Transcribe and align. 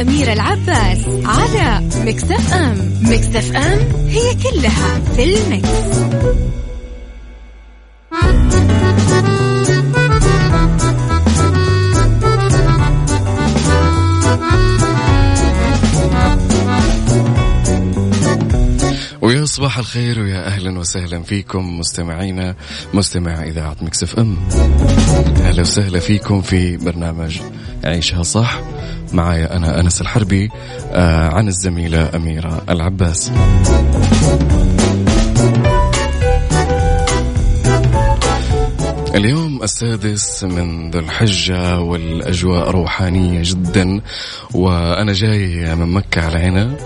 أميرة 0.00 0.32
العباس 0.32 0.98
على 1.24 1.88
Mix 2.04 2.52
FM 2.52 2.92
Mix 3.02 3.56
FM 3.56 3.78
هي 4.08 4.34
كلها 4.34 5.00
في 5.16 5.24
ال 5.24 5.33
Mix. 5.33 5.68
ويا 19.22 19.44
صباح 19.44 19.78
الخير 19.78 20.20
ويا 20.20 20.46
أهلا 20.46 20.78
وسهلا 20.78 21.22
فيكم 21.22 21.78
مستمعينا 21.78 22.54
مستمع 22.94 23.42
إذاعة 23.42 23.76
Mix 23.80 24.18
FM 24.18 24.36
أهلا 25.40 25.60
وسهلا 25.60 25.98
فيكم 25.98 26.42
في 26.42 26.76
برنامج 26.76 27.38
عيشها 27.84 28.22
صح. 28.22 28.60
معايا 29.16 29.56
أنا 29.56 29.80
أنس 29.80 30.00
الحربي 30.00 30.50
آه 30.92 31.28
عن 31.28 31.48
الزميلة 31.48 32.10
أميرة 32.14 32.62
العباس. 32.68 33.32
اليوم 39.14 39.62
السادس 39.62 40.44
من 40.44 40.90
ذو 40.90 41.00
الحجة 41.00 41.80
والأجواء 41.80 42.70
روحانية 42.70 43.40
جدا 43.44 44.00
وأنا 44.54 45.12
جاي 45.12 45.74
من 45.74 45.88
مكة 45.88 46.22
على 46.22 46.38
هنا. 46.38 46.76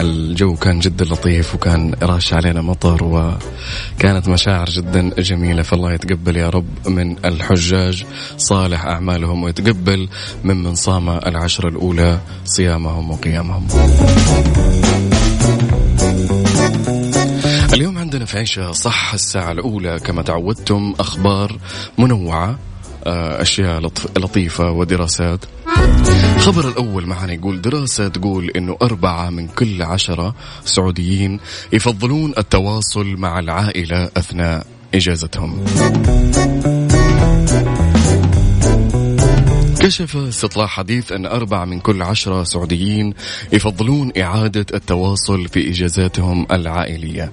الجو 0.00 0.56
كان 0.56 0.78
جدا 0.78 1.04
لطيف 1.04 1.54
وكان 1.54 1.94
راش 2.02 2.34
علينا 2.34 2.62
مطر 2.62 3.04
وكانت 3.04 4.28
مشاعر 4.28 4.66
جدا 4.70 5.10
جميلة 5.18 5.62
فالله 5.62 5.92
يتقبل 5.92 6.36
يا 6.36 6.48
رب 6.48 6.88
من 6.88 7.16
الحجاج 7.24 8.06
صالح 8.36 8.84
أعمالهم 8.84 9.42
ويتقبل 9.42 10.08
ممن 10.44 10.74
صام 10.74 11.10
العشر 11.10 11.68
الأولى 11.68 12.20
صيامهم 12.44 13.10
وقيامهم. 13.10 13.66
اليوم 17.72 17.98
عندنا 17.98 18.24
في 18.24 18.38
عيشة 18.38 18.72
صح 18.72 19.14
الساعة 19.14 19.52
الأولى 19.52 19.98
كما 19.98 20.22
تعودتم 20.22 20.94
أخبار 21.00 21.58
منوعة 21.98 22.58
آه، 23.06 23.42
أشياء 23.42 23.80
لطيفة 24.16 24.70
ودراسات. 24.70 25.44
الخبر 26.48 26.68
الأول 26.68 27.06
معنا 27.06 27.32
يقول 27.32 27.60
دراسة 27.60 28.08
تقول 28.08 28.50
أنه 28.50 28.76
أربعة 28.82 29.30
من 29.30 29.48
كل 29.48 29.82
عشرة 29.82 30.34
سعوديين 30.64 31.40
يفضلون 31.72 32.32
التواصل 32.38 33.06
مع 33.06 33.38
العائلة 33.38 34.10
أثناء 34.16 34.66
إجازتهم. 34.94 35.64
كشف 39.80 40.16
استطلاع 40.16 40.66
حديث 40.66 41.12
أن 41.12 41.26
أربعة 41.26 41.64
من 41.64 41.80
كل 41.80 42.02
عشرة 42.02 42.44
سعوديين 42.44 43.14
يفضلون 43.52 44.12
إعادة 44.18 44.66
التواصل 44.74 45.48
في 45.48 45.70
إجازاتهم 45.70 46.46
العائلية. 46.52 47.32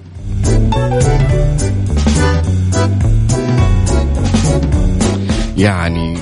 يعني 5.56 6.18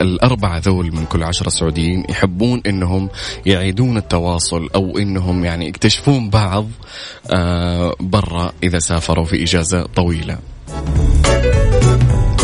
الأربعة 0.00 0.58
ذول 0.58 0.96
من 0.96 1.04
كل 1.04 1.22
عشرة 1.22 1.48
سعوديين 1.48 2.04
يحبون 2.08 2.62
أنهم 2.66 3.08
يعيدون 3.46 3.96
التواصل 3.96 4.68
أو 4.74 4.98
أنهم 4.98 5.44
يعني 5.44 5.68
يكتشفون 5.68 6.30
بعض 6.30 6.66
آه، 7.30 7.94
برا 8.00 8.52
إذا 8.62 8.78
سافروا 8.78 9.24
في 9.24 9.42
إجازة 9.42 9.82
طويلة 9.82 10.38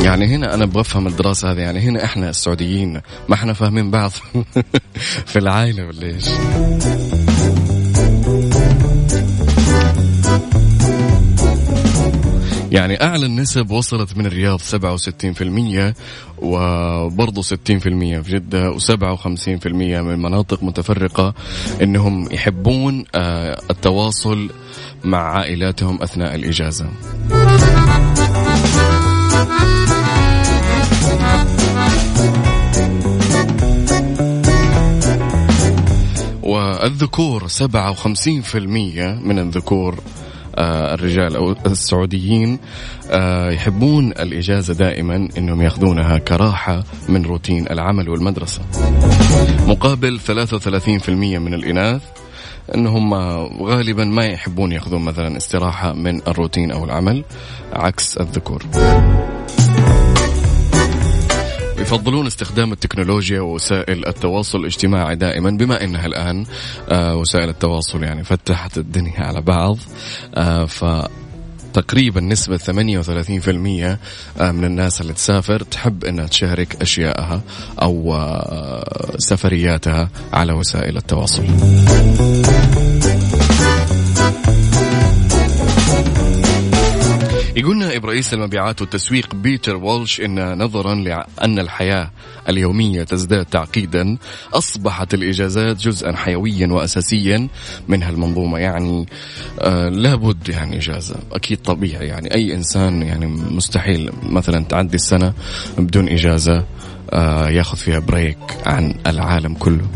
يعني 0.05 0.27
هنا 0.27 0.55
أنا 0.55 0.67
بفهم 0.67 1.07
الدراسة 1.07 1.53
هذه 1.53 1.61
يعني 1.61 1.81
هنا 1.81 2.05
إحنا 2.05 2.31
السعوديين 2.31 3.01
ما 3.29 3.35
إحنا 3.35 3.53
فاهمين 3.53 3.91
بعض 3.91 4.11
في 5.31 5.39
العائله 5.39 5.87
ولا 5.87 6.07
إيش؟ 6.07 6.25
يعني 12.75 13.03
أعلى 13.03 13.27
النسب 13.27 13.71
وصلت 13.71 14.17
من 14.17 14.27
الرياض 14.27 14.61
67% 14.61 15.95
وبرضه 16.39 17.43
60% 17.43 17.47
في 17.75 18.23
جدة 18.27 18.73
و57% 18.73 19.67
من 19.67 20.23
مناطق 20.23 20.63
متفرقة 20.63 21.35
أنهم 21.83 22.33
يحبون 22.33 23.05
آه، 23.15 23.61
التواصل 23.71 24.51
مع 25.05 25.19
عائلاتهم 25.19 26.03
أثناء 26.03 26.35
الإجازة. 26.35 26.87
والذكور 36.43 37.49
57% 37.49 38.57
من 39.25 39.39
الذكور 39.39 39.99
الرجال 40.59 41.37
أو 41.37 41.53
السعوديين 41.67 42.59
آه، 43.11 43.51
يحبون 43.51 44.13
الإجازة 44.13 44.75
دائما 44.75 45.29
أنهم 45.39 45.63
يأخذونها 45.63 46.19
كراحة 46.19 46.85
من 47.09 47.25
روتين 47.25 47.67
العمل 47.71 48.09
والمدرسة 48.09 48.63
مقابل 49.67 50.21
33% 50.21 51.09
من 51.39 51.55
الإناث 51.55 52.03
إنهم 52.75 53.15
غالبا 53.63 54.05
ما 54.05 54.27
يحبون 54.27 54.73
ياخذون 54.73 55.05
مثلا 55.05 55.37
استراحة 55.37 55.93
من 55.93 56.21
الروتين 56.29 56.71
أو 56.71 56.85
العمل 56.85 57.25
عكس 57.73 58.19
الذكور. 58.19 58.63
يفضلون 61.85 62.27
استخدام 62.27 62.73
التكنولوجيا 62.73 63.41
ووسائل 63.41 64.07
التواصل 64.07 64.59
الاجتماعي 64.59 65.17
دائما 65.17 65.51
بما 65.51 65.85
إنها 65.85 66.07
الآن 66.07 66.47
آه، 66.89 67.17
وسائل 67.17 67.49
التواصل 67.49 68.03
يعني 68.03 68.25
فتحت 68.25 68.79
الدنيا 68.79 69.21
على 69.21 69.41
بعض 69.41 69.79
آه، 70.35 70.65
ف 70.65 70.85
تقريبا 71.73 72.21
نسبة 72.21 72.57
38% 72.57 73.99
آه، 74.41 74.53
من 74.53 74.65
الناس 74.65 75.01
اللي 75.01 75.13
تسافر 75.13 75.63
تحب 75.63 76.05
إنها 76.05 76.27
تشارك 76.27 76.83
اشيائها 76.83 77.43
أو 77.83 78.17
سفرياتها 79.19 80.11
على 80.33 80.53
وسائل 80.53 80.97
التواصل. 80.97 81.45
يقول 87.57 87.79
نائب 87.79 88.07
رئيس 88.07 88.35
المبيعات 88.35 88.81
والتسويق 88.81 89.35
بيتر 89.35 89.77
وولش 89.77 90.21
إن 90.21 90.59
نظرا 90.59 90.95
لأن 90.95 91.59
الحياة 91.59 92.11
اليومية 92.49 93.03
تزداد 93.03 93.45
تعقيدا 93.45 94.17
أصبحت 94.53 95.15
الإجازات 95.15 95.77
جزءا 95.77 96.13
حيويا 96.17 96.67
واساسيا 96.67 97.49
من 97.89 98.03
هالمنظومه 98.03 98.59
يعني 98.59 99.07
آه 99.61 99.89
لابد 99.89 100.49
يعني 100.49 100.77
إجازة 100.77 101.17
أكيد 101.33 101.59
طبيعي. 101.59 102.07
يعني 102.07 102.35
أي 102.35 102.55
إنسان 102.55 103.03
يعني 103.03 103.27
مستحيل 103.27 104.11
مثلا 104.23 104.65
تعدي 104.65 104.97
السنة 104.97 105.33
بدون 105.79 106.09
إجازة 106.09 106.65
آه 107.11 107.49
ياخذ 107.49 107.77
فيها 107.77 107.99
بريك 107.99 108.39
عن 108.67 108.95
العالم 109.07 109.55
كله. 109.55 109.87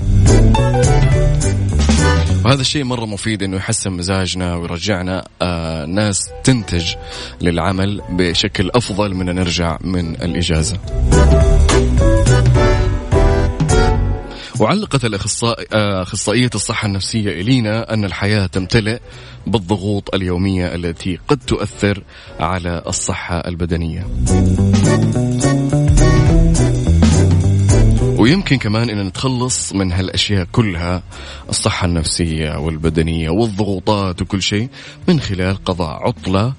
وهذا 2.45 2.61
الشيء 2.61 2.85
مرة 2.85 3.07
مفيد 3.07 3.43
إنه 3.43 3.57
يحسن 3.57 3.93
مزاجنا 3.93 4.57
ويرجعنا 4.57 5.25
آه 5.43 5.85
ناس 5.85 6.31
تنتج 6.45 6.95
للعمل 7.41 8.03
بشكل 8.11 8.71
أفضل 8.75 9.15
من 9.15 9.27
نرجع 9.27 9.79
من 9.81 10.15
الإجازة. 10.15 10.79
وعلقت 14.61 15.05
الأخصائي 15.05 15.67
آه، 15.73 16.03
أخصائية 16.03 16.51
الصحة 16.55 16.87
النفسية 16.87 17.41
إلينا 17.41 17.95
أن 17.95 18.05
الحياة 18.05 18.47
تمتلئ 18.47 18.99
بالضغوط 19.47 20.15
اليومية 20.15 20.75
التي 20.75 21.19
قد 21.29 21.39
تؤثر 21.47 22.03
على 22.41 22.83
الصحة 22.87 23.37
البدنية. 23.39 24.07
ويمكن 28.19 28.59
كمان 28.59 28.91
إن 28.91 29.07
نتخلص 29.07 29.73
من 29.73 29.93
هالأشياء 29.93 30.47
كلها 30.53 31.03
الصحة 31.49 31.87
النفسية 31.87 32.59
والبدنية 32.59 33.31
والضغوطات 33.31 34.23
وكل 34.23 34.43
شيء 34.43 34.69
من 35.09 35.21
خلال 35.21 35.65
قضاء 35.65 36.09
عطلة 36.09 36.53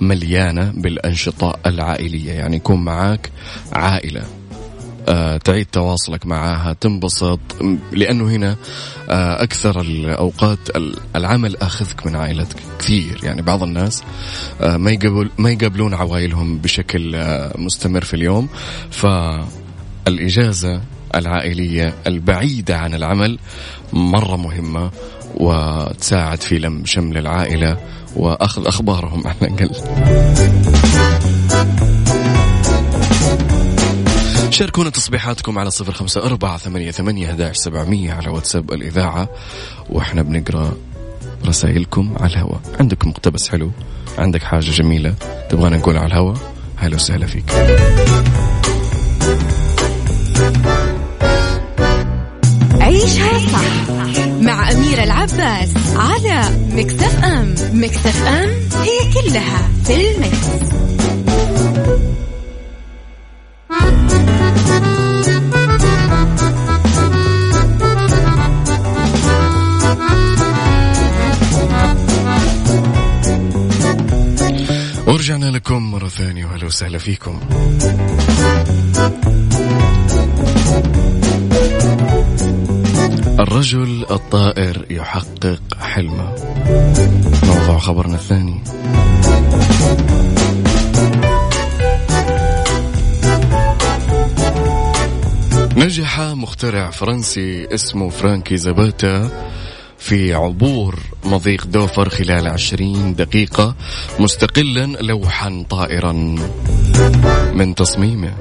مليانة 0.00 0.72
بالأنشطة 0.76 1.56
العائلية. 1.66 2.32
يعني 2.32 2.56
يكون 2.56 2.84
معاك 2.84 3.30
عائلة 3.72 4.24
آه، 5.08 5.36
تعيد 5.36 5.66
تواصلك 5.66 6.26
معها 6.26 6.72
تنبسط 6.72 7.40
لأنه 7.92 8.30
هنا 8.30 8.56
آه، 9.10 9.42
أكثر 9.42 9.80
الأوقات 9.80 10.58
العمل 11.16 11.56
أخذك 11.56 12.06
من 12.06 12.16
عائلتك 12.16 12.56
كثير. 12.78 13.20
يعني 13.22 13.42
بعض 13.42 13.62
الناس 13.62 14.02
آه، 14.60 14.76
ما 14.76 14.90
يقبل 14.90 15.30
ما 15.38 15.50
يقابلون 15.50 15.94
عوائلهم 15.94 16.58
بشكل 16.58 17.16
مستمر 17.58 18.04
في 18.04 18.14
اليوم 18.14 18.48
فالإجازة 20.10 20.80
العائلية 21.14 21.94
البعيدة 22.06 22.78
عن 22.78 22.94
العمل 22.94 23.38
مرة 23.92 24.36
مهمة 24.36 24.90
وتساعد 25.34 26.42
في 26.42 26.58
لم 26.58 26.86
شمل 26.86 27.18
العائلة 27.18 27.76
وأخذ 28.16 28.66
أخبارهم 28.66 29.26
على 29.26 29.36
الأقل. 29.42 29.70
شاركونا 34.50 34.90
تصبيحاتكم 34.90 35.58
على 35.58 35.70
صفر 35.70 35.92
خمسة 35.92 36.22
أربعة 36.22 36.58
ثمانية, 36.58 36.90
ثمانية 36.90 37.52
سبعمية 37.52 38.12
على 38.12 38.28
واتساب 38.28 38.72
الإذاعة 38.72 39.28
وإحنا 39.90 40.22
بنقرأ 40.22 40.72
رسائلكم 41.46 42.14
على 42.20 42.32
الهواء. 42.32 42.60
عندك 42.80 43.06
مقتبس 43.06 43.48
حلو؟ 43.48 43.70
عندك 44.18 44.42
حاجة 44.42 44.70
جميلة 44.70 45.14
تبغانا 45.50 45.76
نقولها 45.76 46.00
على 46.00 46.12
الهواء؟ 46.12 46.36
هلا 46.76 46.94
وسهلا 46.94 47.26
فيك. 47.26 47.50
عيشها 52.80 53.38
صح 53.52 53.90
مع 54.40 54.70
أميرة 54.70 55.02
العباس 55.02 55.68
على 55.96 56.42
مكتف 56.72 57.24
أم 57.24 57.54
مكتف 57.72 58.26
أم 58.26 58.48
هي 58.82 59.12
كلها 59.14 59.68
في 59.84 60.10
المكس. 60.10 60.70
ورجعنا 75.06 75.46
لكم 75.50 75.90
مرة 75.90 76.08
ثانية 76.08 76.46
وأهلا 76.46 76.66
وسهلا 76.66 76.98
فيكم 76.98 77.40
الرجل 83.50 84.06
الطائر 84.10 84.86
يحقق 84.90 85.62
حلمه. 85.80 86.34
موضوع 87.42 87.78
خبرنا 87.78 88.14
الثاني. 88.14 88.62
نجح 95.76 96.20
مخترع 96.20 96.90
فرنسي 96.90 97.74
اسمه 97.74 98.10
فرانكي 98.10 98.56
زاباتا 98.56 99.30
في 99.98 100.34
عبور 100.34 100.98
مضيق 101.24 101.66
دوفر 101.66 102.08
خلال 102.08 102.48
عشرين 102.48 103.14
دقيقة 103.14 103.74
مستقلا 104.18 104.86
لوحا 105.00 105.64
طائرا. 105.70 106.12
من 107.54 107.74
تصميمه 107.74 108.34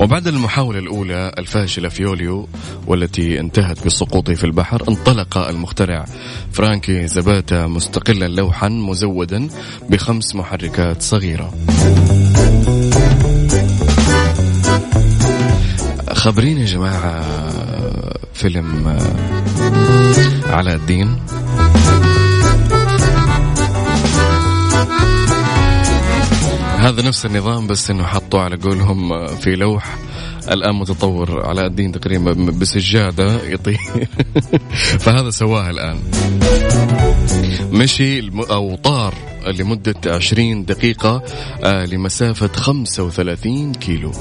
وبعد 0.00 0.26
المحاولة 0.26 0.78
الأولى 0.78 1.32
الفاشلة 1.38 1.88
في 1.88 2.02
يوليو 2.02 2.48
والتي 2.86 3.40
انتهت 3.40 3.86
بسقوطه 3.86 4.34
في 4.34 4.44
البحر 4.44 4.84
انطلق 4.88 5.38
المخترع 5.38 6.04
فرانكي 6.52 7.06
زباتا 7.06 7.66
مستقلا 7.66 8.28
لوحا 8.28 8.68
مزودا 8.68 9.48
بخمس 9.90 10.34
محركات 10.34 11.02
صغيرة. 11.02 11.54
خبريني 16.12 16.60
يا 16.60 16.66
جماعة 16.66 17.24
فيلم 18.34 18.98
علاء 20.46 20.74
الدين. 20.74 21.16
هذا 26.78 27.02
نفس 27.02 27.26
النظام 27.26 27.66
بس 27.66 27.90
إنه 27.90 28.04
حطوا 28.04 28.40
على 28.40 28.56
قولهم 28.56 29.26
في 29.26 29.56
لوح. 29.56 29.98
الآن 30.50 30.74
متطور 30.74 31.46
علاء 31.46 31.66
الدين 31.66 31.92
تقريبا 31.92 32.32
بسجادة 32.32 33.42
يطير. 33.42 34.08
فهذا 35.04 35.30
سواه 35.30 35.70
الآن. 35.70 35.98
مشي 37.72 38.30
أو 38.50 38.76
طار 38.76 39.14
لمدة 39.46 39.94
20 40.06 40.64
دقيقة 40.64 41.22
آه، 41.64 41.84
لمسافة 41.84 42.50
35 42.56 43.74
كيلو. 43.74 44.12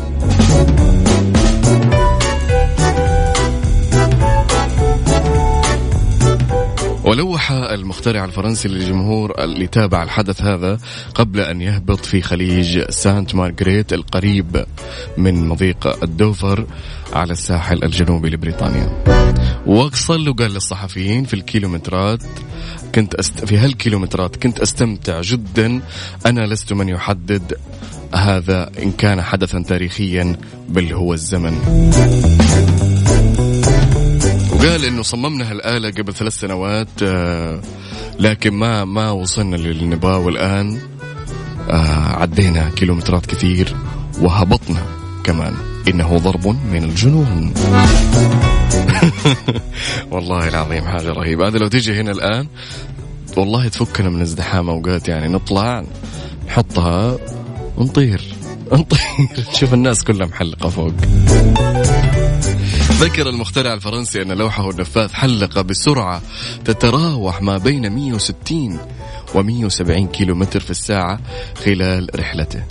ولوح 7.08 7.52
المخترع 7.52 8.26
الفرنسي 8.26 8.68
للجمهور 8.68 9.44
اللي 9.44 9.68
تابع 9.68 10.04
الحدث 10.04 10.42
هذا 10.42 10.80
قبل 11.16 11.40
أن 11.40 11.62
يهبط 11.62 12.06
في 12.06 12.22
خليج 12.22 12.90
سانت 12.90 13.36
مارغريت 13.36 13.94
القريب 13.94 14.66
من 15.18 15.48
مضيق 15.48 16.04
الدوفر 16.04 16.66
على 17.14 17.32
الساحل 17.32 17.84
الجنوبي 17.84 18.30
لبريطانيا. 18.30 19.04
وصل 19.66 20.30
وقال 20.30 20.52
للصحفيين 20.52 21.24
في 21.24 21.34
الكيلومترات 21.34 22.24
كنت 22.96 23.16
أست... 23.16 23.46
في 23.46 23.58
هالكيلومترات 23.58 24.36
كنت 24.36 24.60
أستمتع 24.60 25.22
جدا. 25.22 25.82
أنا 26.26 26.46
لست 26.46 26.74
من 26.74 26.90
يحدد 26.90 27.58
هذا 28.14 28.72
إن 28.84 28.92
كان 28.92 29.22
حدثا 29.22 29.64
تاريخيا 29.68 30.36
بل 30.70 30.94
هو 30.94 31.14
الزمن. 31.14 31.54
وقال 34.58 34.86
إنه 34.86 35.02
صممنا 35.02 35.52
هالآلة 35.52 35.90
قبل 35.90 36.14
ثلاث 36.14 36.40
سنوات 36.40 36.88
آه، 37.04 37.62
لكن 38.20 38.54
ما 38.54 38.86
ما 38.86 39.12
وصلنا 39.12 39.56
للي 39.56 39.86
نبغاه 39.86 40.18
والآن 40.18 40.80
آه، 41.70 42.22
عدينا 42.22 42.70
كيلومترات 42.70 43.26
كثير 43.26 43.76
وهبطنا 44.22 44.86
كمان. 45.24 45.54
إنه 45.88 46.18
ضرب 46.18 46.48
من 46.48 46.84
الجنون. 46.84 47.54
والله 50.12 50.48
العظيم 50.48 50.84
حاجة 50.84 51.12
رهيبة. 51.12 51.48
هذا 51.48 51.58
لو 51.58 51.68
تيجي 51.68 52.02
هنا 52.02 52.12
الآن 52.12 52.48
والله 53.38 53.68
تفكنا 53.68 54.10
من 54.10 54.22
ازدحام 54.22 54.70
أوقات 54.70 55.08
يعني 55.08 55.28
نطلع 55.28 55.84
نحطها 56.48 57.18
ونطير. 57.78 58.22
نطير. 58.74 59.00
نشوف 59.54 59.74
الناس 59.74 60.04
كلها 60.04 60.28
محلقة 60.28 60.70
فوق. 60.70 60.94
ذكر 63.00 63.30
المخترع 63.30 63.74
الفرنسي 63.74 64.22
أن 64.22 64.32
لوحه 64.32 64.70
النفاث 64.70 65.14
حلق 65.14 65.62
بسرعة 65.62 66.22
تتراوح 66.66 67.42
ما 67.42 67.58
بين 67.58 67.92
160 67.92 68.80
و 69.36 69.44
170 69.44 70.08
كيلو 70.08 70.36
متر 70.36 70.60
في 70.60 70.72
الساعة 70.72 71.20
خلال 71.66 72.10
رحلته. 72.16 72.64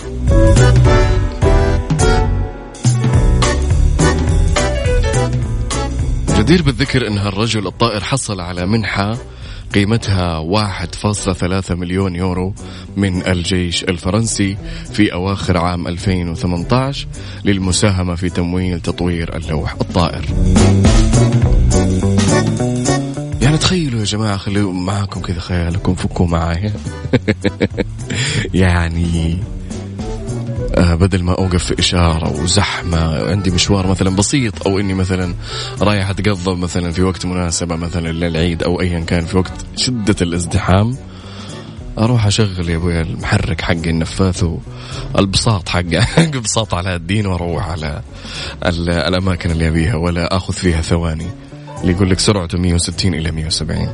جدير 6.38 6.62
بالذكر 6.62 7.06
أن 7.06 7.18
الرجل 7.18 7.66
الطائر 7.66 8.04
حصل 8.04 8.40
على 8.40 8.66
منحة 8.66 9.16
قيمتها 9.74 10.40
1.3 10.40 11.70
مليون 11.70 12.14
يورو 12.14 12.54
من 12.96 13.26
الجيش 13.26 13.84
الفرنسي 13.84 14.56
في 14.92 15.12
أواخر 15.12 15.56
عام 15.58 15.88
2018 15.88 17.06
للمساهمة 17.44 18.14
في 18.14 18.28
تمويل 18.28 18.80
تطوير 18.80 19.36
اللوح 19.36 19.72
الطائر. 19.80 20.24
يعني 23.40 23.58
تخيلوا 23.58 24.00
يا 24.00 24.04
جماعة 24.04 24.36
خلوا 24.36 24.72
معاكم 24.72 25.20
كذا 25.20 25.40
خيالكم 25.40 25.94
فكوا 25.94 26.26
معايا. 26.26 26.72
يعني 28.54 29.38
بدل 30.76 31.22
ما 31.22 31.32
أوقف 31.32 31.64
في 31.64 31.78
إشارة 31.78 32.42
وزحمة 32.42 33.30
عندي 33.30 33.50
مشوار 33.50 33.86
مثلا 33.86 34.16
بسيط 34.16 34.66
أو 34.66 34.78
إني 34.78 34.94
مثلا 34.94 35.34
رايح 35.80 36.10
أتقضى 36.10 36.60
مثلا 36.60 36.92
في 36.92 37.02
وقت 37.02 37.26
مناسبة 37.26 37.76
مثلا 37.76 38.12
للعيد 38.12 38.62
أو 38.62 38.80
ايا 38.80 39.00
كان 39.00 39.24
في 39.24 39.36
وقت 39.36 39.52
شدة 39.76 40.16
الازدحام 40.22 40.96
أروح 41.98 42.26
أشغل 42.26 42.68
يا 42.68 42.76
أبوي 42.76 43.00
المحرك 43.00 43.60
حقي 43.60 43.90
النفاث 43.90 44.44
والبساط 45.14 45.68
حقي 45.68 46.00
بساط 46.44 46.74
على 46.74 46.94
الدين 46.94 47.26
وأروح 47.26 47.68
على 47.68 48.02
الأماكن 48.88 49.50
اللي 49.50 49.68
أبيها 49.68 49.96
ولا 49.96 50.36
أخذ 50.36 50.54
فيها 50.54 50.80
ثواني. 50.80 51.26
اللي 51.80 51.92
يقول 51.92 52.10
لك 52.10 52.18
سرعته 52.18 52.58
160 52.58 53.14
إلى 53.14 53.32
170 53.32 53.86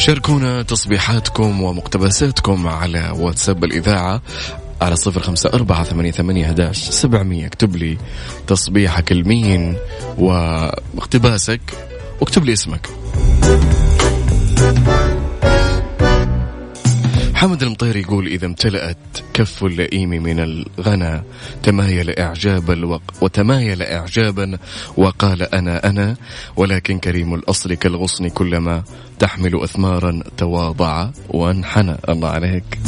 شاركونا 0.00 0.62
تصبيحاتكم 0.62 1.62
ومقتبساتكم 1.62 2.68
على 2.68 3.10
واتساب 3.16 3.64
الإذاعة 3.64 4.22
على 4.80 4.96
صفر 4.96 5.20
خمسة 5.20 5.50
أربعة 5.54 5.84
ثمانية, 5.84 6.10
ثمانية 6.10 6.46
هداش 6.46 6.90
سبعمية. 6.90 7.46
اكتب 7.46 7.76
لي 7.76 7.98
تصبيحك 8.46 9.12
المين 9.12 9.76
واقتباسك 10.18 11.60
واكتب 12.20 12.44
لي 12.44 12.52
اسمك. 12.52 12.86
محمد 17.40 17.62
المطير 17.62 17.96
يقول 17.96 18.26
إذا 18.26 18.46
امتلأت 18.46 18.96
كف 19.34 19.64
اللئيم 19.64 20.08
من 20.10 20.40
الغنى 20.40 21.22
تمايل 21.62 22.10
إعجاب 22.10 22.70
الوق 22.70 23.02
وتمايل 23.20 23.82
إعجابا 23.82 24.58
وقال 24.96 25.42
أنا 25.54 25.88
أنا 25.88 26.16
ولكن 26.56 26.98
كريم 26.98 27.34
الأصل 27.34 27.74
كالغصن 27.74 28.28
كلما 28.28 28.82
تحمل 29.18 29.62
أثمارا 29.62 30.22
تواضع 30.36 31.10
وانحنى. 31.28 31.96
الله 32.08 32.28
عليك. 32.28 32.78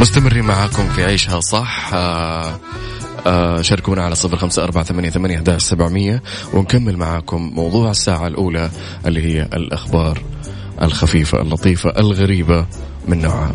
مستمرين 0.00 0.44
معاكم 0.44 0.88
في 0.88 1.04
عيشها 1.04 1.40
صح. 1.40 1.90
آه 1.94 2.67
شاركونا 3.60 4.04
على 4.04 4.14
صفر 4.14 4.36
خمسة 4.36 4.64
أربعة 4.64 4.84
ثمانية, 4.84 5.10
ثمانية 5.10 5.58
سبعمية 5.58 6.22
ونكمل 6.54 6.96
معاكم 6.96 7.50
موضوع 7.54 7.90
الساعة 7.90 8.26
الأولى 8.26 8.70
اللي 9.06 9.22
هي 9.22 9.42
الأخبار 9.42 10.22
الخفيفة 10.82 11.42
اللطيفة 11.42 11.90
الغريبة 11.90 12.66
من 13.08 13.22
نوعها. 13.22 13.54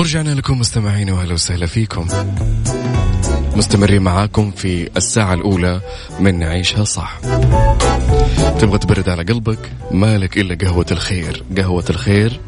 ورجعنا 0.00 0.30
لكم 0.30 0.58
مستمعين 0.58 1.10
وأهلا 1.10 1.32
وسهلا 1.32 1.66
فيكم. 1.66 2.06
مستمرين 3.56 4.02
معاكم 4.02 4.50
في 4.50 4.90
الساعة 4.96 5.34
الأولى 5.34 5.80
من 6.20 6.38
نعيشها 6.38 6.84
صح. 6.84 7.18
تبغى 8.60 8.78
تبرد 8.78 9.08
على 9.08 9.22
قلبك؟ 9.22 9.58
مالك 9.90 10.38
إلا 10.38 10.54
قهوة 10.54 10.86
الخير. 10.90 11.44
قهوة 11.56 11.84
الخير 11.90 12.40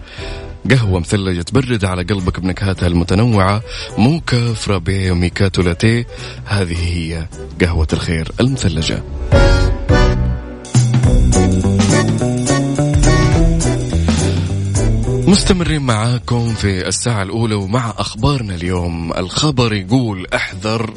قهوة 0.71 1.00
مثلجة 1.00 1.42
تبرد 1.42 1.85
على 1.85 2.02
قلبك 2.02 2.40
بنكهاتها 2.40 2.87
المتنوعة 2.87 3.62
موكا 3.99 4.54
فرابي 4.54 5.11
وميكاتو 5.11 5.62
لاتيه. 5.62 6.06
هذه 6.44 6.97
هي 6.97 7.26
قهوة 7.61 7.88
الخير 7.92 8.32
المثلجة. 8.40 9.02
مستمرين 15.33 15.83
معاكم 15.83 16.49
في 16.49 16.89
الساعة 16.89 17.23
الأولى 17.23 17.55
ومع 17.55 17.95
أخبارنا 17.99 18.55
اليوم. 18.55 19.12
الخبر 19.12 19.73
يقول 19.73 20.27
احذر 20.35 20.95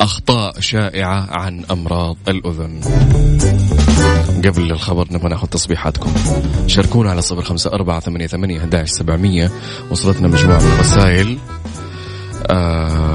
أخطاء 0.00 0.60
شائعة 0.60 1.26
عن 1.30 1.64
أمراض 1.70 2.16
الأذن. 2.28 2.80
قبل 4.44 4.72
الخبر 4.72 5.06
نبغى 5.10 5.28
ناخذ 5.28 5.46
تصبيحاتكم. 5.46 6.12
شاركونا 6.66 7.10
على 7.10 7.22
صفر 7.22 7.42
خمسة 7.42 7.72
أربعة 7.72 8.00
ثمانية 8.00 8.26
ثمانية 8.26 9.50
وصلتنا 9.90 10.28
مجموعة 10.28 10.58
من 10.58 10.72
الرسائل. 10.72 11.38
آه 12.46 13.07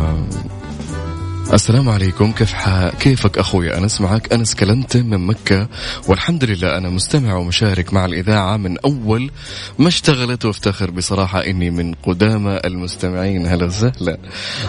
السلام 1.54 1.90
عليكم. 1.90 2.32
كيف 2.32 2.54
ح... 2.54 2.90
كيفك 2.90 3.38
أخوي؟ 3.38 3.78
انس 3.78 4.02
معك. 4.02 4.34
أنس 4.34 4.56
كلمت 4.56 4.98
من 4.98 5.28
مكة. 5.28 5.68
والحمد 6.08 6.44
لله 6.44 6.78
أنا 6.78 6.90
مستمع 6.90 7.36
ومشارك 7.36 7.94
مع 7.94 8.06
الإذاعة 8.06 8.58
من 8.58 8.78
أول 8.80 9.32
ما 9.80 9.88
اشتغلت. 9.88 10.46
وأفتخر 10.46 10.92
بصراحة 10.92 11.46
إني 11.46 11.70
من 11.70 11.94
قدامى 11.94 12.60
المستمعين. 12.66 13.48
هلا 13.48 13.66
وسهلا. 13.66 14.18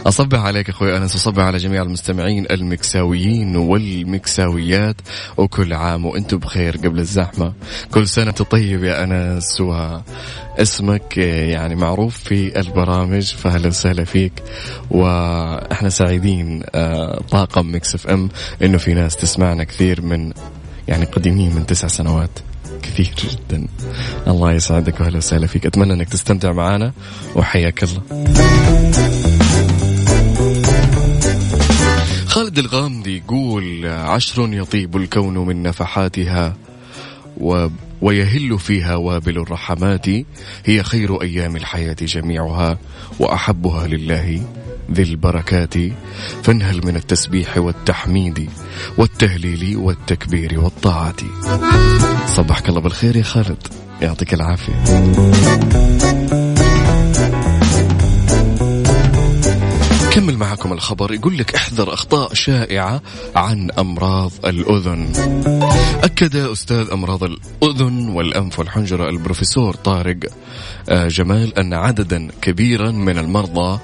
أصبح 0.07 0.39
عليك 0.39 0.69
أخوي 0.69 0.97
أنس. 0.97 1.15
أصبح 1.15 1.43
على 1.43 1.59
جميع 1.59 1.83
المستمعين 1.83 2.47
المكساويين 2.51 3.57
والمكساويات. 3.57 4.97
وكل 5.37 5.73
عام 5.73 6.07
وأنتم 6.07 6.37
بخير 6.37 6.77
قبل 6.77 6.99
الزحمة. 6.99 7.53
كل 7.95 8.09
سنة 8.09 8.33
طيب 8.33 8.85
يا 8.85 9.05
أنس. 9.05 9.61
واسمك 9.61 11.17
يعني 11.17 11.75
معروف 11.75 12.17
في 12.17 12.61
البرامج. 12.61 13.35
فهلا 13.35 13.69
وسهلا 13.69 14.05
فيك. 14.05 14.33
وإحنا 14.91 15.89
سعيدين 15.89 16.63
طاقم 17.31 17.67
Mix 17.67 17.95
FM 17.95 18.29
إنه 18.63 18.79
في 18.79 18.95
ناس 18.95 19.17
تسمعنا 19.17 19.65
كثير 19.65 20.03
من 20.03 20.33
يعني 20.89 21.05
قديمين 21.05 21.55
من 21.55 21.67
تسع 21.67 21.89
سنوات. 21.89 22.39
كثير 22.83 23.11
جدا. 23.19 23.67
الله 24.27 24.53
يسعدك 24.53 25.01
واهلا 25.01 25.17
وسهلا 25.17 25.47
فيك. 25.47 25.67
أتمنى 25.67 25.93
إنك 25.93 26.09
تستمتع 26.09 26.53
معنا 26.53 26.93
وحياك 27.37 27.85
الله. 27.85 28.03
خالد 32.27 32.59
الغامدي 32.59 33.17
يقول 33.17 33.87
عشر 33.87 34.49
يطيب 34.53 34.97
الكون 34.97 35.39
من 35.39 35.63
نفحاتها 35.63 36.57
و 37.37 37.69
ويهل 38.03 38.59
فيها 38.59 38.97
وابل 38.97 39.39
الرحمات 39.39 40.07
هي 40.65 40.83
خير 40.83 41.23
أيام 41.23 41.57
الحياة 41.57 41.97
جميعها 42.01 42.79
وأحبها 43.21 43.87
لله. 43.87 44.43
ذي 44.93 45.03
البركات 45.03 45.75
فانهل 46.43 46.87
من 46.87 46.97
التسبيح 46.97 47.59
والتحميد 47.59 48.51
والتهليل 48.99 49.77
والتكبير 49.77 50.61
والطاعة 50.61 51.17
صبحك 52.27 52.69
الله 52.69 52.81
بالخير 52.81 53.17
يا 53.17 53.23
خالد 53.23 53.67
يعطيك 54.03 54.35
العافية. 54.35 54.75
كمل 60.15 60.37
معكم 60.37 60.73
الخبر 60.73 61.15
يقول 61.15 61.39
لك 61.39 61.55
احذر 61.55 61.95
أخطاء 61.95 62.35
شائعة 62.35 63.03
عن 63.37 63.71
أمراض 63.71 64.33
الأذن. 64.45 65.13
أكد 66.03 66.37
أستاذ 66.37 66.91
أمراض 66.93 67.25
الأذن 67.25 68.09
والأنف 68.09 68.59
والحنجرة 68.59 69.09
البروفيسور 69.11 69.75
طارق 69.75 70.17
آه، 70.89 71.09
جمال 71.09 71.59
أن 71.59 71.75
عددا 71.75 72.29
كبيرا 72.43 72.91
من 72.91 73.19
المرضى 73.19 73.81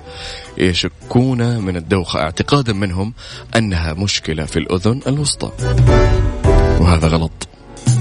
يشكون 0.58 1.58
من 1.58 1.76
الدوخة 1.76 2.20
اعتقادا 2.20 2.72
منهم 2.72 3.14
أنها 3.56 3.92
مشكلة 3.92 4.44
في 4.44 4.58
الأذن 4.58 5.00
الوسطى. 5.06 5.50
وهذا 6.80 7.08
غلط. 7.08 7.48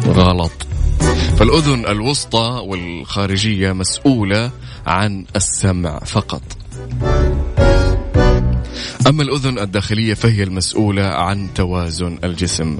غلط. 0.07 0.67
فالأذن 1.37 1.85
الوسطى 1.85 2.63
والخارجية 2.65 3.71
مسؤولة 3.71 4.51
عن 4.85 5.25
السمع 5.35 5.99
فقط. 5.99 6.41
أما 9.09 9.23
الأذن 9.23 9.59
الداخلية 9.59 10.13
فهي 10.13 10.43
المسؤولة 10.43 11.03
عن 11.03 11.53
توازن 11.55 12.19
الجسم 12.23 12.77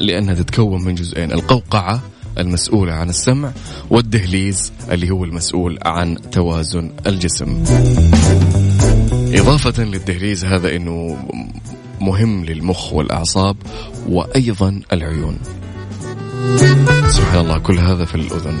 لأنها 0.00 0.34
تتكون 0.34 0.84
من 0.84 0.94
جزئين 0.94 1.32
القوقعة 1.32 2.02
المسؤولة 2.38 2.92
عن 2.92 3.08
السمع 3.08 3.52
والدهليز 3.90 4.72
اللي 4.90 5.10
هو 5.10 5.24
المسؤول 5.24 5.78
عن 5.82 6.16
توازن 6.32 6.90
الجسم. 7.06 7.64
إضافة 9.34 9.84
للدهليز 9.84 10.44
هذا 10.44 10.76
أنه 10.76 11.16
مهم 12.00 12.44
للمخ 12.44 12.92
والأعصاب 12.92 13.56
وأيضا 14.08 14.80
العيون. 14.92 15.38
سبحان 17.08 17.40
الله 17.40 17.58
كل 17.58 17.78
هذا 17.78 18.04
في 18.04 18.14
الأذن. 18.14 18.58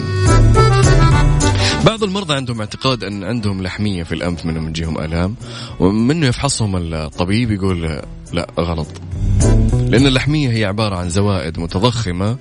بعض 1.84 2.04
المرضى 2.04 2.34
عندهم 2.34 2.60
اعتقاد 2.60 3.04
أن 3.04 3.24
عندهم 3.24 3.62
لحمية 3.62 4.02
في 4.02 4.14
الأنف 4.14 4.46
منهم 4.46 4.68
يجيهم 4.68 4.98
آلام 4.98 5.34
ومنه 5.80 6.26
يفحصهم 6.26 6.94
الطبيب 6.94 7.50
يقول 7.50 8.02
لا 8.32 8.46
غلط. 8.60 8.86
لأن 9.88 10.06
اللحمية 10.06 10.50
هي 10.50 10.64
عبارة 10.64 10.96
عن 10.96 11.10
زوائد 11.10 11.58
متضخمة 11.58 12.36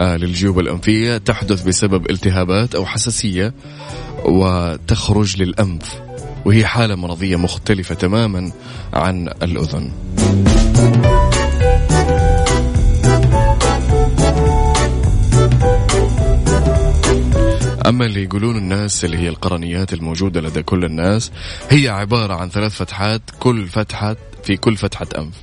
آه، 0.00 0.16
للجيوب 0.16 0.58
الأنفية 0.58 1.18
تحدث 1.18 1.62
بسبب 1.62 2.10
التهابات 2.10 2.74
أو 2.74 2.86
حساسية 2.86 3.54
وتخرج 4.24 5.42
للأنف 5.42 6.00
وهي 6.44 6.66
حالة 6.66 6.94
مرضية 6.94 7.36
مختلفة 7.36 7.94
تماما 7.94 8.52
عن 8.94 9.28
الأذن. 9.42 9.90
أما 17.90 18.06
اللي 18.06 18.22
يقولون 18.22 18.56
الناس 18.56 19.04
اللي 19.04 19.18
هي 19.18 19.28
القرنيات 19.28 19.92
الموجودة 19.92 20.40
لدى 20.40 20.62
كل 20.62 20.84
الناس 20.84 21.30
هي 21.70 21.88
عبارة 21.88 22.34
عن 22.34 22.48
ثلاث 22.50 22.72
فتحات 22.72 23.22
كل 23.40 23.66
فتحة 23.66 24.16
في 24.44 24.56
كل 24.56 24.76
فتحة 24.76 25.06
أنف 25.18 25.34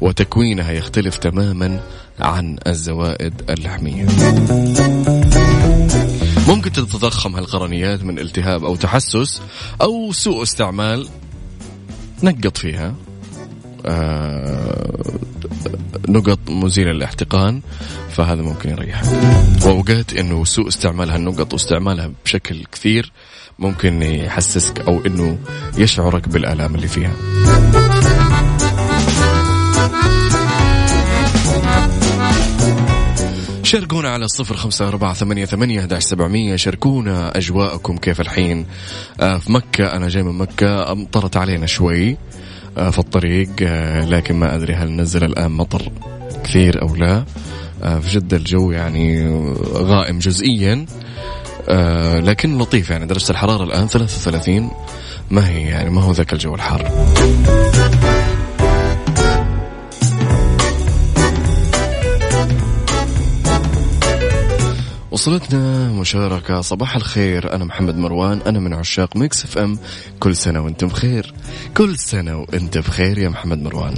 وتكوينها 0.00 0.72
يختلف 0.72 1.16
تماما 1.16 1.80
عن 2.20 2.58
الزوائد 2.66 3.42
اللحمية. 3.50 4.06
ممكن 6.48 6.72
تتضخم 6.72 7.36
هالقرنيات 7.36 8.04
من 8.04 8.18
التهاب 8.18 8.64
أو 8.64 8.76
تحسس 8.76 9.42
أو 9.82 10.12
سوء 10.12 10.42
استعمال 10.42 11.08
نقط 12.22 12.58
فيها 12.58 12.94
آه 13.86 15.18
نقط 16.08 16.38
مزيلة 16.48 16.92
للاحتقان. 16.92 17.60
فهذا 18.20 18.42
ممكن 18.42 18.70
يريحك 18.70 19.06
وأوقات 19.64 20.12
أنه 20.12 20.44
سوء 20.44 20.68
استعمال 20.68 21.10
هالنقط 21.10 21.52
واستعمالها 21.52 22.10
بشكل 22.24 22.64
كثير 22.72 23.12
ممكن 23.58 24.02
يحسسك 24.02 24.80
أو 24.80 25.00
أنه 25.06 25.38
يشعرك 25.78 26.28
بالآلام 26.28 26.74
اللي 26.74 26.88
فيها. 26.88 27.12
شاركونا 33.62 34.08
على 34.08 34.28
صفر 34.28 34.56
خمسة 34.56 34.88
أربعة 34.88 35.14
ثمانية, 35.14 35.44
ثمانية 35.44 35.80
هداش 35.82 36.02
سبعمية. 36.02 36.56
شاركونا 36.56 37.36
أجواءكم 37.36 37.96
كيف 37.96 38.20
الحين؟ 38.20 38.66
آه 39.20 39.38
في 39.38 39.52
مكة 39.52 39.96
أنا 39.96 40.08
جاي 40.08 40.22
من 40.22 40.38
مكة 40.38 40.92
أمطرت 40.92 41.36
علينا 41.36 41.66
شوي 41.66 42.16
آه 42.78 42.90
في 42.90 42.98
الطريق 42.98 43.50
آه 43.62 44.04
لكن 44.04 44.36
ما 44.36 44.54
أدري 44.54 44.74
هل 44.74 44.90
نزل 44.96 45.24
الآن 45.24 45.50
مطر 45.50 45.92
كثير 46.44 46.82
أو 46.82 46.94
لا. 46.96 47.12
آه 47.16 47.24
في 47.80 48.08
جدة 48.08 48.36
الجو 48.36 48.70
يعني 48.70 49.30
غائم 49.72 50.18
جزئيا. 50.18 50.86
آه 51.68 52.20
لكن 52.20 52.58
لطيف 52.58 52.90
يعني. 52.90 53.06
درجة 53.06 53.30
الحرارة 53.30 53.64
الآن 53.64 53.86
33 53.86 54.70
ما 55.30 55.48
هي 55.48 55.62
يعني؟ 55.62 55.90
ما 55.90 56.02
هو 56.02 56.12
ذاك 56.12 56.32
الجو 56.32 56.54
الحار؟ 56.54 56.90
وصلتنا 65.10 65.92
مشاركة. 65.92 66.60
صباح 66.60 66.96
الخير. 66.96 67.54
أنا 67.54 67.64
محمد 67.64 67.96
مروان. 67.96 68.40
أنا 68.46 68.60
من 68.60 68.74
عشاق 68.74 69.16
Mix 69.16 69.44
FM. 69.44 69.78
كل 70.20 70.36
سنة 70.36 70.60
وأنتم 70.60 70.86
بخير. 70.86 71.34
كل 71.76 71.98
سنة 71.98 72.36
وأنت 72.36 72.78
بخير 72.78 73.18
يا 73.18 73.28
محمد 73.28 73.58
مروان. 73.58 73.94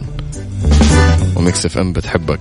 و 1.37 1.67
Mix 1.67 1.79
FM 1.79 1.93
بتحبك. 1.93 2.41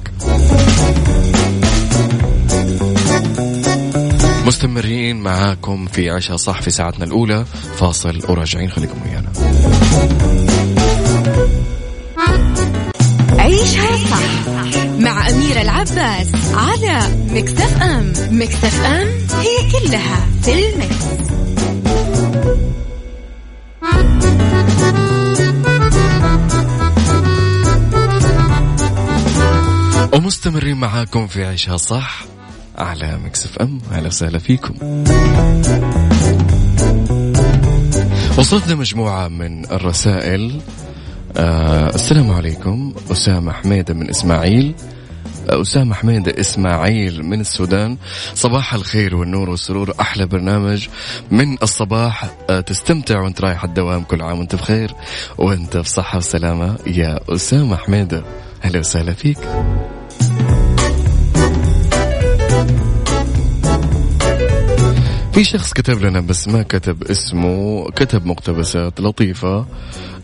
مستمرين 4.46 5.20
معاكم 5.20 5.86
في 5.86 6.10
عيشها 6.10 6.38
صح 6.38 6.62
في 6.62 6.70
ساعتنا 6.70 7.06
الأولى. 7.06 7.46
فاصل 7.78 8.20
وراجعين. 8.30 8.70
خليكم 8.70 9.02
ويانا. 9.06 9.32
عيشها 13.40 13.98
صح 14.12 14.50
مع 15.00 15.30
أميرة 15.30 15.62
العباس 15.62 16.28
على 16.54 17.02
Mix 17.32 17.62
FM 17.62 17.82
Mix 17.82 18.14
FM 18.32 18.48
it's 18.48 18.82
all 18.86 20.28
in 20.44 20.54
the 20.54 20.76
mix. 20.76 21.06
ومستمرين 30.14 30.78
معاكم 30.78 31.28
في 31.28 31.46
عيشها 31.46 31.78
صح 31.78 32.31
على 32.82 33.18
مكسف 33.18 33.58
أم 33.58 33.82
أهلا 33.92 34.08
وسهلا 34.08 34.40
فيكم. 34.40 34.74
وصلتنا 38.38 38.76
مجموعة 38.76 39.28
من 39.28 39.66
الرسائل. 39.66 40.62
آه 41.38 41.90
السلام 41.90 42.32
عليكم 42.32 42.94
أسامة 43.12 43.52
حميدة 43.52 43.94
من 43.94 44.10
إسماعيل. 44.10 44.76
آه، 45.50 45.62
أسامة 45.62 45.96
حميدة 45.96 46.40
إسماعيل 46.40 47.26
من 47.26 47.42
السودان. 47.42 47.98
صباح 48.34 48.74
الخير 48.74 49.16
والنور 49.16 49.50
والسرور 49.50 49.94
أحلى 50.00 50.26
برنامج 50.26 50.88
من 51.32 51.58
الصباح. 51.64 52.30
آه، 52.50 52.60
تستمتع 52.60 53.20
وأنت 53.22 53.42
رايح 53.42 53.64
الدوام 53.64 54.04
كل 54.04 54.22
عام 54.22 54.40
وأنت 54.40 54.56
بخير. 54.56 54.94
وأنت 55.38 55.78
بصحة 55.78 56.18
وسلامة. 56.18 56.78
يا 56.88 57.20
أسامة 57.30 57.76
حميدة 57.76 58.24
أهلا 58.64 58.80
وسهلا 58.80 59.14
فيك. 59.14 59.40
في 65.34 65.44
شخص 65.44 65.74
كتب 65.74 66.02
لنا 66.02 66.20
بس 66.20 66.48
ما 66.48 66.64
كتب 66.64 67.04
اسمه 67.04 67.86
كتب 67.92 68.26
مقتبسات 68.26 69.02
لطيفة 69.02 69.66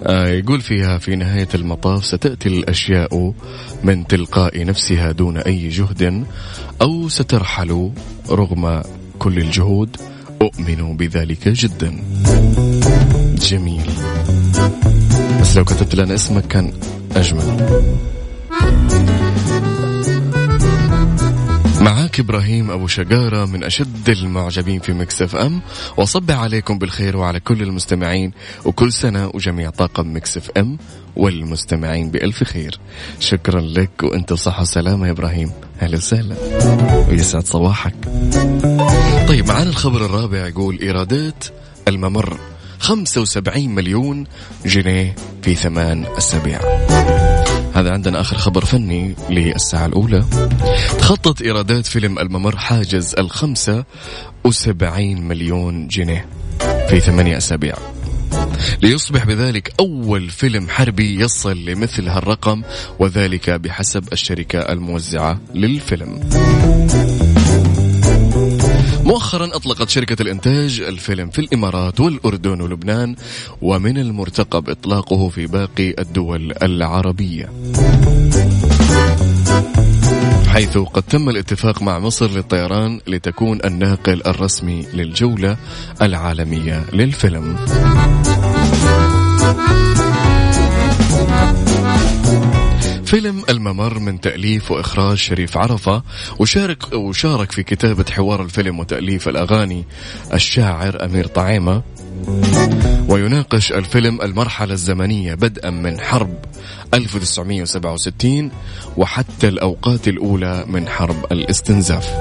آه 0.04 0.28
يقول 0.28 0.62
فيها 0.62 0.98
في 0.98 1.15
نهاية 1.15 1.48
المطاف 1.56 2.06
ستأتي 2.06 2.50
الأشياء 2.50 3.34
من 3.84 4.08
تلقاء 4.08 4.65
نفسها 4.65 5.12
دون 5.12 5.38
أي 5.38 5.70
جهد 5.70 6.26
أو 6.82 7.10
سترحل 7.10 7.91
رغم 8.30 8.82
كل 9.20 9.38
الجهود. 9.38 9.98
أؤمن 10.41 10.98
بذلك 10.98 11.48
جدا. 11.50 12.04
جميل. 13.41 13.86
بس 15.41 15.58
لو 15.58 15.63
كتبت 15.63 15.96
لنا 15.96 16.13
اسمك 16.15 16.48
كان 16.48 16.74
أجمل. 17.15 17.88
معاك 21.88 22.19
إبراهيم 22.19 22.71
أبو 22.71 22.88
شقاره 22.88 23.45
من 23.45 23.63
أشد 23.63 24.10
المعجبين 24.10 24.80
في 24.80 24.93
Mix 24.94 25.22
FM. 25.22 25.62
واصبح 25.97 26.39
عليكم 26.39 26.78
بالخير 26.78 27.17
وعلى 27.17 27.39
كل 27.39 27.62
المستمعين. 27.62 28.32
وكل 28.65 28.93
سنة 28.93 29.32
وجميع 29.34 29.69
طاقم 29.69 30.15
Mix 30.16 30.38
FM 30.38 30.78
والمستمعين 31.15 32.12
بألف 32.12 32.43
خير. 32.43 32.80
شكرا 33.19 33.62
لك 33.62 34.04
وأنت 34.04 34.34
بصحه 34.34 34.62
وسلامة 34.62 35.08
يا 35.08 35.12
إبراهيم. 35.12 35.52
أهلا 35.82 35.97
وسهلا. 35.97 36.36
ويسعد 37.10 37.45
صباحك. 37.45 37.95
طيب 39.28 39.47
معانا 39.47 39.69
الخبر 39.69 40.06
الرابع 40.06 40.47
يقول 40.47 40.80
إيرادات 40.80 41.45
الممر. 41.88 42.39
75 42.80 43.76
مليون 43.76 44.23
جنيه 44.65 45.15
في 45.41 45.56
ثمان 45.56 46.06
أسابيع. 46.17 46.60
هذا 47.78 47.92
عندنا 47.92 48.22
آخر 48.22 48.38
خبر 48.38 48.66
فني 48.66 49.16
للساعة 49.30 49.86
الأولى. 49.86 50.26
تخطط 51.00 51.42
إيرادات 51.42 51.86
فيلم 51.86 52.20
الممر 52.20 52.58
حاجز 52.58 53.16
الخمسة 53.20 53.84
وسبعين 54.44 55.28
مليون 55.28 55.88
جنيه 55.88 56.26
في 56.90 57.00
ثمانية 57.00 57.38
أسابيع. 57.38 57.76
ليصبح 58.82 59.26
بذلك 59.26 59.74
أول 59.80 60.30
فيلم 60.30 60.70
حربي 60.70 61.22
يصل 61.22 61.66
لمثل 61.66 62.08
هالرقم 62.08 62.62
وذلك 63.00 63.50
بحسب 63.50 64.13
الشركة 64.13 64.60
الموزعة 64.60 65.40
للفيلم. 65.56 66.20
مؤخرا 69.08 69.46
أطلقت 69.56 69.89
شركة 69.89 70.22
الإنتاج 70.22 70.82
الفيلم 70.88 71.30
في 71.30 71.39
الإمارات 71.39 72.00
والأردن 72.00 72.62
ولبنان 72.62 73.15
ومن 73.62 73.98
المرتقب 73.98 74.70
إطلاقه 74.70 75.30
في 75.30 75.48
باقي 75.48 75.96
الدول 76.00 76.54
العربية. 76.62 77.50
حيث 80.48 80.78
قد 80.78 81.04
تم 81.04 81.30
الاتفاق 81.30 81.82
مع 81.82 82.00
مصر 82.00 82.32
للطيران 82.32 83.00
لتكون 83.08 83.60
الناقل 83.65 84.22
الرسمي 84.28 84.86
للجولة 84.93 85.58
العالمية 86.02 86.86
للفيلم. 86.93 87.58
فيلم 93.08 93.43
الممر 93.50 94.00
من 94.00 94.22
تأليف 94.22 94.72
وإخراج 94.72 95.17
شريف 95.17 95.58
عرفة 95.58 96.04
وشارك 96.39 96.93
وشارك 96.93 97.52
في 97.52 97.63
كتابة 97.63 98.06
حوار 98.12 98.41
الفيلم 98.41 98.80
وتأليف 98.80 99.28
الأغاني 99.28 99.86
الشاعر 100.34 101.06
أمير 101.06 101.28
طعيمة. 101.28 101.84
ويناقش 103.10 103.72
الفيلم 103.72 104.22
المرحلة 104.22 104.74
الزمنية 104.74 105.34
بدءا 105.34 105.70
من 105.70 106.00
حرب 106.00 106.36
1967 106.93 108.52
وحتى 108.98 109.48
الأوقات 109.48 110.08
الأولى 110.08 110.65
من 110.67 110.88
حرب 110.88 111.26
الاستنزاف. 111.32 112.13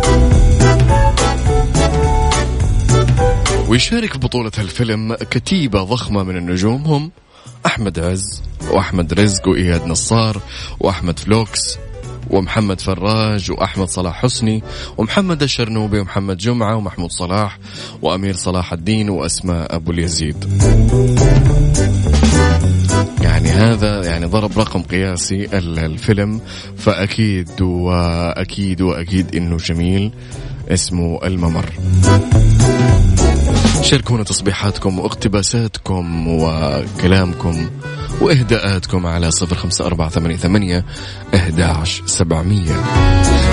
ويشارك 3.68 4.16
بطولة 4.16 4.52
الفيلم 4.58 5.14
كتيبة 5.14 5.82
ضخمة 5.82 6.22
من 6.22 6.36
النجوم 6.36 6.82
هم 6.82 7.10
أحمد 7.66 7.98
عز 7.98 8.42
وأحمد 8.70 9.14
رزق 9.14 9.48
وإياد 9.48 9.86
نصار 9.86 10.40
وأحمد 10.80 11.18
فلوكس 11.18 11.78
ومحمد 12.30 12.80
فراج 12.80 13.50
وأحمد 13.50 13.88
صلاح 13.88 14.22
حسني 14.22 14.62
ومحمد 14.98 15.42
الشرنوبي 15.42 16.00
ومحمد 16.00 16.36
جمعة 16.36 16.76
ومحمود 16.76 17.10
صلاح 17.10 17.58
وأمير 18.02 18.36
صلاح 18.36 18.72
الدين 18.72 19.10
وأسماء 19.10 19.76
أبو 19.76 19.90
اليزيد. 19.90 20.36
يعني 23.22 23.48
هذا 23.48 24.04
يعني 24.04 24.26
ضرب 24.26 24.58
رقم 24.58 24.82
قياسي 24.82 25.44
الفيلم 25.52 26.40
فأكيد 26.76 27.62
وأكيد 27.62 28.80
وأكيد 28.80 29.36
إنه 29.36 29.56
جميل 29.56 30.12
اسمه 30.68 31.20
الممر. 31.24 31.66
شاركونا 33.82 34.24
تصبيحاتكم 34.24 34.98
واقتباساتكم 34.98 36.28
وكلامكم 36.28 37.70
وإهداءاتكم 38.20 39.06
على 39.06 39.30
صفر 39.30 39.56
خمسة 39.56 39.86
أربعة 39.86 40.08
ثمانية 40.08 40.36
ثمانية 40.36 40.84
أهداش 41.34 42.02
سبعمية. 42.06 42.74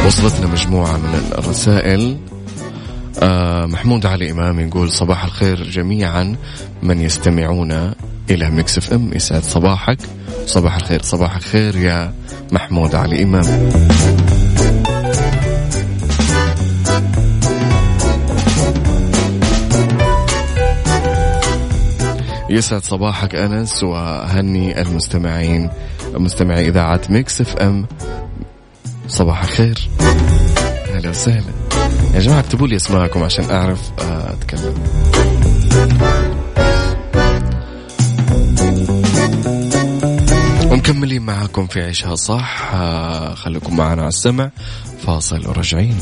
وصلتنا 0.08 0.48
مجموعة 0.48 0.98
من 0.98 1.32
الرسائل. 1.38 2.18
آه 3.22 3.66
محمود 3.66 4.06
علي 4.06 4.32
إمام 4.32 4.60
يقول 4.60 4.92
صباح 4.92 5.24
الخير 5.24 5.64
جميعا. 5.64 6.36
من 6.84 7.02
يستمعون 7.02 7.94
إلى 8.30 8.50
Mix 8.50 8.78
FM 8.78 9.14
يسعد 9.14 9.44
صباحك. 9.44 10.00
صباح 10.46 10.76
الخير 10.76 11.02
صباح 11.02 11.36
الخير 11.36 11.76
يا 11.76 12.14
محمود 12.52 12.96
علي 12.96 13.24
إمام. 13.24 13.72
يسعد 22.54 22.84
صباحك 22.84 23.36
أنس 23.36 23.84
وهني 23.84 24.82
المستمعين 24.82 25.70
مستمعي 26.14 26.68
إذاعة 26.68 27.02
Mix 27.10 27.42
FM. 27.42 27.86
صباح 29.08 29.44
الخير. 29.44 29.90
أهلا 30.96 31.10
وسهلا. 31.10 31.54
يا 32.14 32.20
جماعة 32.20 32.40
اكتبوا 32.40 32.68
لي 32.68 32.76
اسماءكم 32.76 33.24
عشان 33.24 33.50
أعرف 33.52 33.92
آه، 34.00 34.34
أتكلم. 34.34 34.74
ومكملين 40.72 41.22
معاكم 41.22 41.68
في 41.68 41.82
عيشها 41.82 42.16
صح. 42.16 42.72
آه، 42.74 43.34
خليكم 43.34 43.76
معنا 43.78 44.02
على 44.02 44.10
السمع. 44.10 44.50
فاصل 45.06 45.48
وراجعين 45.48 45.98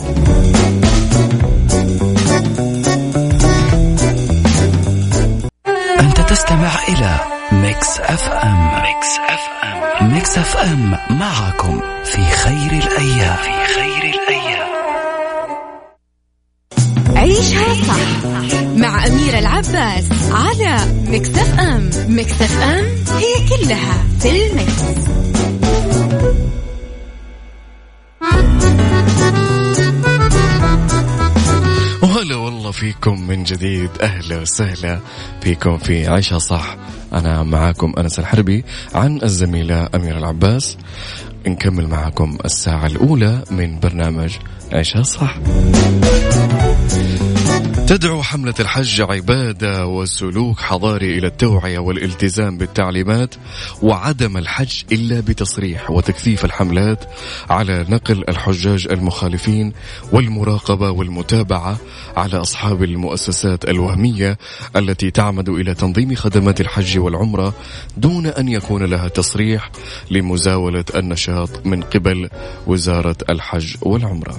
تستمع 6.62 6.88
إلى 6.88 7.20
Mix 7.52 8.00
FM. 8.00 8.82
Mix 8.82 9.20
FM. 9.30 10.14
Mix 10.14 10.38
FM 10.38 10.98
معكم 11.10 11.82
في 12.04 12.24
خير 12.24 12.72
الأيام. 12.72 13.36
في 13.36 13.74
خير 13.74 14.14
الأيام. 14.14 14.68
عيشها 17.18 17.74
صح 17.88 18.26
مع 18.76 19.08
أميرة 19.08 19.40
العباس 19.40 20.06
على 20.32 20.78
Mix 21.08 21.60
FM. 21.60 21.90
Mix 22.08 22.62
FM 22.62 22.86
it's 23.18 23.48
all 23.50 24.04
in 24.20 24.30
the 24.30 24.61
mix. 24.61 25.02
والله 32.72 32.94
فيكم 32.94 33.28
من 33.28 33.44
جديد. 33.44 33.90
أهلا 34.02 34.38
وسهلا 34.42 35.00
فيكم 35.42 35.78
في 35.78 36.08
عيشها 36.08 36.40
صح. 36.40 36.78
أنا 37.14 37.44
معاكم 37.44 37.94
أنس 37.98 38.20
الحربي 38.20 38.66
عن 38.96 39.20
الزميلة 39.24 39.90
أميرة 39.96 40.18
العباس. 40.18 40.78
نكمل 41.48 41.88
معاكم 41.88 42.38
الساعة 42.46 42.86
الأولى 42.86 43.44
من 43.52 43.80
برنامج 43.80 44.32
عيشها 44.72 45.04
صح. 45.04 45.38
تدعو 47.92 48.24
حملة 48.24 48.54
الحج 48.60 49.02
عبادة 49.02 49.88
وسلوك 49.88 50.60
حضاري 50.60 51.18
إلى 51.18 51.28
التوعية 51.28 51.80
والالتزام 51.80 52.58
بالتعليمات 52.58 53.36
وعدم 53.82 54.38
الحج 54.38 54.84
إلا 54.92 55.20
بتصريح 55.20 55.92
وتكثيف 55.92 56.46
الحملات 56.46 57.04
على 57.50 57.86
نقل 57.90 58.24
الحجاج 58.30 58.88
المخالفين 58.92 59.74
والمراقبة 60.12 60.92
والمتابعة 60.92 61.78
على 62.18 62.38
أصحاب 62.38 62.84
المؤسسات 62.84 63.70
الوهمية 63.70 64.38
التي 64.76 65.12
تعمد 65.12 65.50
إلى 65.50 65.74
تنظيم 65.74 66.16
خدمات 66.16 66.62
الحج 66.62 66.98
والعمرة 67.00 67.54
دون 67.98 68.26
أن 68.26 68.48
يكون 68.48 68.84
لها 68.84 69.08
تصريح 69.08 69.72
لمزاولة 70.12 70.86
النشاط 70.96 71.66
من 71.66 71.84
قبل 71.84 72.30
وزارة 72.68 73.16
الحج 73.30 73.76
والعمرة. 73.82 74.38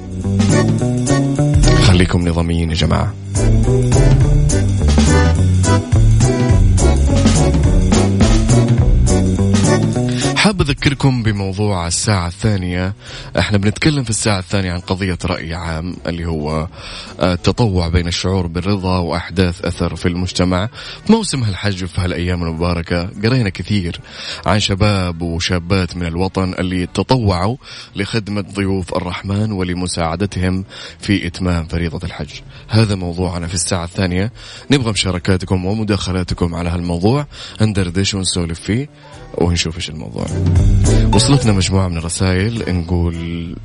خليكم 1.83 2.29
نظاميين 2.29 2.71
يا 2.71 2.75
جماعة 2.75 3.15
Thank 3.42 4.37
you. 4.37 4.41
حاب 10.42 10.61
أذكركم 10.61 11.22
بموضوع 11.22 11.87
الساعة 11.87 12.26
الثانية. 12.26 12.94
إحنا 13.38 13.59
بنتكلم 13.59 14.05
في 14.05 14.11
الساعة 14.11 14.38
الثانية 14.38 14.72
عن 14.72 14.81
قضية 14.81 15.18
رأي 15.24 15.55
عام 15.55 15.96
اللي 16.07 16.24
هو 16.26 16.68
آه، 17.20 17.35
التطوع 17.35 17.88
بين 17.88 18.09
الشعور 18.09 18.46
بالرضا 18.46 18.98
وأحداث 18.98 19.64
أثر 19.64 19.96
في 19.96 20.09
المجتمع. 20.09 20.68
في 21.07 21.12
موسم 21.12 21.42
هالحج 21.42 21.85
وفي 21.85 22.00
هالأيام 22.00 22.42
المباركة 22.42 23.09
قرينا 23.24 23.48
كثير 23.48 24.00
عن 24.46 24.61
شباب 24.61 25.22
وشابات 25.22 25.96
من 25.96 26.07
الوطن 26.07 26.55
اللي 26.59 26.87
تطوعوا 26.87 27.57
لخدمة 27.96 28.40
ضيوف 28.40 28.94
الرحمن 28.94 29.52
ولمساعدتهم 29.52 30.64
في 31.00 31.26
إتمام 31.26 31.66
فريضة 31.66 32.07
الحج. 32.07 32.31
هذا 32.68 32.94
موضوعنا 32.94 33.46
في 33.46 33.55
الساعة 33.55 33.85
الثانية. 33.85 34.33
نبغى 34.70 34.92
مشاركاتكم 34.92 35.64
ومداخلاتكم 35.64 36.55
على 36.55 36.70
هالموضوع. 36.70 37.26
ندردش 37.61 38.14
ونسولف 38.14 38.61
فيه. 38.61 38.88
ونشوف 39.38 39.77
إيش 39.77 39.90
الموضوع. 39.90 40.27
وصلتنا 41.12 41.53
مجموعة 41.53 41.88
من 41.88 41.97
الرسائل. 41.99 42.64
نقول 42.68 43.57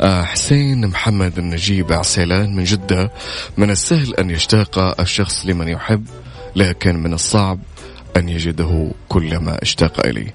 آه، 0.00 0.22
حسين 0.22 0.86
محمد 0.86 1.38
النجيب 1.38 1.92
عسيلان 1.92 2.56
من 2.56 2.64
جدة. 2.64 3.10
من 3.56 3.70
السهل 3.70 4.14
أن 4.14 4.30
يشتاق 4.30 5.00
الشخص 5.00 5.46
لمن 5.46 5.68
يحب 5.68 6.04
لكن 6.56 7.02
من 7.02 7.12
الصعب 7.12 7.58
أن 8.16 8.28
يجده 8.28 8.90
كلما 9.08 9.62
اشتاق 9.62 10.06
إليه. 10.06 10.34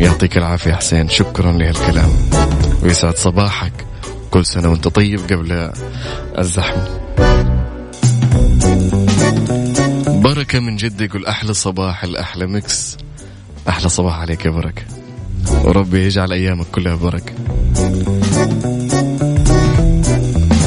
يعطيك 0.00 0.38
العافية 0.38 0.72
حسين. 0.72 1.08
شكرا 1.08 1.52
لهالكلام. 1.52 2.10
ويسعد 2.82 3.16
صباحك. 3.16 3.72
كل 4.30 4.46
سنة 4.46 4.70
وأنت 4.70 4.88
طيب 4.88 5.20
قبل 5.20 5.72
الزحمة. 6.38 6.98
بركة 10.28 10.60
من 10.60 10.76
جدة 10.76 11.04
يقول 11.04 11.26
أحلى 11.26 11.54
صباح 11.54 12.04
الأحلى 12.04 12.46
ميكس. 12.46 12.96
أحلى 13.68 13.88
صباح 13.88 14.18
عليك 14.18 14.44
يا 14.44 14.50
بركة. 14.50 14.82
وربي 15.64 16.06
يجعل 16.06 16.32
أيامك 16.32 16.66
كلها 16.66 16.94
بركة. 16.94 17.32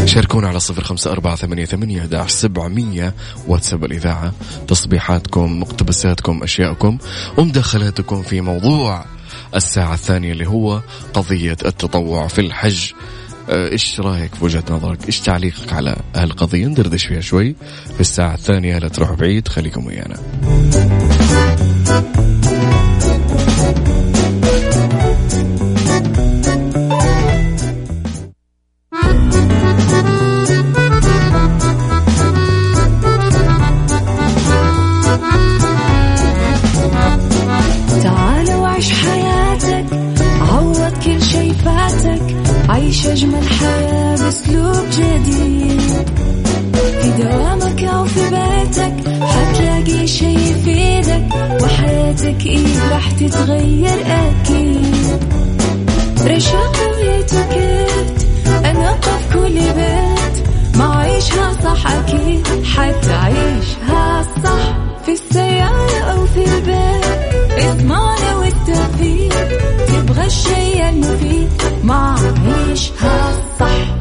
شاركونا 0.05 0.47
على 0.47 0.59
صفر 0.59 0.83
خمسة 0.83 1.11
أربعة 1.11 1.35
ثمانية 1.35 1.65
ثمانية 1.65 2.09
أحد 2.21 2.29
سبعمية. 2.29 3.13
واتساب 3.47 3.85
الإذاعة. 3.85 4.33
تصبيحاتكم 4.67 5.59
مقتبساتكم 5.59 6.43
أشياءكم 6.43 6.97
ومداخلاتكم 7.37 8.21
في 8.21 8.41
موضوع 8.41 9.05
الساعة 9.55 9.93
الثانية 9.93 10.31
اللي 10.31 10.47
هو 10.47 10.81
قضية 11.13 11.57
التطوع 11.65 12.27
في 12.27 12.41
الحج. 12.41 12.91
إيش 13.51 13.99
رأيك 13.99 14.35
في 14.35 14.45
وجهة 14.45 14.63
نظرك؟ 14.69 15.05
إيش 15.05 15.19
تعليقك 15.19 15.73
على 15.73 15.95
هالقضية؟ 16.15 16.65
ندردش 16.65 17.05
فيها 17.05 17.21
شوي 17.21 17.55
في 17.93 18.01
الساعة 18.01 18.33
الثانية 18.33 18.77
لا 18.77 18.87
تروحوا 18.87 19.15
بعيد 19.15 19.47
خليكم 19.47 19.85
ويانا. 19.85 20.17
بأسلوب 44.31 44.89
جديد. 44.91 45.81
في 47.01 47.11
دوامك 47.23 47.83
أو 47.83 48.05
في 48.05 48.19
بيتك 48.29 49.23
حتلاقي 49.23 50.07
شي 50.07 50.33
يفيدك 50.33 51.25
وحياتك 51.63 52.45
إيه 52.45 52.89
راح 52.91 53.11
تتغير 53.11 53.99
أكيد. 54.05 55.19
رشاق 56.25 56.75
ويتوكيت 56.95 58.25
أنا 58.65 58.93
في 59.01 59.33
كل 59.33 59.59
بيت. 59.59 60.47
ما 60.77 60.95
عيشها 60.95 61.53
صح 61.63 61.91
أكيد 61.91 62.47
حتعيشها 62.65 64.23
صح. 64.43 64.77
في 65.05 65.11
السيارة 65.11 65.99
أو 65.99 66.25
في 66.25 66.43
البيت 66.45 67.65
إضمعنا 67.67 68.35
والتوفيق. 68.35 69.33
تبغى 69.87 70.25
الشيء 70.25 70.89
المفيد 70.89 71.49
ما 71.83 72.15
عيشها 72.45 73.33
صح. 73.59 74.00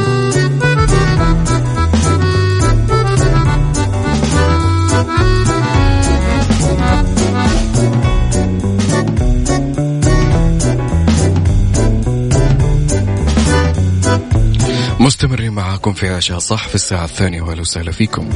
مستمرين 15.31 15.53
معاكم 15.53 15.93
في 15.93 16.09
عشاء 16.09 16.39
صح 16.39 16.67
في 16.67 16.75
الساعة 16.75 17.03
الثانية 17.03 17.41
وأهلا 17.41 17.61
وسهلا 17.61 17.91
فيكم. 17.91 18.29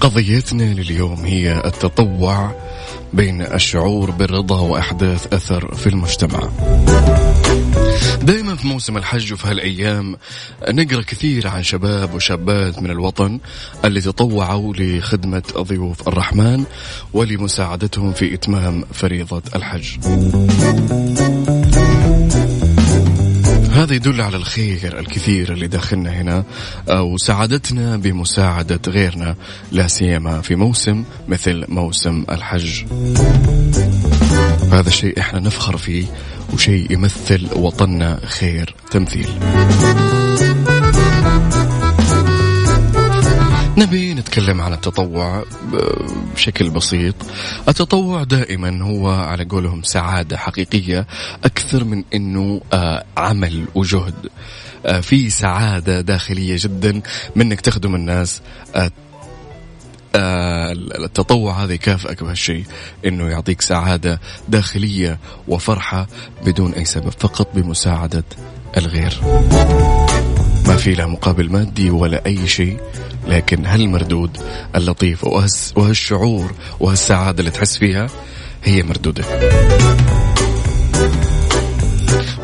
قضيتنا 0.00 0.62
لليوم 0.62 1.24
هي 1.24 1.62
التطوع 1.64 2.52
بين 3.12 3.42
الشعور 3.42 4.10
بالرضا 4.10 4.60
وإحداث 4.60 5.32
أثر 5.32 5.74
في 5.74 5.86
المجتمع. 5.86 6.48
دائما 8.24 8.56
في 8.56 8.66
موسم 8.66 8.96
الحج 8.96 9.32
وفي 9.32 9.48
هالأيام 9.48 10.16
نقرأ 10.68 11.02
كثير 11.02 11.48
عن 11.48 11.62
شباب 11.62 12.14
وشابات 12.14 12.82
من 12.82 12.90
الوطن 12.90 13.40
اللي 13.84 14.00
تطوعوا 14.00 14.74
لخدمة 14.76 15.42
ضيوف 15.58 16.08
الرحمن 16.08 16.64
ولمساعدتهم 17.12 18.12
في 18.12 18.34
إتمام 18.34 18.84
فريضة 18.92 19.42
الحج. 19.54 19.98
هذا 23.74 23.94
يدل 23.94 24.20
على 24.20 24.36
الخير 24.36 24.98
الكثير 24.98 25.52
اللي 25.52 25.66
داخلنا 25.66 26.10
هنا 26.10 26.44
وسعادتنا 26.90 27.96
بمساعدة 27.96 28.80
غيرنا 28.88 29.36
لا 29.72 29.86
سيما 29.86 30.40
في 30.40 30.54
موسم 30.54 31.04
مثل 31.28 31.64
موسم 31.68 32.24
الحج 32.30 32.84
هذا 34.72 34.88
الشيء 34.88 35.20
إحنا 35.20 35.40
نفخر 35.40 35.76
فيه 35.76 36.04
وشيء 36.54 36.92
يمثل 36.92 37.48
وطننا 37.56 38.20
خير 38.26 38.74
تمثيل. 38.90 39.28
نبي 43.76 44.14
نتكلم 44.14 44.60
عن 44.60 44.72
التطوع 44.72 45.44
بشكل 46.34 46.70
بسيط. 46.70 47.14
التطوع 47.68 48.22
دائما 48.22 48.82
هو 48.82 49.10
على 49.10 49.44
قولهم 49.44 49.82
سعادة 49.82 50.36
حقيقية 50.36 51.06
أكثر 51.44 51.84
من 51.84 52.04
أنه 52.14 52.60
آه، 52.72 53.04
عمل 53.16 53.64
وجهد. 53.74 54.14
آه، 54.86 55.00
في 55.00 55.30
سعادة 55.30 56.00
داخلية 56.00 56.56
جدا 56.58 57.00
منك 57.36 57.60
تخدم 57.60 57.94
الناس 57.94 58.42
آه، 58.74 58.90
التطوع 60.14 61.64
هذا 61.64 61.72
يكافئك 61.72 62.22
بهالشيء 62.22 62.64
إنه 63.06 63.28
يعطيك 63.28 63.60
سعادة 63.60 64.20
داخلية 64.48 65.18
وفرحة 65.48 66.06
بدون 66.44 66.74
أي 66.74 66.84
سبب 66.84 67.12
فقط 67.18 67.48
بمساعدة 67.54 68.24
الغير. 68.76 69.20
ما 70.66 70.76
في 70.76 70.94
له 70.94 71.06
مقابل 71.06 71.52
مادي 71.52 71.90
ولا 71.90 72.26
أي 72.26 72.46
شيء 72.48 72.80
لكن 73.28 73.66
هالمردود 73.66 74.38
اللطيف 74.76 75.24
وهالشعور 75.76 76.52
وهالسعادة 76.80 77.40
اللي 77.40 77.50
تحس 77.50 77.78
فيها 77.78 78.06
هي 78.64 78.82
مردوده. 78.82 79.24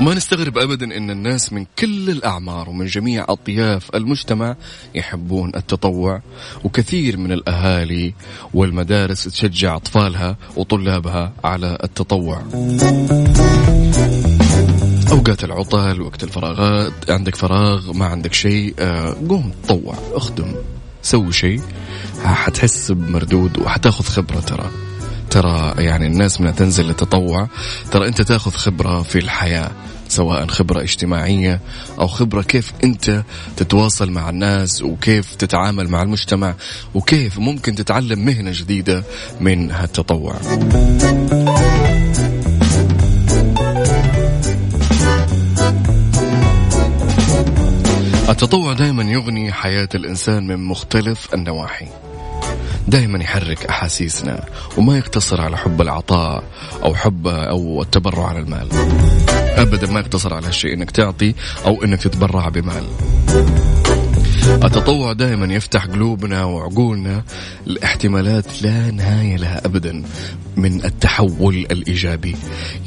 وما 0.00 0.14
نستغرب 0.14 0.58
ابدا 0.58 0.96
إن 0.96 1.10
الناس 1.10 1.52
من 1.52 1.66
كل 1.78 2.10
الأعمار 2.10 2.68
ومن 2.68 2.86
جميع 2.86 3.26
أطياف 3.28 3.94
المجتمع 3.94 4.56
يحبون 4.94 5.52
التطوع 5.56 6.22
وكثير 6.64 7.16
من 7.16 7.32
الأهالي 7.32 8.14
والمدارس 8.54 9.24
تشجع 9.24 9.76
أطفالها 9.76 10.36
وطلابها 10.56 11.32
على 11.44 11.78
التطوع. 11.84 12.42
أوقات 15.12 15.44
العطل 15.44 16.00
وقت 16.00 16.24
الفراغات 16.24 17.10
عندك 17.10 17.34
فراغ 17.34 17.92
ما 17.92 18.06
عندك 18.06 18.32
شيء 18.32 18.74
آه، 18.78 19.16
قوم 19.28 19.52
تطوع 19.64 19.94
اخدم 20.12 20.54
سوي 21.02 21.32
شيء 21.32 21.60
حتحس 22.24 22.92
بمردود 22.92 23.58
وحتاخذ 23.58 24.04
خبرة 24.04 24.40
ترى 24.40 24.89
ترى 25.30 25.74
يعني 25.78 26.06
الناس 26.06 26.40
من 26.40 26.54
تنزل 26.54 26.86
للتطوع 26.86 27.48
ترى 27.90 28.08
أنت 28.08 28.22
تاخذ 28.22 28.50
خبرة 28.50 29.02
في 29.02 29.18
الحياة 29.18 29.70
سواء 30.08 30.46
خبرة 30.46 30.82
اجتماعية 30.82 31.60
أو 31.98 32.06
خبرة 32.06 32.42
كيف 32.42 32.72
أنت 32.84 33.22
تتواصل 33.56 34.10
مع 34.10 34.28
الناس 34.28 34.82
وكيف 34.82 35.34
تتعامل 35.34 35.88
مع 35.88 36.02
المجتمع 36.02 36.54
وكيف 36.94 37.38
ممكن 37.38 37.74
تتعلم 37.74 38.24
مهنة 38.24 38.50
جديدة 38.54 39.04
من 39.40 39.70
هالتطوع. 39.70 40.36
التطوع 48.28 48.72
دائما 48.72 49.02
يغني 49.02 49.52
حياة 49.52 49.88
الإنسان 49.94 50.46
من 50.46 50.64
مختلف 50.64 51.34
النواحي. 51.34 51.86
دائما 52.90 53.22
يحرك 53.22 53.66
أحاسيسنا 53.66 54.44
وما 54.76 54.98
يقتصر 54.98 55.40
على 55.40 55.56
حب 55.56 55.80
العطاء 55.80 56.44
أو 56.84 56.94
حب 56.94 57.26
أو 57.26 57.82
التبرع 57.82 58.26
على 58.26 58.38
المال. 58.38 58.68
ابدا 59.56 59.92
ما 59.92 60.00
يقتصر 60.00 60.34
على 60.34 60.46
هالشيء 60.46 60.74
إنك 60.74 60.90
تعطي 60.90 61.34
أو 61.66 61.84
إنك 61.84 62.02
تتبرع 62.02 62.48
بمال. 62.48 62.84
التطوع 64.48 65.12
دائما 65.12 65.54
يفتح 65.54 65.86
قلوبنا 65.86 66.44
وعقولنا 66.44 67.22
لاحتمالات 67.66 68.62
لا 68.62 68.90
نهاية 68.90 69.36
لها 69.36 69.66
ابدا 69.66 70.02
من 70.56 70.84
التحول 70.84 71.54
الإيجابي. 71.54 72.36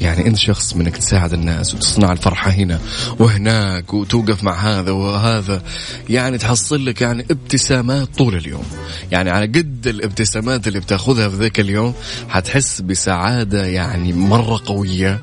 يعني 0.00 0.26
أنت 0.26 0.36
شخص 0.36 0.76
منك 0.76 0.96
تساعد 0.96 1.32
الناس 1.32 1.74
وتصنع 1.74 2.12
الفرحة 2.12 2.50
هنا 2.50 2.80
وهناك 3.18 3.94
وتوقف 3.94 4.44
مع 4.44 4.52
هذا 4.52 4.90
وهذا. 4.90 5.62
يعني 6.08 6.38
تحصل 6.38 6.86
لك 6.86 7.00
يعني 7.00 7.26
ابتسامات 7.30 8.08
طول 8.18 8.36
اليوم. 8.36 8.64
يعني 9.12 9.30
على 9.30 9.46
قد 9.46 9.86
الابتسامات 9.86 10.68
اللي 10.68 10.80
بتاخذها 10.80 11.28
في 11.28 11.36
ذاك 11.36 11.60
اليوم 11.60 11.94
حتحس 12.28 12.80
بسعادة 12.80 13.66
يعني 13.66 14.12
مرة 14.12 14.60
قوية 14.66 15.20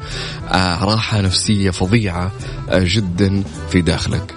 آه 0.52 0.86
راحة 0.86 1.22
نفسية 1.22 1.70
فظيعة 1.70 2.32
آه 2.70 2.84
جدا 2.88 3.44
في 3.72 3.82
داخلك. 3.82 4.34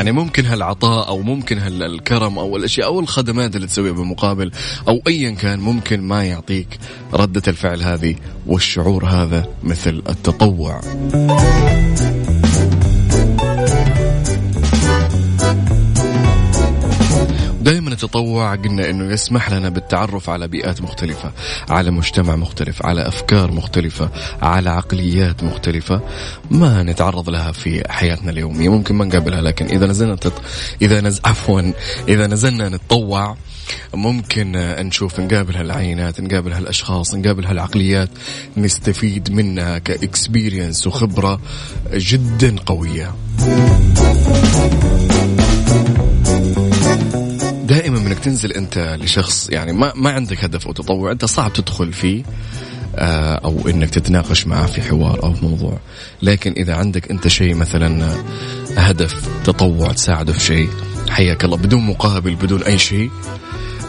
يعني 0.00 0.12
ممكن 0.12 0.46
هالعطاء 0.46 1.08
أو 1.08 1.22
ممكن 1.22 1.58
هالكرم 1.58 2.38
أو 2.38 2.56
الأشياء 2.56 2.86
أو 2.86 3.00
الخدمات 3.00 3.56
اللي 3.56 3.66
تسويها 3.66 3.92
بالمقابل 3.92 4.50
أو 4.88 5.02
ايا 5.06 5.30
كان 5.30 5.60
ممكن 5.60 6.00
ما 6.00 6.24
يعطيك 6.24 6.78
ردة 7.14 7.42
الفعل 7.48 7.82
هذه 7.82 8.16
والشعور 8.46 9.04
هذا 9.04 9.46
مثل 9.62 10.02
التطوع. 10.08 10.80
التطوع 18.04 18.54
قلنا 18.54 18.90
إنه 18.90 19.12
يسمح 19.12 19.50
لنا 19.50 19.68
بالتعرف 19.68 20.30
على 20.30 20.48
بيئات 20.48 20.82
مختلفة، 20.82 21.32
على 21.68 21.90
مجتمع 21.90 22.36
مختلف، 22.36 22.86
على 22.86 23.08
أفكار 23.08 23.52
مختلفة، 23.52 24.10
على 24.42 24.70
عقليات 24.70 25.44
مختلفة 25.44 26.00
ما 26.50 26.82
نتعرض 26.82 27.30
لها 27.30 27.52
في 27.52 27.82
حياتنا 27.88 28.30
اليومية، 28.30 28.68
ممكن 28.68 28.94
ما 28.94 29.04
نقابلها 29.04 29.40
لكن 29.40 29.66
إذا 29.66 29.86
نزلنا 29.86 30.16
تط... 30.16 30.32
إذا 30.82 31.00
نز... 31.00 31.20
عفوا 31.24 31.72
إذا 32.08 32.26
نزلنا 32.26 32.68
نتطوع 32.68 33.36
ممكن 33.94 34.52
نشوف 34.78 35.20
نقابل 35.20 35.56
هالعينات 35.56 36.20
نقابل 36.20 36.52
هالأشخاص 36.52 37.14
نقابل 37.14 37.46
هالعقليات 37.46 38.10
نستفيد 38.56 39.32
منها 39.32 39.78
كإكسبيرينس 39.78 40.86
وخبرة 40.86 41.40
جدا 41.94 42.48
انك 42.48 42.70
تنزل 48.20 48.52
أنت 48.52 48.96
لشخص 49.00 49.50
يعني 49.50 49.72
ما 49.72 49.92
ما 49.96 50.10
عندك 50.10 50.44
هدف 50.44 50.66
أو 50.66 50.72
تطوع 50.72 51.12
أنت 51.12 51.24
صعب 51.24 51.52
تدخل 51.52 51.92
فيه 51.92 52.22
آه، 52.96 53.34
أو 53.34 53.68
إنك 53.68 53.90
تتناقش 53.90 54.46
معه 54.46 54.66
في 54.66 54.82
حوار 54.82 55.22
أو 55.22 55.34
موضوع. 55.42 55.78
لكن 56.22 56.52
إذا 56.56 56.74
عندك 56.74 57.10
أنت 57.10 57.28
شيء 57.28 57.54
مثلا 57.54 58.14
هدف 58.76 59.28
تطوع 59.44 59.92
تساعده 59.92 60.32
في 60.32 60.40
شيء 60.40 60.68
حياك 61.10 61.44
الله 61.44 61.56
بدون 61.56 61.86
مقابل 61.86 62.34
بدون 62.34 62.62
أي 62.62 62.78
شيء 62.78 63.10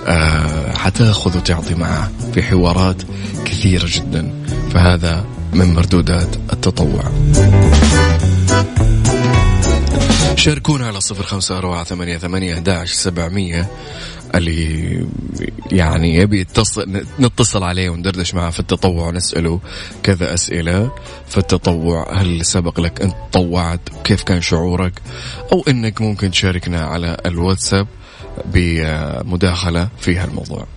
آه، 0.08 0.78
حتأخذ 0.78 1.38
وتعطي 1.38 1.76
معه 1.76 2.12
في 2.34 2.44
حوارات 2.44 3.02
كثيرة 3.46 3.88
جدا. 3.88 4.34
فهذا 4.74 5.26
من 5.54 5.74
مردودات 5.74 6.36
التطوع. 6.54 7.04
شاركونا 10.36 10.88
على 10.88 11.02
صفر 11.02 11.24
خمسة 11.24 11.58
أربعة 11.58 11.84
ثمانية 11.84 12.18
ثمانية 12.18 12.86
سبعمية. 12.86 13.68
اللي 14.36 15.08
يعني 15.72 16.16
يبي 16.16 16.40
يتصل 16.40 17.04
نتصل 17.20 17.64
عليه 17.64 17.90
وندردش 17.90 18.34
معه 18.34 18.50
في 18.50 18.60
التطوع 18.60 19.08
ونسأله 19.08 19.60
كذا 20.04 20.34
أسئلة 20.34 20.92
في 21.28 21.38
التطوع. 21.38 22.22
هل 22.22 22.46
سبق 22.46 22.80
لك 22.80 23.02
أنت 23.02 23.16
تطوعت؟ 23.32 23.80
كيف 24.04 24.24
كان 24.24 24.42
شعورك؟ 24.42 25.02
أو 25.52 25.64
أنك 25.68 26.02
ممكن 26.02 26.32
تشاركنا 26.32 26.82
على 26.82 27.18
الواتساب 27.26 27.88
بمداخلة 28.46 29.90
في 30.00 30.18
هالموضوع. 30.18 30.68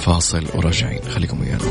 فاصل 0.00 0.44
وراجعين. 0.54 1.00
خليكم 1.14 1.40
ويانا. 1.40 1.64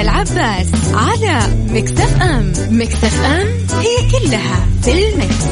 العباس 0.00 0.66
على 0.94 1.40
مكتف 1.68 2.22
ام 2.22 2.52
مكتف 2.70 3.24
ام 3.24 3.46
هي 3.78 4.10
كلها 4.10 4.66
في 4.82 4.92
المكس. 4.92 5.44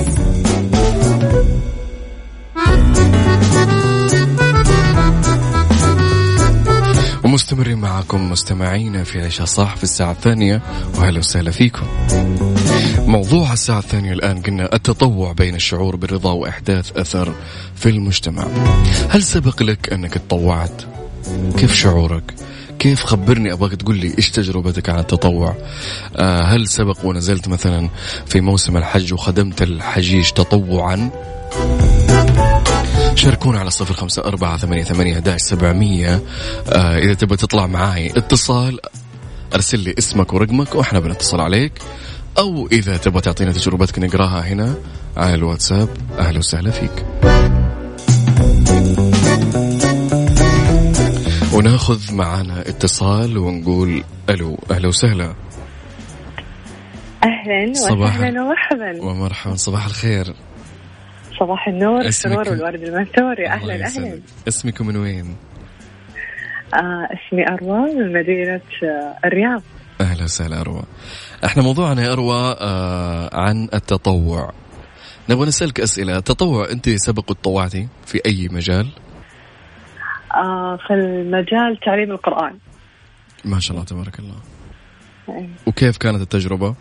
ومستمرين 7.24 7.78
معكم 7.78 8.30
مستمعينا 8.30 9.04
في 9.04 9.20
عيشة 9.20 9.44
صح 9.44 9.76
في 9.76 9.82
الساعة 9.82 10.12
الثانية 10.12 10.62
وهلا 10.98 11.18
وسهلا 11.18 11.50
فيكم 11.50 11.86
موضوع 12.98 13.52
الساعة 13.52 13.78
الثانية 13.78 14.12
الآن 14.12 14.42
قلنا 14.42 14.74
التطوع 14.74 15.32
بين 15.32 15.54
الشعور 15.54 15.96
بالرضا 15.96 16.32
وإحداث 16.32 16.96
أثر 16.96 17.34
في 17.76 17.88
المجتمع 17.88 18.46
هل 19.08 19.22
سبق 19.22 19.62
لك 19.62 19.92
أنك 19.92 20.14
تطوعت؟ 20.14 20.93
كيف 21.56 21.74
شعورك؟ 21.74 22.34
كيف 22.78 23.04
خبرني 23.04 23.52
أبغاك 23.52 23.74
تقول 23.74 23.96
لي 23.96 24.14
إيش 24.18 24.30
تجربتك 24.30 24.88
عن 24.88 24.98
التطوع؟ 24.98 25.56
آه 26.16 26.42
هل 26.42 26.68
سبق 26.68 27.04
ونزلت 27.04 27.48
مثلا 27.48 27.88
في 28.26 28.40
موسم 28.40 28.76
الحج 28.76 29.12
وخدمت 29.12 29.62
الحجيج 29.62 30.30
تطوعا؟ 30.30 31.10
شاركونا 33.14 33.58
على 33.58 33.70
صفر 33.70 33.94
خمسة 33.94 34.24
أربعة 34.24 34.56
ثمانية, 34.56 34.84
ثمانية 34.84 35.36
سبعمية 35.36 36.22
آه 36.68 36.98
إذا 36.98 37.14
تبغى 37.14 37.36
تطلع 37.36 37.66
معاي 37.66 38.12
اتصال 38.16 38.80
أرسل 39.54 39.80
لي 39.80 39.94
اسمك 39.98 40.32
ورقمك 40.32 40.74
وإحنا 40.74 41.00
بنتصل 41.00 41.40
عليك 41.40 41.72
أو 42.38 42.68
إذا 42.72 42.96
تبغى 42.96 43.20
تعطينا 43.20 43.52
تجربتك 43.52 43.98
نقراها 43.98 44.40
هنا 44.40 44.74
على 45.16 45.34
الواتساب 45.34 45.88
أهلا 46.18 46.38
وسهلا 46.38 46.70
فيك 46.70 47.04
وناخذ 51.54 52.14
معنا 52.14 52.60
اتصال 52.60 53.38
ونقول 53.38 54.04
ألو 54.30 54.58
أهلا 54.70 54.88
وسهلا. 54.88 55.34
أهلا 57.24 57.70
وسهلا 57.70 58.42
ومرحبا. 58.42 59.02
ومرحبا 59.04 59.54
صباح 59.54 59.84
الخير. 59.86 60.34
صباح 61.40 61.68
النور 61.68 62.00
السرور 62.00 62.48
والورد 62.48 62.82
المنثوري 62.82 63.48
أهلا 63.48 63.86
أهلا. 63.86 64.20
اسمكم 64.48 64.86
من 64.86 64.96
وين؟ 64.96 65.36
آه 66.74 67.08
اسمي 67.14 67.48
أروى 67.48 67.94
من 67.94 68.12
مدينة 68.12 68.60
آه 68.82 69.26
الرياض. 69.26 69.62
أهلا 70.00 70.24
وسهلا 70.24 70.60
أروى. 70.60 70.82
إحنا 71.44 71.62
موضوعنا 71.62 72.02
يا 72.02 72.12
أروى 72.12 72.56
آه 72.60 73.30
عن 73.32 73.68
التطوع. 73.74 74.52
نبغى 75.30 75.46
نسألك 75.46 75.80
أسئلة. 75.80 76.16
التطوع 76.16 76.70
أنت 76.70 76.88
سبق 76.88 77.24
تطوعتي 77.24 77.88
في 78.06 78.20
أي 78.26 78.48
مجال؟ 78.52 78.88
آه 80.36 80.76
في 80.76 80.94
المجال 80.94 81.80
تعليم 81.80 82.10
القرآن. 82.10 82.58
ما 83.44 83.60
شاء 83.60 83.76
الله 83.76 83.86
تبارك 83.86 84.18
الله. 84.18 84.36
أيه. 85.28 85.48
وكيف 85.66 85.96
كانت 85.96 86.20
التجربة؟ 86.20 86.74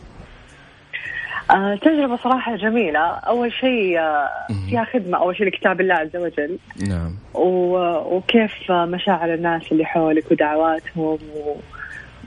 آه 1.52 1.76
تجربة 1.76 2.18
صراحة 2.18 2.56
جميلة. 2.56 3.00
أول 3.00 3.54
شيء 3.54 4.00
آه 4.00 4.30
فيها 4.70 4.88
خدمة 4.94 5.18
أول 5.18 5.36
شيء 5.38 5.48
لكتاب 5.48 5.82
الله 5.82 5.96
عز 5.96 6.16
وجل. 6.16 6.60
نعم. 6.88 7.16
وكيف 7.34 8.72
مشاعر 8.72 9.34
الناس 9.34 9.72
اللي 9.72 9.86
حولك 9.86 10.32
ودعواتهم 10.32 11.20
و... 11.36 11.56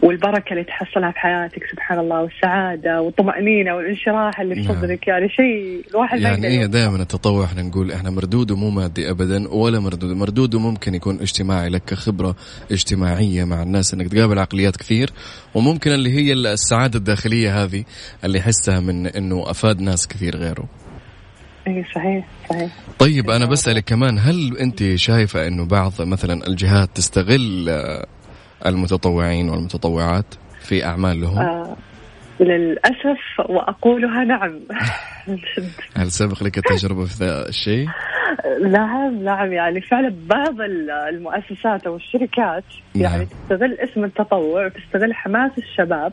والبركة 0.03 0.53
اللي 0.53 0.65
تحصلها 0.65 1.11
في 1.11 1.19
حياتك 1.19 1.63
سبحان 1.73 1.99
الله 1.99 2.23
والسعادة 2.23 3.01
والطمأنينة 3.03 3.75
والانشراح 3.75 4.41
اللي 4.41 4.55
في 4.55 4.61
نعم. 4.61 4.81
صدرك 4.81 5.09
يعني 5.09 5.29
شيء 5.29 5.85
الواحد 5.91 6.21
يعني 6.21 6.47
هي 6.47 6.67
دائما 6.67 7.03
التطوع 7.03 7.45
إحنا 7.45 7.63
نقول 7.63 7.93
إحنا 7.93 8.11
مردوده 8.11 8.57
مو 8.57 8.71
مادي 8.71 9.11
ابدا 9.11 9.49
ولا 9.49 9.81
مردوده 9.81 10.15
مردوده 10.15 10.59
ممكن 10.59 10.95
يكون 10.95 11.21
اجتماعي 11.21 11.69
لك 11.69 11.83
كخبرة 11.85 12.37
اجتماعية 12.73 13.45
مع 13.45 13.63
الناس 13.63 13.95
إنك 13.95 14.09
تقابل 14.09 14.39
عقليات 14.39 14.77
كثير 14.77 15.11
وممكن 15.55 15.91
اللي 15.91 16.11
هي 16.11 16.33
السعادة 16.33 16.99
الداخلية 16.99 17.65
هذه 17.65 17.85
اللي 18.25 18.39
يحسها 18.39 18.81
من 18.81 19.07
إنه 19.07 19.51
أفاد 19.51 19.81
ناس 19.81 20.09
كثير 20.09 20.37
غيره. 20.37 20.69
اي 21.67 21.85
صحيح 21.95 22.29
صحيح. 22.51 22.71
طيب 22.99 23.31
أنا 23.31 23.47
بسألك 23.47 23.85
كمان 23.85 24.19
هل 24.19 24.59
أنت 24.59 24.95
شايفة 24.95 25.47
إنه 25.47 25.67
بعض 25.67 25.93
مثلا 26.01 26.47
الجهات 26.47 26.89
تستغل 26.95 27.69
المتطوعين 28.67 29.49
والمتطوعات 29.49 30.35
في 30.61 30.85
أعمالهم؟ 30.85 31.39
آه 31.39 31.77
للأسف 32.41 33.41
وأقولها 33.49 34.25
نعم 34.25 34.61
هل 35.97 36.11
سبق 36.11 36.43
لك 36.43 36.59
التجربة 36.59 37.05
في 37.05 37.25
ذا 37.25 37.49
الشيء؟ 37.49 37.89
نعم 38.63 39.23
نعم 39.23 39.53
يعني 39.53 39.81
فعلا 39.81 40.15
بعض 40.27 40.61
المؤسسات 41.09 41.87
أو 41.87 41.97
الشركات 41.97 42.65
نعم. 42.95 43.05
يعني 43.05 43.27
تستغل 43.27 43.79
اسم 43.81 44.05
التطوع 44.05 44.67
وتستغل 44.67 45.15
حماس 45.15 45.51
الشباب 45.59 46.13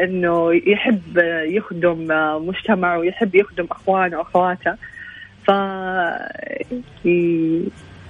إنه 0.00 0.52
يحب 0.66 1.18
يخدم 1.44 2.06
مجتمع 2.48 2.96
ويحب 2.96 3.34
يخدم 3.34 3.66
أخوانه 3.70 4.18
وأخواته 4.18 4.74
ف 5.46 5.50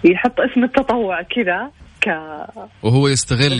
يحط 0.04 0.40
اسم 0.40 0.64
التطوع 0.64 1.22
كذا 1.22 1.70
ك 2.02 2.08
وهو 2.82 3.08
يستغل 3.08 3.52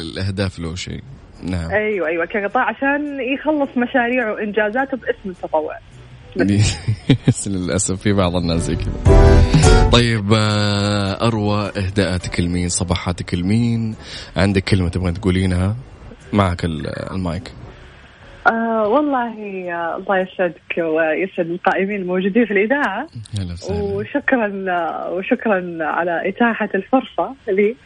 الأهداف 0.00 0.58
له 0.58 0.74
شيء. 0.74 1.02
نعم. 1.42 1.70
أيوه 1.70 2.08
أيوه 2.08 2.24
كقطاع 2.24 2.68
عشان 2.68 3.20
يخلص 3.20 3.70
مشاريعه 3.76 4.32
وانجازاته 4.32 4.96
باسم 4.96 5.30
التطوع. 5.30 5.78
للأسف 7.46 8.00
في 8.00 8.12
بعض 8.12 8.36
الناس 8.36 8.60
زي 8.60 8.76
كذا. 8.76 9.90
طيب 9.92 10.32
آه، 10.32 11.26
أروى 11.26 11.72
إهداءاتك 11.76 12.40
لمين 12.40 12.68
صباحاتك 12.68 13.34
لمين 13.34 13.94
عندك 14.36 14.64
كلمة 14.64 14.88
تبغى 14.88 15.12
تقولينها؟ 15.12 15.76
معك 16.32 16.64
المايك. 17.12 17.52
آه 18.46 18.88
والله 18.88 19.32
آه 19.72 19.96
الله 19.96 20.18
يسعدك 20.18 20.78
ويسعد 20.78 21.46
القائمين 21.46 22.00
الموجودين 22.00 22.46
في 22.46 22.50
الإذاعة. 22.50 23.06
وشكرا 23.70 24.48
وشكرا 25.10 25.78
على 25.80 26.28
إتاحة 26.28 26.68
الفرصة 26.74 27.34
لي. 27.48 27.76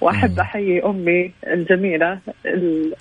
وأحب 0.00 0.38
أحيي 0.38 0.82
أمي 0.84 1.32
الجميلة 1.46 2.18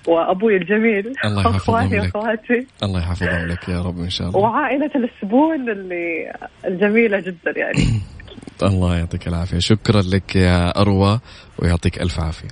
وأبوي 0.08 0.58
الجميل. 0.58 1.14
الله 1.26 1.42
يحفظهم 1.42 1.94
لك. 1.94 2.16
واخواتي 2.16 2.68
الله 2.84 3.00
يحفظهم 3.00 3.48
لك 3.48 3.70
يا 3.70 3.82
رب 3.82 4.00
إن 4.00 4.10
شاء 4.10 4.28
الله. 4.28 4.40
وعائلة 4.40 4.92
السبون 4.96 5.70
اللي 5.70 6.34
الجميلة 6.66 7.20
جدا 7.20 7.54
يعني. 7.58 8.02
الله 8.72 8.98
يعطيك 8.98 9.28
العافية. 9.28 9.60
شكرا 9.60 10.02
لك 10.02 10.36
يا 10.36 10.82
أروى 10.82 11.20
ويعطيك 11.60 12.02
ألف 12.02 12.20
عافية. 12.20 12.48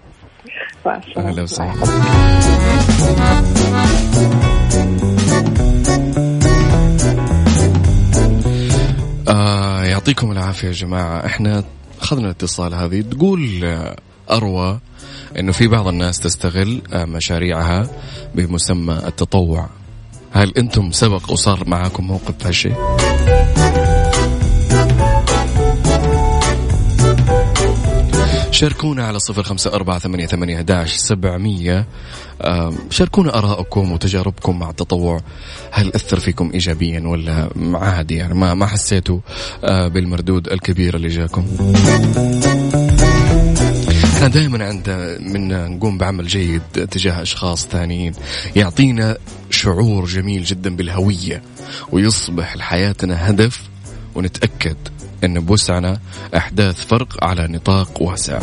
أهلا 1.18 1.42
وسهلا. 1.42 1.84
آه 9.30 9.84
يعطيكم 9.84 10.32
العافية 10.32 10.68
يا 10.68 10.74
جماعة. 10.74 11.26
إحنا 11.26 11.64
أخذنا 12.02 12.26
الاتصال 12.26 12.74
هذه. 12.74 13.02
تقول 13.02 13.40
أروى 14.32 14.80
إنه 15.40 15.52
في 15.52 15.68
بعض 15.68 15.88
الناس 15.88 16.20
تستغل 16.20 16.82
آه، 16.94 17.06
مشاريعها 17.06 17.88
بمسمى 18.36 18.94
التطوع. 18.94 19.70
هل 20.32 20.54
أنتم 20.58 20.92
سبق 20.92 21.32
وصار 21.32 21.64
معاكم 21.68 22.08
موقف 22.08 22.48
هالشيء؟ 22.48 22.76
شاركونا 28.52 29.04
على 29.08 29.20
صفر 29.20 29.44
خمسة 29.44 29.74
أربعة 29.74 30.00
ثمانية, 30.00 30.26
ثمانية 30.26 30.62
داش 30.62 30.96
سبعمية. 30.96 31.86
شاركونا 32.90 33.38
آراءكم 33.38 33.92
وتجاربكم 33.92 34.60
مع 34.60 34.70
التطوع. 34.70 35.22
هل 35.72 35.94
أثر 35.96 36.20
فيكم 36.20 36.52
إيجابيا 36.54 37.04
ولا 37.08 37.50
عادي؟ 37.74 38.16
يعني 38.16 38.34
ما 38.34 38.54
ما 38.54 38.66
حسيتوا 38.66 39.20
آه، 39.64 39.88
بالمردود 39.88 40.48
الكبير 40.48 40.96
اللي 40.96 41.08
جاكم؟ 41.08 41.46
إحنا 44.24 44.34
دائما 44.36 44.66
عند 44.66 44.90
من 45.20 45.48
نقوم 45.48 45.98
بعمل 45.98 46.28
جيد 46.28 46.62
تجاه 46.92 47.22
أشخاص 47.22 47.68
ثانيين 47.68 48.14
يعطينا 48.56 49.18
شعور 49.50 50.06
جميل 50.06 50.44
جدا 50.44 50.76
بالهوية 50.76 51.42
ويصبح 51.92 52.56
لحياتنا 52.58 53.30
هدف 53.30 53.62
ونتأكد 54.16 54.78
أن 55.24 55.40
بوسعنا 55.40 56.00
أحداث 56.36 56.86
فرق 56.86 57.24
على 57.24 57.48
نطاق 57.48 58.02
واسع. 58.02 58.40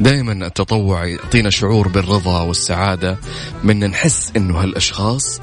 دائما 0.00 0.46
التطوع 0.46 1.06
يعطينا 1.06 1.50
شعور 1.50 1.88
بالرضا 1.88 2.42
والسعادة 2.42 3.18
من 3.64 3.80
نحس 3.90 4.32
إنه 4.36 4.62
هالأشخاص 4.62 5.40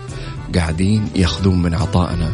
قاعدين 0.55 1.09
ياخذون 1.15 1.61
من 1.61 1.73
عطائنا 1.73 2.31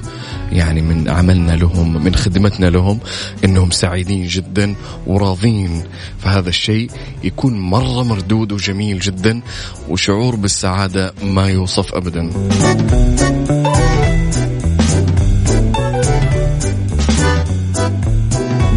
يعني 0.52 0.82
من 0.82 1.10
عملنا 1.10 1.52
لهم 1.52 2.04
من 2.04 2.16
خدمتنا 2.16 2.66
لهم 2.66 3.00
إنهم 3.46 3.72
سعيدين 3.72 4.28
جدا 4.28 4.76
وراضين. 5.08 5.84
فهذا 6.20 6.50
الشيء 6.50 6.92
يكون 7.24 7.60
مرة 7.60 8.04
مردود 8.04 8.52
وجميل 8.52 9.00
جدا 9.00 9.42
وشعور 9.90 10.36
بالسعادة 10.36 11.14
ما 11.24 11.50
يوصف 11.50 11.94
ابدا. 11.94 12.30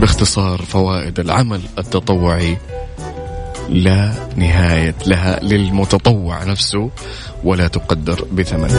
باختصار 0.00 0.62
فوائد 0.62 1.20
العمل 1.20 1.60
التطوعي 1.78 2.56
لا 3.68 4.12
نهاية 4.36 4.94
لها 5.06 5.40
للمتطوع 5.42 6.44
نفسه 6.44 6.90
ولا 7.44 7.68
تقدر 7.68 8.24
بثمن. 8.32 8.70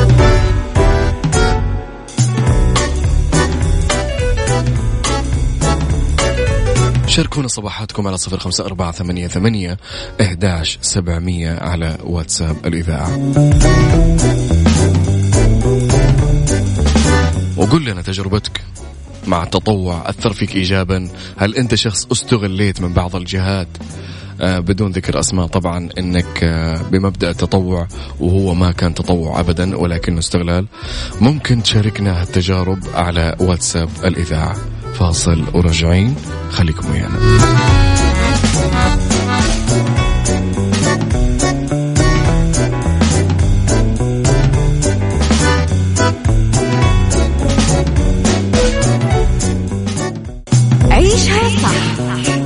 شاركونا 7.07 7.47
صباحاتكم 7.47 8.07
على 8.07 8.18
صفر 8.18 8.38
خمسة 8.39 8.66
أربعة 8.66 8.91
ثمانية, 8.91 9.28
ثمانية 9.28 9.78
إحداش 10.22 10.80
سبعمية 10.82 11.59
على 11.59 11.97
واتساب 12.03 12.66
الإذاعة. 12.66 13.20
وقل 17.57 17.86
لنا 17.86 18.01
تجربتك 18.01 18.61
مع 19.28 19.43
التطوع 19.43 20.09
أثر 20.09 20.34
فيك 20.34 20.55
إيجابا. 20.55 21.09
هل 21.38 21.55
أنت 21.55 21.76
شخص 21.76 22.07
استغليت 22.11 22.82
من 22.82 22.93
بعض 22.93 23.16
الجهات؟ 23.16 23.68
بدون 24.43 24.91
ذكر 24.91 25.19
أسماء 25.19 25.47
طبعا 25.47 25.89
أنك 25.97 26.43
آه 26.43 26.81
بمبدأ 26.91 27.29
التطوع 27.29 27.87
وهو 28.19 28.53
ما 28.53 28.71
كان 28.71 28.93
تطوع 28.93 29.39
أبدا 29.39 29.77
ولكنه 29.77 30.19
استغلال. 30.19 30.65
ممكن 31.21 31.63
تشاركنا 31.63 32.21
هالتجارب 32.21 32.79
على 32.95 33.35
واتساب 33.39 33.89
الإذاعة. 34.05 34.55
فاصل 34.93 35.43
ورجعين. 35.53 36.15
خليكم 36.51 36.91
ويانا. 36.91 37.92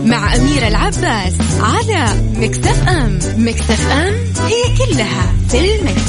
مع 0.07 0.35
أميرة 0.35 0.67
العباس 0.67 1.33
على 1.59 2.21
مكتف 2.35 2.87
أم. 2.87 3.19
مكتف 3.37 3.87
أم 3.91 4.13
هي 4.45 4.77
كلها 4.77 5.33
في 5.49 5.75
المكس. 5.75 6.01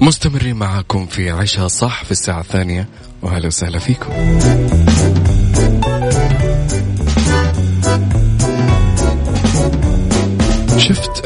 مستمرين 0.00 0.56
معاكم 0.56 1.06
في 1.06 1.30
عشاء 1.30 1.66
صح 1.66 2.04
في 2.04 2.10
الساعة 2.10 2.40
الثانية. 2.40 2.88
وهلا 3.22 3.46
وسهلا 3.46 3.78
فيكم. 3.78 4.10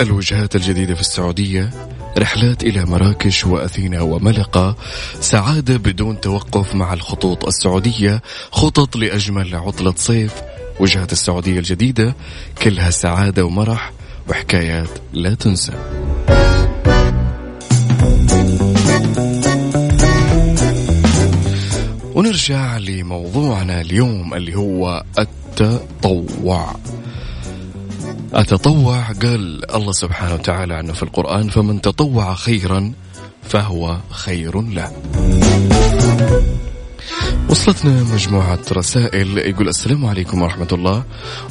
الوجهات 0.01 0.57
الجديدة 0.57 0.95
في 0.95 1.01
السعودية 1.01 1.71
رحلات 2.19 2.63
إلى 2.63 2.85
مراكش 2.85 3.45
وأثينا 3.45 4.01
وملقا 4.01 4.77
سعادة 5.21 5.77
بدون 5.77 6.21
توقف 6.21 6.75
مع 6.75 6.93
الخطوط 6.93 7.47
السعودية 7.47 8.23
خطط 8.51 8.97
لأجمل 8.97 9.55
عطلة 9.57 9.95
صيف 9.97 10.33
وجهة 10.81 11.09
السعودية 11.13 11.59
الجديدة 11.59 12.15
كلها 12.63 12.91
سعادة 12.91 13.45
ومرح 13.45 13.93
وحكايات 14.29 14.89
لا 15.13 15.35
تنسى. 15.35 15.73
ونرجع 22.15 22.79
لموضوعنا 22.79 23.81
اليوم 23.81 24.35
اللي 24.35 24.55
هو 24.55 25.05
التطوع. 25.19 26.77
أتطوع؟ 28.35 29.12
قال 29.22 29.74
الله 29.74 29.93
سبحانه 29.93 30.35
وتعالى 30.35 30.74
عنه 30.74 30.93
في 30.93 31.03
القرآن 31.03 31.49
فمن 31.49 31.80
تطوع 31.80 32.35
خيرا 32.35 32.93
فهو 33.43 33.97
خير 34.11 34.62
له. 34.62 34.93
وصلتنا 37.49 38.03
مجموعة 38.03 38.59
رسائل. 38.73 39.39
يقول 39.39 39.69
السلام 39.69 40.07
عليكم 40.07 40.43
ورحمة 40.43 40.69
الله 40.73 41.05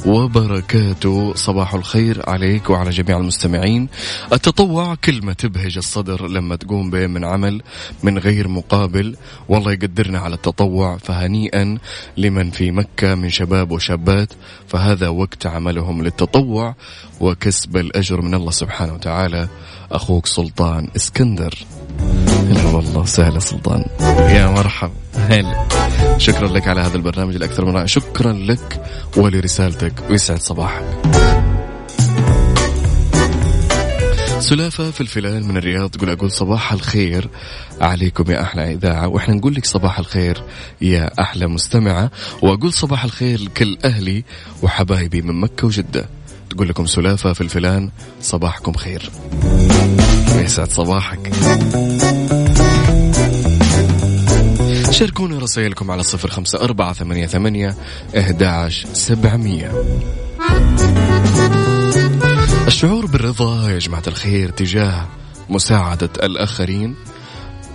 وبركاته. 0.06 1.34
صباح 1.34 1.74
الخير 1.74 2.22
عليك 2.30 2.70
وعلى 2.70 2.90
جميع 2.90 3.18
المستمعين. 3.18 3.88
التطوع 4.32 4.94
كلمة 4.94 5.32
تبهج 5.32 5.76
الصدر 5.76 6.26
لما 6.28 6.56
تقوم 6.56 6.90
به 6.90 7.06
من 7.06 7.24
عمل 7.24 7.62
من 8.02 8.18
غير 8.18 8.48
مقابل. 8.48 9.16
والله 9.48 9.72
يقدرنا 9.72 10.18
على 10.18 10.34
التطوع. 10.34 10.96
فهنيئا 10.96 11.78
لمن 12.16 12.50
في 12.50 12.70
مكة 12.70 13.14
من 13.14 13.30
شباب 13.30 13.70
وشابات. 13.70 14.32
فهذا 14.68 15.08
وقت 15.08 15.46
عملهم 15.46 16.02
للتطوع 16.02 16.74
وكسب 17.20 17.76
الأجر 17.76 18.20
من 18.20 18.34
الله 18.34 18.50
سبحانه 18.50 18.94
وتعالى. 18.94 19.48
أخوك 19.92 20.26
سلطان 20.26 20.88
إسكندر. 20.96 21.54
هلا 22.28 22.66
والله 22.66 23.04
سهلا 23.04 23.38
سلطان. 23.38 23.84
يا 24.36 24.46
مرحب 24.46 24.90
هلا 25.28 25.68
شكرا 26.18 26.48
لك 26.48 26.68
على 26.68 26.80
هذا 26.80 26.96
البرنامج 26.96 27.34
الأكثر 27.34 27.64
من 27.64 27.74
رائع. 27.74 27.86
شكرا 27.86 28.32
لك 28.32 28.82
ولرسالتك. 29.16 29.92
ويسعد 30.10 30.40
صباحك. 30.40 30.84
سلافة 34.38 34.90
في 34.90 35.00
الفلان 35.00 35.48
من 35.48 35.56
الرياض 35.56 35.90
تقول 35.90 36.10
أقول 36.10 36.30
صباح 36.30 36.72
الخير 36.72 37.28
عليكم 37.80 38.30
يا 38.32 38.42
أحلى 38.42 38.72
إذاعة. 38.72 39.08
وإحنا 39.08 39.34
نقول 39.34 39.54
لك 39.54 39.64
صباح 39.64 39.98
الخير 39.98 40.42
يا 40.80 41.10
أحلى 41.20 41.46
مستمعة. 41.46 42.10
وأقول 42.42 42.72
صباح 42.72 43.04
الخير 43.04 43.40
لكل 43.40 43.78
أهلي 43.84 44.24
وحبايبي 44.62 45.22
من 45.22 45.40
مكة 45.40 45.66
وجدة. 45.66 46.08
تقول 46.50 46.68
لكم 46.68 46.86
سلافة 46.86 47.32
في 47.32 47.40
الفلان 47.40 47.90
صباحكم 48.20 48.72
خير. 48.72 49.10
يسعد 50.36 50.70
صباحك. 50.70 51.30
شاركونا 54.94 55.38
رسائلكم 55.38 55.90
على 55.90 56.02
صفر 56.02 56.30
خمسة 56.30 56.60
أربعة 56.60 56.92
ثمانية 56.92 57.26
ثمانية 57.26 57.76
إهداش 58.14 58.86
سبعمية. 58.92 59.72
الشعور 62.66 63.06
بالرضا 63.06 63.70
يا 63.70 63.78
جماعة 63.78 64.02
الخير 64.06 64.50
تجاه 64.50 65.08
مساعدة 65.48 66.10
الآخرين 66.22 66.94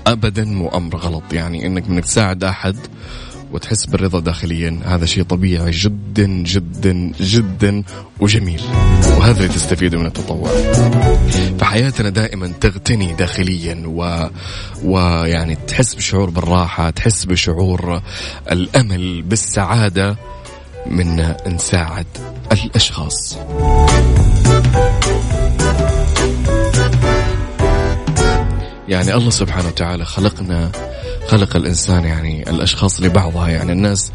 أبدا 0.07 0.45
مو 0.45 0.67
أمر 0.69 0.95
غلط 0.97 1.23
يعني 1.33 1.65
إنك 1.65 1.89
منك 1.89 2.03
تساعد 2.03 2.43
أحد 2.43 2.77
وتحس 3.51 3.85
بالرضا 3.85 4.19
داخليا. 4.19 4.79
هذا 4.85 5.05
شيء 5.05 5.23
طبيعي 5.23 5.71
جدا 5.71 6.25
جدا 6.25 7.11
جدا 7.21 7.83
وجميل. 8.19 8.61
وهذا 9.17 9.37
اللي 9.37 9.53
تستفيده 9.53 9.97
من 9.97 10.05
التطوع. 10.05 10.49
فحياتنا 11.59 12.09
دائما 12.09 12.47
تغتني 12.47 13.13
داخليا 13.13 13.83
و... 13.85 14.29
ويعني 14.83 15.57
تحس 15.67 15.95
بشعور 15.95 16.29
بالراحة 16.29 16.89
تحس 16.89 17.25
بشعور 17.25 18.01
الأمل 18.51 19.21
بالسعادة 19.21 20.17
من 20.87 21.33
نساعد 21.47 22.07
الأشخاص. 22.51 23.37
يعني 28.87 29.13
الله 29.13 29.29
سبحانه 29.29 29.67
وتعالى 29.67 30.05
خلقنا 30.05 30.71
خلق 31.29 31.55
الإنسان 31.55 32.03
يعني 32.03 32.49
الأشخاص 32.49 33.01
لبعضها 33.01 33.47
يعني 33.47 33.71
الناس 33.71 34.11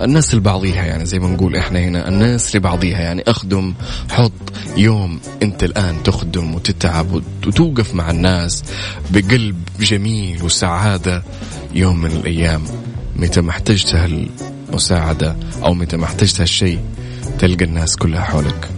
الناس 0.00 0.34
لبعضيها 0.34 0.84
يعني 0.84 1.06
زي 1.06 1.18
ما 1.18 1.28
نقول 1.28 1.56
إحنا 1.56 1.78
هنا 1.78 2.08
الناس 2.08 2.56
لبعضيها 2.56 3.00
يعني 3.00 3.22
أخدم 3.26 3.74
حط 4.10 4.32
يوم 4.76 5.20
أنت 5.42 5.64
الآن 5.64 6.02
تخدم 6.02 6.54
وتتعب 6.54 7.12
وتوقف 7.46 7.94
مع 7.94 8.10
الناس 8.10 8.62
بقلب 9.10 9.56
جميل 9.80 10.42
وسعادة 10.42 11.22
يوم 11.74 12.00
من 12.00 12.10
الأيام 12.10 12.62
متى 13.16 13.40
ما 13.40 13.50
احتجت 13.50 13.94
هالمساعدة 13.94 15.36
أو 15.64 15.74
متى 15.74 15.96
ما 15.96 16.04
احتجت 16.04 16.40
هالشيء 16.40 16.80
تلقى 17.38 17.64
الناس 17.64 17.96
كلها 17.96 18.20
حولك. 18.20 18.70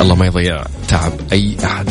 الله 0.00 0.14
ما 0.14 0.26
يضيع 0.26 0.64
تعب 0.88 1.12
أي 1.32 1.56
أحد. 1.64 1.86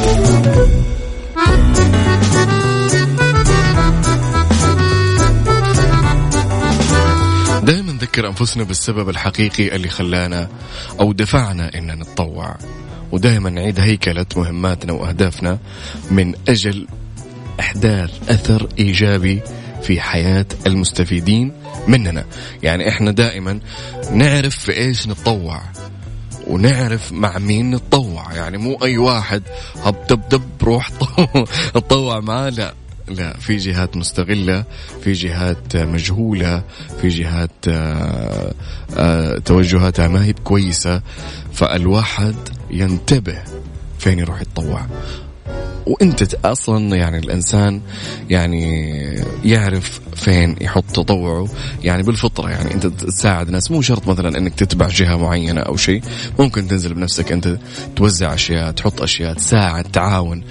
نذكر 8.10 8.28
أنفسنا 8.28 8.64
بالسبب 8.64 9.10
الحقيقي 9.10 9.76
اللي 9.76 9.89
خلانا 9.89 10.49
أو 10.99 11.14
دفعنا 11.14 11.78
إن 11.78 11.99
نتطوع. 11.99 12.57
ودائما 13.12 13.49
نعيد 13.49 13.80
هيكلة 13.80 14.26
مهماتنا 14.36 14.93
وأهدافنا 14.93 15.60
من 16.12 16.34
أجل 16.47 16.88
احداث 17.60 18.30
أثر 18.30 18.70
إيجابي 18.80 19.41
في 19.82 20.01
حياة 20.01 20.45
المستفيدين 20.66 21.51
مننا. 21.88 22.26
يعني 22.64 22.89
إحنا 22.89 23.12
دائما 23.12 23.60
نعرف 24.12 24.55
في 24.55 24.78
إيش 24.78 25.07
نتطوع 25.07 25.62
ونعرف 26.47 27.12
مع 27.12 27.38
مين 27.38 27.76
نتطوع. 27.76 28.34
يعني 28.34 28.57
مو 28.57 28.78
أي 28.84 28.97
واحد 28.97 29.43
هب 29.84 29.95
دب 30.10 30.30
دب 30.30 30.64
روح 30.64 30.89
تطوع 31.74 32.20
معاه 32.20 32.49
لا. 32.49 32.74
لا 33.10 33.38
في 33.38 33.57
جهات 33.57 33.97
مستغلة 33.97 34.64
في 35.03 35.12
جهات 35.12 35.78
مجهولة 35.78 36.64
في 37.01 37.07
جهات 37.07 37.51
آه، 37.68 38.53
آه، 38.97 39.38
توجهاتها 39.38 40.07
ما 40.07 40.26
هي 40.26 40.34
كويسة 40.34 41.01
فالواحد 41.53 42.36
ينتبه 42.72 43.43
فين 43.99 44.20
يروح 44.20 44.41
يتطوع. 44.41 44.86
وانت 45.86 46.34
أصلا 46.45 46.95
يعني 46.95 47.18
الإنسان 47.18 47.82
يعني 48.30 48.89
يعرف 49.45 50.00
فين 50.16 50.56
يحط 50.62 50.84
تطوعه 50.84 51.47
يعني 51.84 52.04
بالفطرة. 52.04 52.50
يعني 52.50 52.74
انت 52.74 52.88
تساعد 52.88 53.50
ناس 53.50 53.72
مو 53.72 53.82
شرط 53.82 54.08
مثلا 54.08 54.38
انك 54.38 54.56
تتبع 54.56 54.88
جهة 54.88 55.16
معينة 55.16 55.62
أو 55.62 55.78
شيء 55.78 56.02
ممكن 56.39 56.68
تنزل 56.68 56.93
بنفسك 56.93 57.32
انت 57.32 57.58
توزع 57.95 58.34
أشياء 58.34 58.72
تحط 58.72 59.02
أشياء 59.02 59.34
تساعد 59.34 59.84
تعاون 59.84 60.43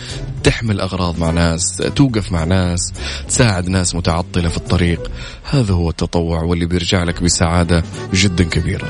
تحمل 0.43 0.81
أغراض 0.81 1.19
مع 1.19 1.31
ناس 1.31 1.83
توقف 1.97 2.33
مع 2.33 2.45
ناس 2.45 2.93
تساعد 3.29 3.69
ناس 3.69 3.95
متعطلة 3.95 4.49
في 4.49 4.57
الطريق. 4.57 5.11
هذا 5.51 5.75
هو 5.75 5.91
التطوع 5.91 6.43
واللي 6.43 6.67
بيرجع 6.67 7.03
لك 7.03 7.23
بسعادة 7.23 7.83
جدا 8.15 8.45
كبيرة. 8.45 8.89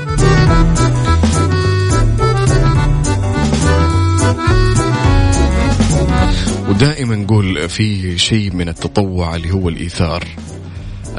ودائما 6.69 7.15
نقول 7.15 7.69
في 7.69 8.17
شيء 8.17 8.51
من 8.51 8.69
التطوع 8.69 9.35
اللي 9.35 9.51
هو 9.51 9.69
الإيثار. 9.69 10.23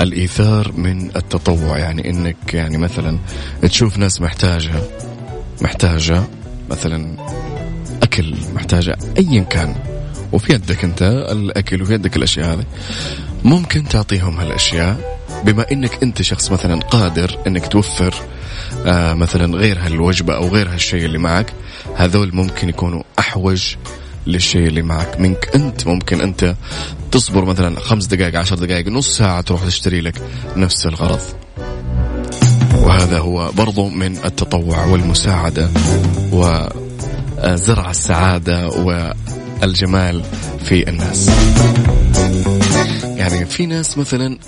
الإيثار 0.01 0.73
من 0.73 1.17
التطوع 1.17 1.79
يعني 1.79 2.11
إنك 2.11 2.55
يعني 2.55 2.79
مثلا 2.79 3.19
تشوف 3.63 3.99
ناس 3.99 4.21
محتاجة 4.21 4.83
محتاجة 5.63 6.23
مثلا 6.71 7.17
أكل 8.03 8.35
محتاجة 8.55 8.99
ايا 9.19 9.43
كان 9.43 9.75
وفي 10.33 10.53
يدك 10.53 10.85
أنت 10.85 11.03
الأكل 11.33 11.83
وفي 11.83 11.95
يدك 11.95 12.17
الأشياء 12.17 12.55
هذه 12.55 12.65
ممكن 13.45 13.85
تعطيهم 13.89 14.41
هالأشياء 14.41 15.21
بما 15.45 15.67
إنك 15.73 16.03
أنت 16.03 16.23
شخص 16.23 16.53
مثلا 16.53 16.81
قادر 16.81 17.39
إنك 17.47 17.67
توفر 17.67 18.15
آه 18.87 19.15
مثلا 19.15 19.57
غير 19.57 19.79
هالوجبة 19.79 20.35
أو 20.35 20.49
غير 20.49 20.69
هالشيء 20.69 21.05
اللي 21.05 21.19
معك. 21.19 21.53
هذول 21.97 22.35
ممكن 22.35 22.69
يكونوا 22.69 23.03
أحوج 23.19 23.75
للشيء 24.31 24.67
اللي 24.67 24.83
معك 24.83 25.21
منك. 25.21 25.51
أنت 25.55 25.87
ممكن 25.87 26.21
أنت 26.21 26.55
تصبر 27.13 27.45
مثلا 27.45 27.81
خمس 27.81 28.07
دقائق 28.07 28.39
عشر 28.39 28.57
دقائق 28.57 28.89
نص 28.89 29.17
ساعة 29.17 29.41
تروح 29.41 29.65
تشتري 29.65 30.01
لك 30.01 30.23
نفس 30.57 30.87
الغرض. 30.87 31.21
وهذا 32.83 33.19
هو 33.19 33.51
برضو 33.53 33.89
من 33.89 34.17
التطوع 34.25 34.85
والمساعدة 34.85 35.71
وزرع 36.33 37.91
السعادة 37.91 38.69
والجمال 38.69 40.23
في 40.65 40.89
الناس. 40.89 41.31
يعني 43.05 43.47
في 43.47 43.67
ناس 43.67 43.99
مثلا 43.99 44.39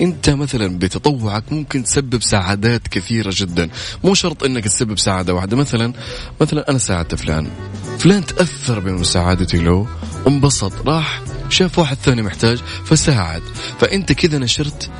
انت 0.00 0.30
مثلا 0.30 0.78
بتطوعك 0.78 1.52
ممكن 1.52 1.84
تسبب 1.84 2.22
سعادات 2.22 2.88
كثيرة 2.88 3.32
جدا. 3.34 3.68
مو 4.04 4.14
شرط 4.14 4.44
إنك 4.44 4.64
تسبب 4.64 4.98
سعادة 4.98 5.34
واحدة. 5.34 5.56
مثلا 5.56 5.92
مثلا 6.40 6.70
أنا 6.70 6.78
ساعدت 6.78 7.14
فلان. 7.14 7.50
فلان 7.98 8.26
تأثر 8.26 8.80
بمساعدتي. 8.80 9.58
له 9.58 9.86
انبسط 10.26 10.72
راح 10.86 11.22
شاف 11.48 11.78
واحد 11.78 11.96
ثاني 11.96 12.22
محتاج 12.22 12.58
فساعد. 12.84 13.42
فأنت 13.80 14.12
كذا 14.12 14.38
نشرت 14.38 14.90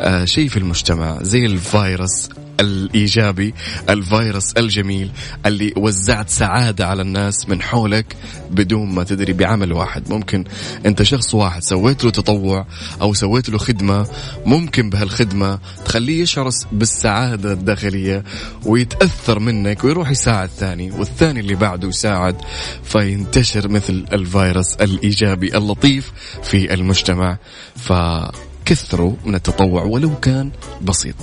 آه 0.00 0.24
شيء 0.24 0.48
في 0.48 0.56
المجتمع 0.56 1.22
زي 1.22 1.46
الفيروس. 1.46 2.28
الإيجابي 2.60 3.54
الفيروس 3.90 4.52
الجميل 4.52 5.10
اللي 5.46 5.72
وزعت 5.76 6.28
سعادة 6.28 6.86
على 6.86 7.02
الناس 7.02 7.48
من 7.48 7.62
حولك 7.62 8.16
بدون 8.50 8.94
ما 8.94 9.04
تدري 9.04 9.32
بعمل 9.32 9.72
واحد. 9.72 10.10
ممكن 10.10 10.44
أنت 10.86 11.02
شخص 11.02 11.34
واحد 11.34 11.62
سويت 11.62 12.04
له 12.04 12.10
تطوع 12.10 12.66
أو 13.00 13.14
سويت 13.14 13.48
له 13.48 13.58
خدمة 13.58 14.06
ممكن 14.46 14.90
بهالخدمة 14.90 15.58
تخليه 15.84 16.22
يشعر 16.22 16.50
بالسعادة 16.72 17.52
الداخلية 17.52 18.24
ويتأثر 18.66 19.38
منك 19.38 19.84
ويروح 19.84 20.10
يساعد 20.10 20.48
ثاني 20.48 20.90
والثاني 20.90 21.40
اللي 21.40 21.54
بعده 21.54 21.88
يساعد 21.88 22.36
فينتشر 22.82 23.68
مثل 23.68 24.04
الفيروس 24.12 24.74
الإيجابي 24.74 25.56
اللطيف 25.56 26.12
في 26.42 26.74
المجتمع. 26.74 27.38
فكثروا 28.66 29.12
من 29.24 29.34
التطوع 29.34 29.82
ولو 29.82 30.20
كان 30.20 30.50
بسيط. 30.82 31.14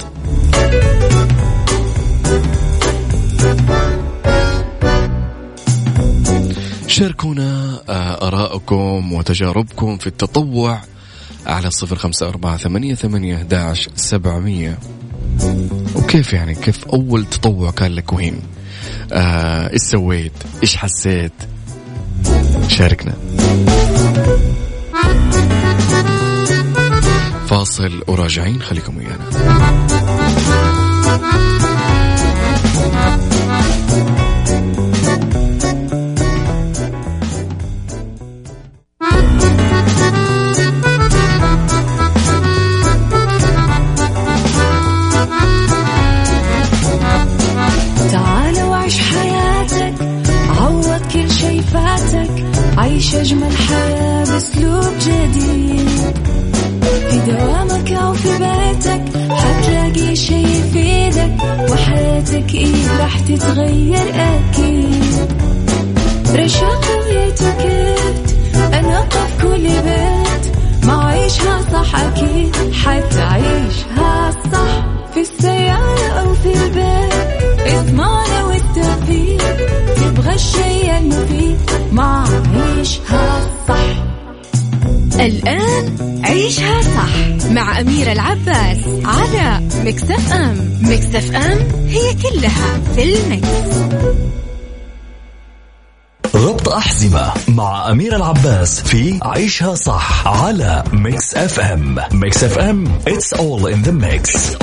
شاركونا 6.87 7.81
آه، 7.89 8.27
آراءكم 8.27 9.13
وتجاربكم 9.13 9.97
في 9.97 10.07
التطوع 10.07 10.81
على 11.45 11.71
صفر 11.71 11.95
خمسة 11.95 12.27
أربعة 12.27 12.57
ثمانية, 12.57 12.95
ثمانية 12.95 13.47
سبعمية. 13.95 14.79
وكيف 15.95 16.33
يعني؟ 16.33 16.55
كيف 16.55 16.85
أول 16.85 17.25
تطوع 17.25 17.71
كان 17.71 17.91
لك 17.91 18.13
وين 18.13 18.41
آه 19.13 19.73
إيش 19.73 19.81
سويت؟ 19.81 20.33
إيش 20.63 20.77
حسيت؟ 20.77 21.33
شاركنا. 22.67 23.13
فاصل 27.63 28.03
وراجعين 28.07 28.61
خليكم 28.61 28.97
ويانا. 28.97 29.92
تتغير 63.27 64.13
أكيد. 64.15 65.31
رشاق 66.35 66.85
ويتوكيت 66.99 68.37
أنا 68.73 68.99
قف 68.99 69.41
كل 69.41 69.63
بيت. 69.63 70.55
ما 70.85 71.03
عيشها 71.03 71.61
صح 71.73 71.95
أكيد 71.95 72.55
حتعيشها 72.73 74.31
صح. 74.51 74.85
في 75.13 75.21
السيارة 75.21 76.07
أو 76.07 76.33
في 76.33 76.53
البيت 76.53 77.73
إضمعنا 77.73 78.43
والتوفيق. 78.43 79.57
تبغى 79.95 80.35
الشيء 80.35 80.97
المفيد 80.97 81.57
ما 81.91 82.25
عيشها 82.77 83.41
صح. 83.67 84.12
الآن 85.19 85.95
عيشها 86.25 86.81
صح 86.81 87.47
مع 87.51 87.79
أميرة 87.79 88.11
العباس 88.11 88.77
على 89.05 89.67
Mix 89.85 90.09
FM. 90.09 90.33
Mix 90.33 90.79
FM 90.81 90.99
it's 90.99 91.35
all 91.35 92.79
in 92.95 93.03
the 93.03 93.22
mix. 93.22 93.47
ربط 96.35 96.69
أحزمة 96.69 97.31
مع 97.47 97.91
أمير 97.91 98.15
العباس 98.15 98.81
في 98.81 99.19
عيشها 99.23 99.75
صح 99.75 100.27
على 100.27 100.83
Mix 100.93 101.35
FM. 101.35 101.95
Mix 102.11 102.43
FM 102.43 102.87
it's 103.09 103.33
all 103.39 103.65
in 103.67 103.87
the 103.87 103.91
mix, 103.91 104.55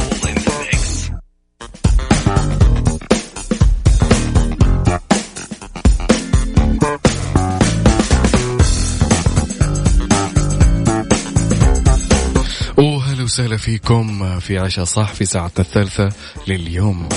وسهلا 13.41 13.57
فيكم 13.57 14.41
في 14.41 14.59
عشاء 14.59 14.85
صح 14.85 15.13
في 15.13 15.25
ساعتنا 15.25 15.65
الثالثة 15.65 16.09
لليوم. 16.49 17.09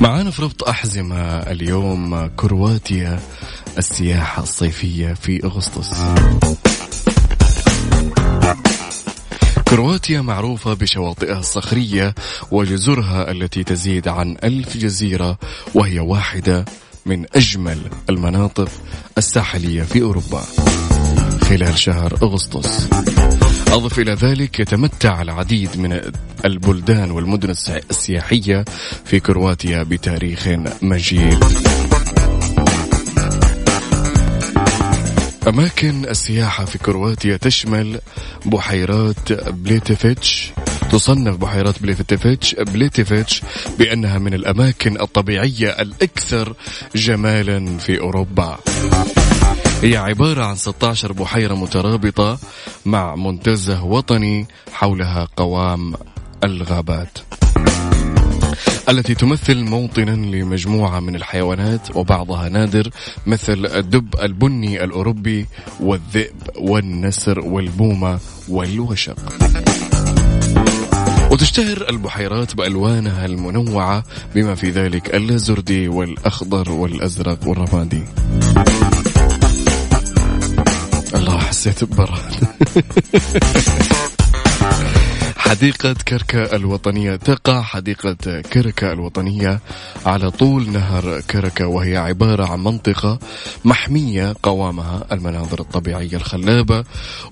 معانا 0.00 0.30
في 0.30 0.42
ربط 0.42 0.68
أحزمة 0.68 1.38
اليوم 1.38 2.26
كرواتيا 2.26 3.20
السياحة 3.78 4.42
الصيفية 4.42 5.14
في 5.14 5.44
أغسطس. 5.44 5.90
كرواتيا 9.68 10.20
معروفة 10.20 10.74
بشواطئها 10.74 11.38
الصخرية 11.38 12.14
وجزرها 12.50 13.30
التي 13.30 13.64
تزيد 13.64 14.08
عن 14.08 14.36
ألف 14.44 14.76
جزيرة 14.76 15.38
وهي 15.74 15.98
واحدة 15.98 16.64
من 17.06 17.26
أجمل 17.34 17.78
المناطق 18.10 18.68
الساحلية 19.18 19.82
في 19.82 20.02
أوروبا. 20.02 20.42
خلال 21.48 21.78
شهر 21.78 22.18
أغسطس. 22.22 22.88
أضف 23.68 23.98
إلى 23.98 24.12
ذلك 24.12 24.60
يتمتع 24.60 25.22
العديد 25.22 25.78
من 25.78 26.00
البلدان 26.44 27.10
والمدن 27.10 27.50
السياحية 27.90 28.64
في 29.04 29.20
كرواتيا 29.20 29.82
بتاريخ 29.82 30.48
مجيد 30.82 31.44
أماكن 35.48 36.04
السياحة 36.04 36.64
في 36.64 36.78
كرواتيا 36.78 37.36
تشمل 37.36 38.00
بحيرات 38.46 39.32
بليتيفيتش. 39.32 40.52
تصنف 40.90 41.36
بحيرات 41.36 41.82
بليتيفيتش 41.82 42.54
بليتيفيتش 42.54 43.42
بأنها 43.78 44.18
من 44.18 44.34
الأماكن 44.34 45.00
الطبيعية 45.00 45.68
الأكثر 45.68 46.54
جمالا 46.94 47.78
في 47.78 48.00
أوروبا. 48.00 48.58
هي 49.82 49.96
عبارة 49.96 50.44
عن 50.44 50.56
16 50.56 51.12
بحيرة 51.12 51.54
مترابطة 51.54 52.38
مع 52.86 53.14
منتزه 53.14 53.84
وطني 53.84 54.46
حولها 54.72 55.28
قوام 55.36 55.94
الغابات 56.44 57.18
التي 58.88 59.14
تمثل 59.14 59.64
موطنا 59.64 60.10
لمجموعة 60.10 61.00
من 61.00 61.16
الحيوانات 61.16 61.96
وبعضها 61.96 62.48
نادر 62.48 62.90
مثل 63.26 63.66
الدب 63.66 64.14
البني 64.22 64.84
الأوروبي 64.84 65.46
والذئب 65.80 66.36
والنسر 66.56 67.40
والبومة 67.40 68.18
والوشق. 68.48 69.16
وتشتهر 71.30 71.86
البحيرات 71.90 72.54
بألوانها 72.56 73.26
المنوعة 73.26 74.04
بما 74.34 74.54
في 74.54 74.70
ذلك 74.70 75.14
اللازردي 75.14 75.88
والأخضر 75.88 76.72
والأزرق 76.72 77.48
والرمادي. 77.48 78.04
حسيت 81.66 81.84
ببرد 81.84 82.20
حديقة 85.36 85.92
كركا 86.08 86.56
الوطنية. 86.56 87.16
تقع 87.16 87.62
حديقة 87.62 88.40
كركا 88.40 88.92
الوطنية. 88.92 89.60
على 90.06 90.30
طول 90.30 90.70
نهر 90.70 91.20
كركا 91.20 91.64
وهي 91.64 91.96
عبارة 91.96 92.44
عن 92.52 92.64
منطقة 92.64 93.18
محمية 93.64 94.34
قوامها 94.42 95.06
المناظر 95.12 95.60
الطبيعية 95.60 96.16
الخلابة 96.16 96.84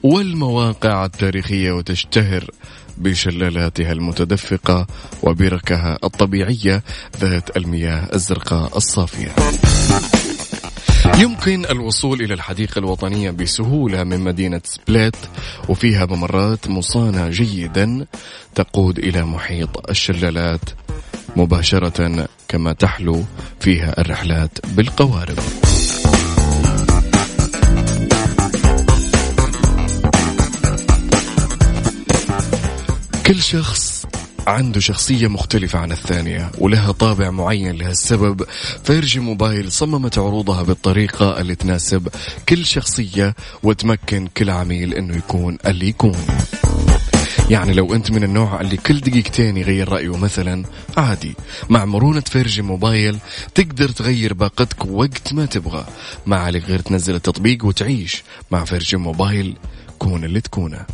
والمواقع 0.03 1.05
التاريخية 1.05 1.73
وتشتهر 1.73 2.51
بشلالاتها 2.99 3.93
المتدفقة 3.93 4.87
وبركها 5.23 5.99
الطبيعية 6.05 6.83
ذات 7.21 7.57
المياه 7.57 8.09
الزرقاء 8.15 8.77
الصافية. 8.77 9.35
يمكن 11.05 11.65
الوصول 11.65 12.21
إلى 12.23 12.35
الحديقة 12.35 12.79
الوطنية 12.79 13.31
بسهولة 13.31 14.05
من 14.05 14.21
مدينة 14.21 14.61
سبليت 14.65 15.17
وفيها 15.69 16.07
ممرات 16.07 16.69
مصانة 16.69 17.29
جيدا 17.29 18.07
تقود 18.55 18.99
إلى 18.99 19.25
محيط 19.25 19.91
الشلالات 19.91 20.61
مباشرة 21.37 22.29
كما 22.49 22.73
تحلو 22.73 23.25
فيها 23.61 24.01
الرحلات 24.01 24.59
بالقوارب. 24.67 25.39
كل 33.27 33.43
شخص 33.43 33.84
عنده 34.47 34.81
شخصية 34.81 35.29
مختلفة 35.29 35.79
عن 35.79 35.93
الثانية 35.93 36.51
ولها 36.59 36.93
طابع 36.93 37.31
معين 37.31 37.77
لهالسبب 37.77 38.43
Virgin 38.85 39.21
Mobile 39.21 39.73
صممت 39.73 40.19
عروضها 40.19 40.63
بالطريقة 40.63 41.41
اللي 41.41 41.55
تناسب 41.55 42.09
كل 42.49 42.67
شخصية 42.67 43.35
وتمكن 43.63 44.27
كل 44.27 44.51
عميل 44.51 44.95
إنه 44.95 45.17
يكون 45.17 45.59
اللي 45.67 45.89
يكون. 45.89 46.17
يعني 47.51 47.73
لو 47.73 47.95
أنت 47.95 48.11
من 48.11 48.25
النوع 48.25 48.61
اللي 48.61 48.77
كل 48.77 49.01
دقيقتين 49.01 49.57
يغير 49.57 49.89
رأيه 49.89 50.17
مثلا 50.17 50.65
عادي. 50.97 51.35
مع 51.71 51.85
مرونة 51.85 52.21
Virgin 52.21 52.63
Mobile 52.63 53.19
تقدر 53.55 53.89
تغير 53.89 54.35
باقتك 54.35 54.87
وقت 54.87 55.33
ما 55.33 55.47
تبغى. 55.47 55.87
ما 56.27 56.37
عليك 56.37 56.65
غير 56.65 56.81
تنزل 56.81 57.15
التطبيق 57.15 57.65
وتعيش. 57.65 58.23
مع 58.51 58.65
Virgin 58.65 58.97
Mobile 58.97 59.57
كون 59.99 60.25
اللي 60.25 60.41
تكونه. 60.41 60.87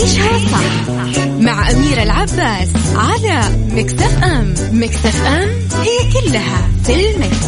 عيشها 0.00 0.38
صح 0.52 0.90
مع 1.28 1.70
أميرة 1.70 2.02
العباس 2.02 2.68
على 2.96 3.42
Mix 3.70 4.01
FM 4.01 4.22
Mix 4.24 4.54
FM 4.72 4.89
it's 4.89 5.22
all 5.26 6.68
in 6.84 7.10
the 7.10 7.25
mix. 7.25 7.46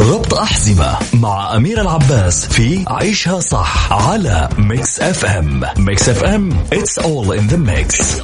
ربط 0.00 0.34
أحزمة 0.34 0.96
مع 1.14 1.56
أمير 1.56 1.80
العباس 1.80 2.46
في 2.46 2.84
عيشها 2.88 3.40
صح 3.40 3.92
على 3.92 4.48
Mix 4.58 5.00
FM 5.00 5.62
Mix 5.76 6.08
FM 6.08 6.50
it's 6.72 7.02
all 7.02 7.32
in 7.32 7.52
the 7.52 7.58
mix. 7.58 8.22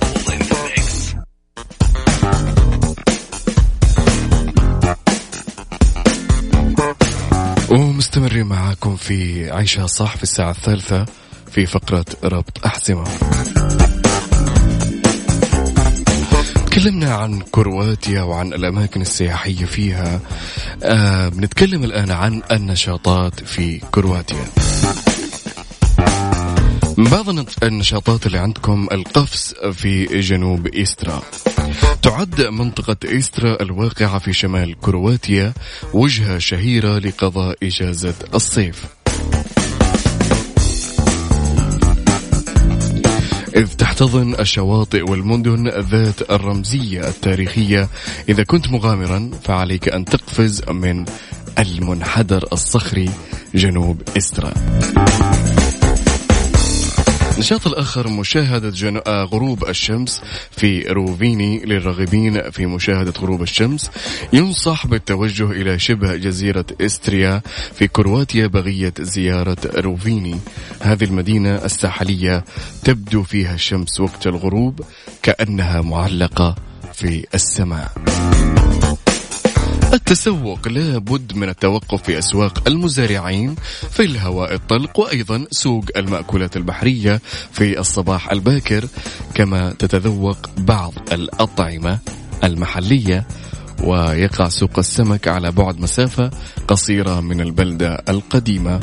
ومستمرين 7.70 8.46
معاكم 8.46 8.96
في 8.96 9.50
عيشها 9.50 9.86
صح 9.86 10.16
في 10.16 10.22
الساعة 10.22 10.50
الثالثة 10.50 11.06
في 11.50 11.66
فقرة 11.66 12.04
ربط 12.24 12.66
أحزمة. 12.66 13.04
تكلمنا 16.66 17.14
عن 17.14 17.40
كرواتيا 17.40 18.22
وعن 18.22 18.52
الأماكن 18.52 19.00
السياحية 19.00 19.64
فيها. 19.64 20.20
آه 20.82 21.28
بنتكلم 21.28 21.84
الآن 21.84 22.10
عن 22.10 22.42
النشاطات 22.50 23.44
في 23.44 23.78
كرواتيا. 23.78 24.44
بعض 26.98 27.26
النشاطات 27.62 28.26
اللي 28.26 28.38
عندكم 28.38 28.88
القفز 28.92 29.54
في 29.72 30.20
جنوب 30.20 30.66
إيسترا 30.66 31.22
تعد 32.02 32.40
منطقة 32.40 32.96
إيسترا 33.04 33.62
الواقعة 33.62 34.18
في 34.18 34.32
شمال 34.32 34.80
كرواتيا 34.80 35.52
وجهة 35.92 36.38
شهيرة 36.38 36.98
لقضاء 36.98 37.56
إجازة 37.62 38.14
الصيف. 38.34 38.84
إذ 43.56 43.66
تحتضن 43.66 44.34
الشواطئ 44.40 45.10
والمدن 45.10 45.68
ذات 45.68 46.30
الرمزية 46.30 47.08
التاريخية. 47.08 47.88
إذا 48.28 48.42
كنت 48.42 48.68
مغامرا 48.68 49.30
فعليك 49.42 49.88
أن 49.88 50.04
تقفز 50.04 50.62
من 50.68 51.04
المنحدر 51.58 52.44
الصخري 52.52 53.10
جنوب 53.54 54.02
إسترا. 54.16 54.52
النشاط 57.38 57.66
الآخر 57.66 58.08
مشاهدة. 58.08 59.02
آه 59.06 59.24
غروب 59.24 59.68
الشمس 59.68 60.22
في 60.50 60.82
روفيني 60.82 61.64
للراغبين 61.64 62.50
في 62.50 62.66
مشاهدة 62.66 63.12
غروب 63.20 63.42
الشمس 63.42 63.90
ينصح 64.32 64.86
بالتوجه 64.86 65.50
إلى 65.50 65.78
شبه 65.78 66.16
جزيرة 66.16 66.64
إستريا 66.80 67.42
في 67.74 67.88
كرواتيا 67.88 68.46
بغية 68.46 68.94
زيارة 69.00 69.56
روفيني 69.76 70.38
هذه 70.80 71.04
المدينة 71.04 71.54
الساحلية 71.64 72.44
تبدو 72.84 73.22
فيها 73.22 73.54
الشمس 73.54 74.00
وقت 74.00 74.26
الغروب 74.26 74.80
كأنها 75.22 75.80
معلقة 75.80 76.54
في 76.92 77.26
السماء 77.34 77.92
التسوق 79.92 80.68
لابد 80.68 81.36
من 81.36 81.48
التوقف 81.48 82.02
في 82.02 82.18
أسواق 82.18 82.68
المزارعين 82.68 83.54
في 83.90 84.02
الهواء 84.02 84.54
الطلق 84.54 85.00
وأيضا 85.00 85.46
سوق 85.50 85.84
المأكولات 85.96 86.56
البحرية 86.56 87.20
في 87.52 87.80
الصباح 87.80 88.30
الباكر 88.32 88.84
كما 89.34 89.72
تتذوق 89.72 90.38
بعض 90.58 90.92
الأطعمة 91.12 91.98
المحلية. 92.44 93.26
ويقع 93.84 94.48
سوق 94.48 94.78
السمك 94.78 95.28
على 95.28 95.50
بعد 95.50 95.80
مسافة 95.80 96.30
قصيرة 96.68 97.20
من 97.20 97.40
البلدة 97.40 98.02
القديمة. 98.08 98.80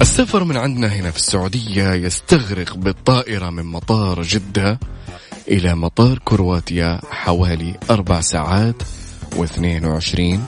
السفر 0.00 0.44
من 0.44 0.56
عندنا 0.56 0.86
هنا 0.86 1.10
في 1.10 1.16
السعودية 1.16 1.92
يستغرق 1.92 2.76
بالطائرة 2.76 3.50
من 3.50 3.64
مطار 3.64 4.22
جدة. 4.22 4.78
إلى 5.48 5.74
مطار 5.74 6.18
كرواتيا 6.24 7.00
حوالي 7.10 7.74
أربع 7.90 8.20
ساعات 8.20 8.82
واثنين 9.36 9.84
وعشرين 9.84 10.44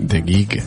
دقيقة. 0.00 0.62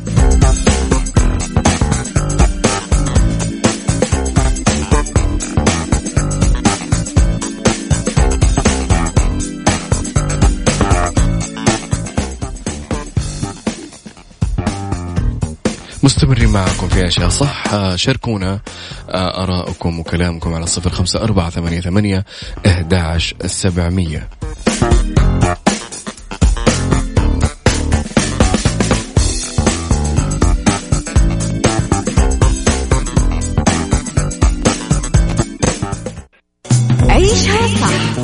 مستمرين 16.19 16.49
معكم 16.49 16.87
في 16.89 17.07
أشياء 17.07 17.29
صح. 17.29 17.63
شاركونا 17.95 18.59
آراءكم 19.09 19.99
وكلامكم 19.99 20.53
على 20.53 20.67
صفر 20.67 20.89
خمسة 20.89 21.23
أربعة 21.23 21.49
ثمانية 21.49 21.81
ثمانية 21.81 22.25
أهداعش 22.65 23.35
السبعمية 23.43 24.29
عيشها 37.09 37.67
صح 37.67 38.19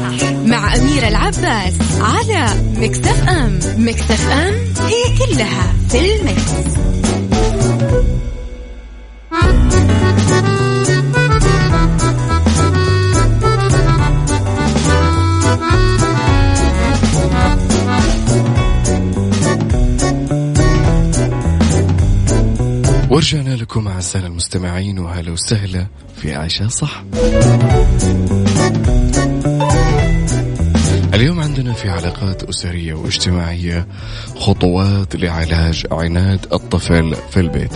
مع 0.45 0.75
أميرة 0.75 1.07
العباس 1.07 1.73
على 2.01 2.47
مكتف 2.77 3.29
أم. 3.29 3.59
مكتف 3.77 4.29
أم 4.29 4.53
هي 4.85 5.17
كلها 5.17 5.73
في 5.89 6.15
المكس. 6.15 7.04
ورجعنا 23.09 23.55
لكم 23.55 23.87
أعزائنا 23.87 24.27
المستمعين 24.27 24.99
وهلا 24.99 25.31
وسهلا 25.31 25.87
في 26.17 26.35
عيشة 26.35 26.67
صح. 26.67 27.03
اليوم 31.13 31.39
عندنا 31.39 31.73
في 31.73 31.89
علاقات 31.89 32.43
أسرية 32.43 32.93
واجتماعية 32.93 33.87
خطوات 34.35 35.15
لعلاج 35.15 35.83
عناد 35.91 36.45
الطفل 36.53 37.15
في 37.31 37.39
البيت. 37.39 37.73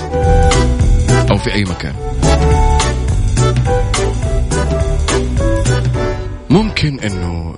في 1.39 1.53
أي 1.53 1.63
مكان. 1.63 1.95
ممكن 6.49 6.99
أنه 6.99 7.55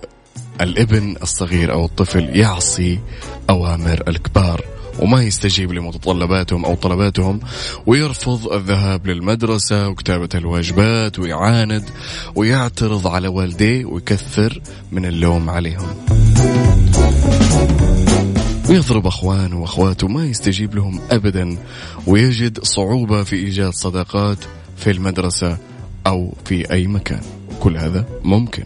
الابن 0.61 1.15
الصغير 1.21 1.73
أو 1.73 1.86
الطفل 1.86 2.36
يعصي 2.38 2.99
أوامر 3.49 4.03
الكبار 4.07 4.65
وما 4.99 5.23
يستجيب 5.23 5.71
لمتطلباتهم 5.71 6.65
أو 6.65 6.75
طلباتهم 6.75 7.39
ويرفض 7.86 8.53
الذهاب 8.53 9.07
للمدرسة 9.07 9.88
وكتابة 9.88 10.29
الواجبات 10.36 11.19
ويعاند 11.19 11.89
ويعترض 12.36 13.07
على 13.07 13.27
والديه 13.27 13.86
ويكثر 13.86 14.61
من 14.91 15.05
اللوم 15.05 15.49
عليهم. 15.49 15.88
ويضرب 18.70 19.07
أخوانه 19.07 19.62
وأخواته 19.62 20.07
ما 20.07 20.26
يستجيب 20.26 20.76
لهم 20.76 20.99
أبدا 21.12 21.57
ويجد 22.07 22.64
صعوبة 22.64 23.24
في 23.24 23.36
إيجاد 23.36 23.74
صداقات 23.74 24.38
في 24.78 24.91
المدرسة 24.91 25.57
أو 26.07 26.34
في 26.45 26.72
أي 26.72 26.88
مكان. 26.88 27.22
كل 27.59 27.78
هذا 27.78 28.05
ممكن. 28.24 28.64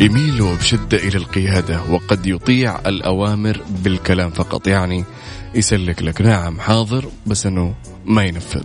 يميل 0.00 0.56
بشدة 0.56 0.98
إلى 0.98 1.16
القيادة 1.16 1.80
وقد 1.90 2.26
يطيع 2.26 2.78
الأوامر 2.86 3.60
بالكلام 3.84 4.30
فقط. 4.30 4.66
يعني 4.66 5.04
يسلك 5.54 6.02
لك. 6.02 6.20
نعم 6.20 6.60
حاضر 6.60 7.04
بس 7.26 7.46
أنه 7.46 7.74
ما 8.06 8.24
ينفذ. 8.24 8.64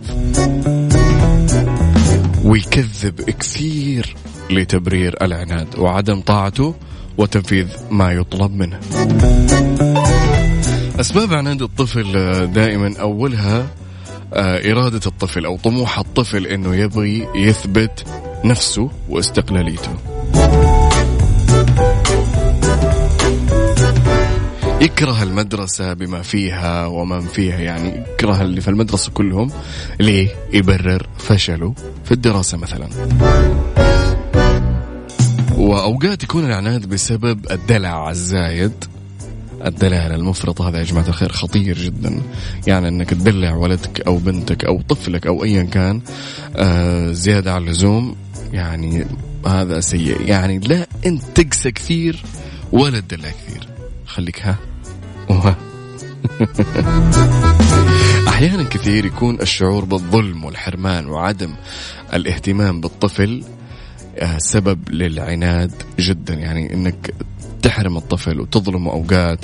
ويكذب 2.44 3.20
كثير 3.20 4.16
لتبرير 4.50 5.16
العناد 5.22 5.78
وعدم 5.78 6.20
طاعته 6.20 6.74
وتنفيذ 7.18 7.66
ما 7.90 8.12
يطلب 8.12 8.50
منه. 8.50 8.80
أسباب 11.00 11.34
عناد 11.34 11.62
الطفل 11.62 12.12
دائما 12.52 12.94
أولها 13.00 13.66
آه، 14.34 14.72
إرادة 14.72 15.00
الطفل 15.06 15.44
أو 15.44 15.56
طموح 15.56 15.98
الطفل 15.98 16.46
أنه 16.46 16.74
يبغي 16.74 17.28
يثبت 17.34 18.04
نفسه 18.44 18.90
واستقلاليته. 19.08 19.90
يكره 24.80 25.22
المدرسة 25.22 25.92
بما 25.92 26.22
فيها 26.22 26.86
ومن 26.86 27.20
فيها 27.20 27.58
يعني 27.58 28.04
يكره 28.12 28.42
اللي 28.42 28.60
في 28.60 28.68
المدرسة 28.68 29.10
كلهم 29.12 29.50
ليه؟ 30.00 30.28
يبرر 30.52 31.06
فشله 31.18 31.74
في 32.04 32.12
الدراسة 32.12 32.58
مثلا. 32.58 32.88
وأوقات 35.58 36.22
يكون 36.22 36.44
العناد 36.44 36.88
بسبب 36.88 37.50
الدلع 37.50 38.10
الزايد. 38.10 38.84
الدلع 39.66 40.06
المفرط 40.06 40.60
هذا 40.60 40.78
يا 40.78 40.84
جماعة 40.84 41.08
الخير 41.08 41.32
خطير 41.32 41.78
جدا. 41.78 42.22
يعني 42.66 42.88
أنك 42.88 43.10
تدلع 43.10 43.54
ولدك 43.54 44.00
أو 44.00 44.16
بنتك 44.16 44.64
أو 44.64 44.80
طفلك 44.88 45.26
أو 45.26 45.44
أيا 45.44 45.62
كان 45.62 46.00
آه 46.56 47.12
زيادة 47.12 47.52
عن 47.52 47.62
اللزوم 47.62 48.16
يعني 48.52 49.06
هذا 49.46 49.80
سيء. 49.80 50.20
يعني 50.20 50.58
لا 50.58 50.86
أنت 51.06 51.22
تقسى 51.34 51.70
كثير 51.70 52.22
ولا 52.72 53.00
تدلع 53.00 53.30
كثير. 53.30 53.68
خليك 54.06 54.42
ها 54.42 54.56
أحيانا 58.28 58.62
كثير 58.62 59.04
يكون 59.04 59.40
الشعور 59.40 59.84
بالظلم 59.84 60.44
والحرمان 60.44 61.06
وعدم 61.06 61.54
الاهتمام 62.14 62.80
بالطفل 62.80 63.44
سبب 64.38 64.90
للعناد 64.90 65.72
جدا. 65.98 66.34
يعني 66.34 66.74
إنك 66.74 67.14
تحرم 67.62 67.96
الطفل 67.96 68.40
وتظلمه 68.40 68.92
أوقات 68.92 69.38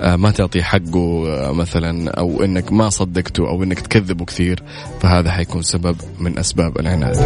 آه، 0.00 0.16
ما 0.16 0.30
تعطيه 0.30 0.62
حقه 0.62 1.28
آه، 1.28 1.52
مثلا 1.52 2.10
أو 2.10 2.44
إنك 2.44 2.72
ما 2.72 2.88
صدقته 2.88 3.48
أو 3.48 3.62
إنك 3.62 3.80
تكذبه 3.80 4.24
كثير 4.24 4.62
فهذا 5.00 5.30
حيكون 5.30 5.62
سبب 5.62 5.96
من 6.18 6.38
أسباب 6.38 6.80
العناد. 6.80 7.16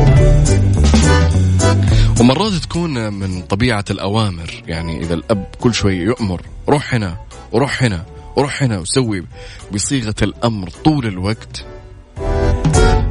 ومرات 2.20 2.52
تكون 2.52 3.12
من 3.12 3.42
طبيعة 3.42 3.84
الأوامر. 3.90 4.62
يعني 4.66 5.00
إذا 5.00 5.14
الأب 5.14 5.46
كل 5.60 5.74
شوي 5.74 5.96
يؤمر 5.96 6.42
روح 6.68 6.94
هنا 6.94 7.16
وروح 7.52 7.82
هنا 7.82 8.04
وروح 8.36 8.62
هنا 8.62 8.78
وسوي 8.78 9.24
بصيغة 9.72 10.14
الأمر 10.22 10.70
طول 10.70 11.06
الوقت. 11.06 11.64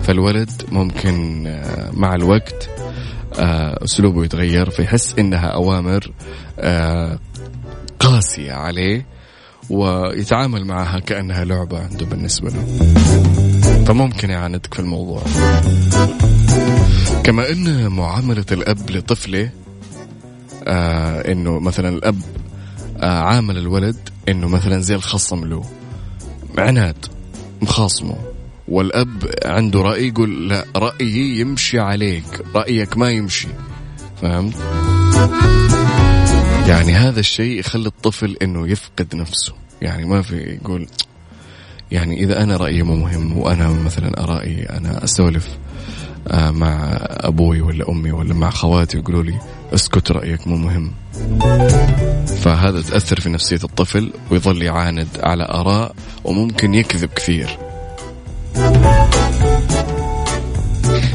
فالولد 0.04 0.52
ممكن 0.72 1.48
آه، 1.48 1.92
مع 1.94 2.16
الوقت 2.16 2.70
آه، 3.40 3.84
أسلوبه 3.84 4.26
يتغير 4.26 4.70
فيحس 4.70 5.16
إنها 5.20 5.48
أوامر 5.48 6.12
آه، 6.60 7.20
قاسية 8.00 8.54
عليه 8.54 9.06
ويتعامل 9.70 10.66
معها 10.66 11.00
كأنها 11.00 11.44
لعبة 11.44 11.80
عنده 11.80 12.06
بالنسبة 12.06 12.50
له. 12.50 12.94
فممكن 13.86 14.30
يعاندك 14.30 14.74
في 14.74 14.80
الموضوع. 14.80 15.22
كما 17.24 17.52
أن 17.52 17.88
معاملة 17.88 18.46
الأب 18.52 18.92
لطفله 18.92 19.50
آه 20.68 21.32
إنه 21.32 21.60
مثلا 21.60 21.90
الأب 21.90 22.22
عامل 23.02 23.58
الولد 23.58 24.10
إنه 24.30 24.48
مثلا 24.48 24.80
زي 24.80 24.96
الخصم 24.96 25.46
له 25.46 25.64
عناد 26.58 27.06
مخاصمه. 27.62 28.33
والأب 28.68 29.30
عنده 29.46 29.82
رأي 29.82 30.08
يقول 30.08 30.50
لا 30.50 30.66
رايي 30.76 31.40
يمشي 31.40 31.80
عليك 31.80 32.42
رأيك 32.56 32.98
ما 32.98 33.10
يمشي. 33.10 33.48
فهمت؟ 34.22 34.56
يعني 36.68 36.94
هذا 36.94 37.20
الشيء 37.20 37.60
يخلي 37.60 37.88
الطفل 37.88 38.38
إنه 38.42 38.68
يفقد 38.68 39.16
نفسه. 39.16 39.54
يعني 39.82 40.06
ما 40.06 40.22
في 40.22 40.36
يقول 40.36 40.88
يعني 41.92 42.24
إذا 42.24 42.44
أنا 42.44 42.58
رأيي 42.58 42.84
مو 42.84 42.96
مهم 42.96 43.38
وأنا 43.38 43.70
مثلا 43.70 44.26
رايي 44.26 44.70
أنا 44.70 45.04
اسولف 45.04 45.58
آه، 46.28 46.52
مع 46.52 46.98
أبوي 47.02 47.62
ولا 47.62 47.90
أمي 47.90 48.12
ولا 48.12 48.34
مع 48.34 48.50
خواتي 48.50 48.98
يقولوا 48.98 49.24
لي 49.24 49.40
اسكت 49.74 50.12
رأيك 50.12 50.48
مو 50.48 50.58
مهم. 50.58 50.92
فهذا 52.26 52.82
تأثر 52.82 53.20
في 53.20 53.30
نفسية 53.30 53.60
الطفل 53.64 54.14
ويظل 54.32 54.62
يعاند 54.62 55.08
على 55.24 55.44
آراء 55.44 55.96
وممكن 56.24 56.74
يكذب 56.74 57.10
كثير. 57.10 57.58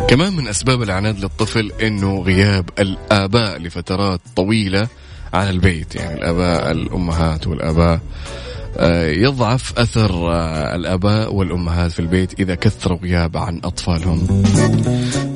كمان 0.08 0.36
من 0.36 0.48
أسباب 0.48 0.82
العناد 0.82 1.18
للطفل 1.18 1.72
أنه 1.82 2.22
غياب 2.22 2.70
الآباء 2.78 3.58
لفترات 3.58 4.20
طويلة 4.36 4.88
عن 5.32 5.48
البيت 5.48 5.94
يعني 5.94 6.14
الآباء 6.14 6.70
الأمهات 6.70 7.46
والآباء. 7.46 8.00
آه، 8.76 9.10
يضعف 9.10 9.78
أثر 9.78 10.32
آه، 10.32 10.74
الآباء 10.74 11.34
والأمهات 11.34 11.92
في 11.92 12.00
البيت 12.00 12.40
إذا 12.40 12.54
كثروا 12.54 12.98
غياب 12.98 13.36
عن 13.36 13.60
أطفالهم. 13.64 14.44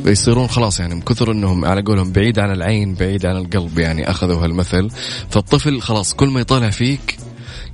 فيصيرون 0.04 0.46
خلاص 0.46 0.80
يعني 0.80 0.94
من 0.94 1.00
كثر 1.00 1.32
أنهم 1.32 1.64
على 1.64 1.82
قولهم 1.82 2.12
بعيد 2.12 2.38
عن 2.38 2.52
العين 2.52 2.94
بعيد 2.94 3.26
عن 3.26 3.36
القلب 3.36 3.78
يعني 3.78 4.10
أخذوا 4.10 4.44
هالمثل. 4.44 4.90
فالطفل 5.30 5.80
خلاص 5.80 6.14
كل 6.14 6.28
ما 6.28 6.40
يطالع 6.40 6.70
فيك 6.70 7.18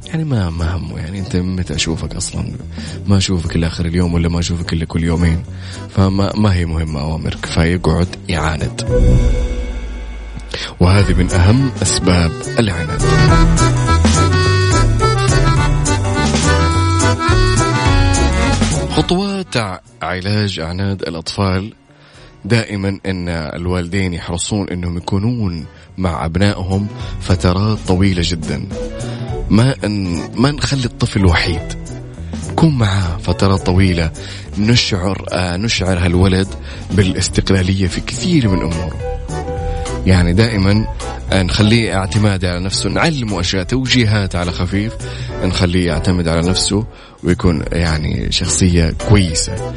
يعني 0.08 0.24
ما 0.24 0.50
ما 0.50 0.76
همه 0.76 0.98
يعني 0.98 1.18
أنت 1.18 1.36
متى 1.36 1.74
أشوفك 1.74 2.14
أصلا؟ 2.14 2.52
ما 3.06 3.16
أشوفك 3.16 3.56
إلا 3.56 3.66
آخر 3.66 3.86
اليوم 3.86 4.14
ولا 4.14 4.28
ما 4.28 4.38
أشوفك 4.38 4.72
إلا 4.72 4.84
كل 4.84 5.04
يومين. 5.04 5.42
فما 5.88 6.32
ما 6.36 6.54
هي 6.54 6.64
مهمة 6.64 7.00
أوامرك؟ 7.00 7.46
فيقعد 7.46 8.16
يعاند. 8.28 8.84
وهذه 10.80 11.14
من 11.14 11.30
أهم 11.30 11.70
أسباب 11.82 12.32
العناد. 12.58 13.02
خطوات 18.90 19.56
علاج 20.02 20.60
عناد 20.60 21.02
الأطفال. 21.02 21.72
دائما 22.44 22.88
إن 23.06 23.28
الوالدين 23.28 24.14
يحرصون 24.14 24.68
إنهم 24.68 24.96
يكونون 24.96 25.66
مع 25.98 26.24
أبنائهم 26.24 26.86
فترات 27.20 27.78
طويلة 27.88 28.22
جدا. 28.24 28.68
ما 29.50 29.74
ما 30.34 30.50
نخلي 30.50 30.84
الطفل 30.84 31.26
وحيد. 31.26 31.78
نكون 32.50 32.78
معاه 32.78 33.16
فترات 33.16 33.66
طويلة. 33.66 34.10
نشعر 34.58 35.24
آه 35.32 35.56
نشعر 35.56 35.98
هالولد 35.98 36.48
بالاستقلالية 36.90 37.86
في 37.86 38.00
كثير 38.00 38.48
من 38.48 38.58
اموره 38.58 39.18
يعني 40.06 40.32
دائما 40.32 40.86
نخليه 41.32 41.94
اعتماد 41.94 42.44
على 42.44 42.64
نفسه. 42.64 42.90
نعلمه 42.90 43.40
أشياء 43.40 43.62
توجيهات 43.62 44.36
على 44.36 44.52
خفيف. 44.52 44.92
نخليه 45.42 45.86
يعتمد 45.86 46.28
على 46.28 46.48
نفسه 46.48 46.86
ويكون 47.24 47.64
يعني 47.72 48.32
شخصية 48.32 48.94
كويسة. 49.08 49.72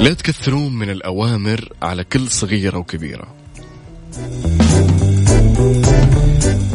لا 0.00 0.12
تكثرون 0.12 0.72
من 0.72 0.90
الأوامر 0.90 1.68
على 1.82 2.04
كل 2.04 2.28
صغيرة 2.28 2.78
وكبيرة. 2.78 3.41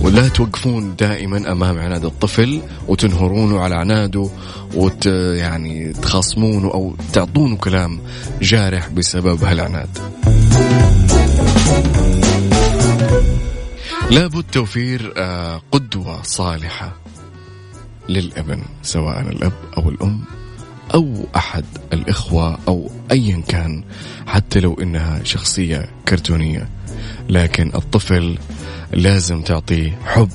ولا 0.01 0.27
توقفون 0.27 0.95
دائما 0.95 1.51
أمام 1.51 1.79
عناد 1.79 2.05
الطفل 2.05 2.61
وتنهرونه 2.88 3.59
على 3.59 3.75
عناده 3.75 4.29
وت 4.75 5.05
يعني 5.35 5.93
تخاصمونه 5.93 6.67
أو 6.67 6.95
تعطونه 7.13 7.57
كلام 7.57 7.99
جارح 8.41 8.89
بسبب 8.89 9.43
هالعناد. 9.43 9.89
لابد 14.11 14.43
توفير 14.51 15.13
آه، 15.17 15.61
قدوة 15.71 16.21
صالحة 16.23 16.97
للابن 18.09 18.61
سواء 18.83 19.21
الأب 19.21 19.53
أو 19.77 19.89
الأم 19.89 20.21
أو 20.93 21.25
أحد 21.35 21.65
الإخوة 21.93 22.59
أو 22.67 22.91
ايا 23.11 23.43
كان 23.47 23.83
حتى 24.27 24.59
لو 24.59 24.73
إنها 24.73 25.23
شخصية 25.23 25.89
كرتونية 26.07 26.69
لكن 27.30 27.71
الطفل 27.75 28.38
لازم 28.91 29.41
تعطيه 29.41 29.99
حب. 30.05 30.30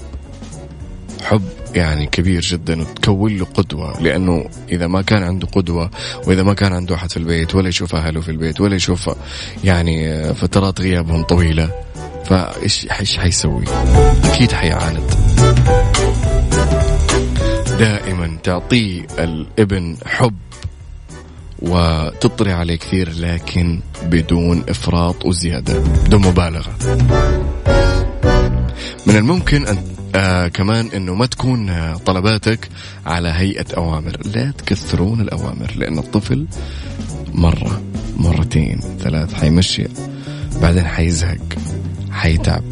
حب 1.23 1.43
يعني 1.75 2.07
كبير 2.07 2.41
جدا 2.41 2.81
وتكون 2.81 3.37
له 3.37 3.45
قدوة 3.45 4.01
لأنه 4.01 4.45
إذا 4.73 4.87
ما 4.87 5.03
كان 5.03 5.23
عنده 5.23 5.47
قدوة 5.47 5.91
وإذا 6.27 6.43
ما 6.43 6.55
كان 6.55 6.73
عنده 6.73 6.95
أحد 6.95 7.11
في 7.11 7.17
البيت 7.17 7.55
ولا 7.55 7.69
يشوف 7.69 7.95
أهله 7.95 8.21
في 8.21 8.31
البيت 8.31 8.61
ولا 8.61 8.77
يشوف 8.77 9.11
يعني 9.65 10.25
فترات 10.35 10.81
غيابهم 10.81 11.23
طويلة 11.23 11.71
فإيش 12.25 12.87
إيش 13.01 13.19
حيسوي؟ 13.19 13.65
أكيد 14.25 14.53
حيعاند. 14.53 15.11
دائما 17.79 18.39
تعطيه 18.43 19.07
الابن 19.19 19.97
حب. 20.07 20.35
وتطري 21.63 22.53
عليه 22.53 22.77
كثير 22.77 23.13
لكن 23.17 23.81
بدون 24.03 24.65
إفراط 24.69 25.25
وزيادة 25.25 25.79
بدون 25.79 26.23
مبالغة. 26.23 26.77
من 29.07 29.17
الممكن 29.17 29.67
أن 29.67 29.79
آه 30.15 30.49
كمان 30.49 30.89
إنه 30.95 31.15
ما 31.15 31.27
تكون 31.27 31.71
آه 31.71 31.97
طلباتك 31.97 32.69
على 33.07 33.29
هيئة 33.29 33.67
أوامر. 33.77 34.17
لا 34.35 34.51
تكثرون 34.51 35.21
الأوامر 35.21 35.73
لأن 35.77 35.99
الطفل 35.99 36.47
مرة 37.33 37.83
مرتين 38.17 38.81
ثلاث 39.01 39.35
حيمشي 39.35 39.87
بعدين 40.63 40.85
حيزهق 40.85 41.39
حيتعب. 42.11 42.63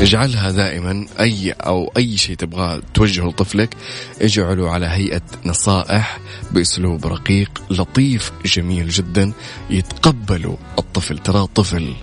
اجعلها 0.00 0.50
دائما 0.50 1.06
أي 1.20 1.52
أو 1.52 1.92
أي 1.96 2.16
شيء 2.16 2.36
تبغاه 2.36 2.82
توجهه 2.94 3.28
لطفلك 3.28 3.76
اجعله 4.22 4.70
على 4.70 4.86
هيئة 4.86 5.22
نصائح 5.46 6.18
بأسلوب 6.50 7.06
رقيق 7.06 7.62
لطيف 7.70 8.32
جميل 8.44 8.88
جدا 8.88 9.32
يتقبله 9.70 10.58
الطفل. 10.78 11.18
ترى 11.18 11.46
طفل 11.54 11.94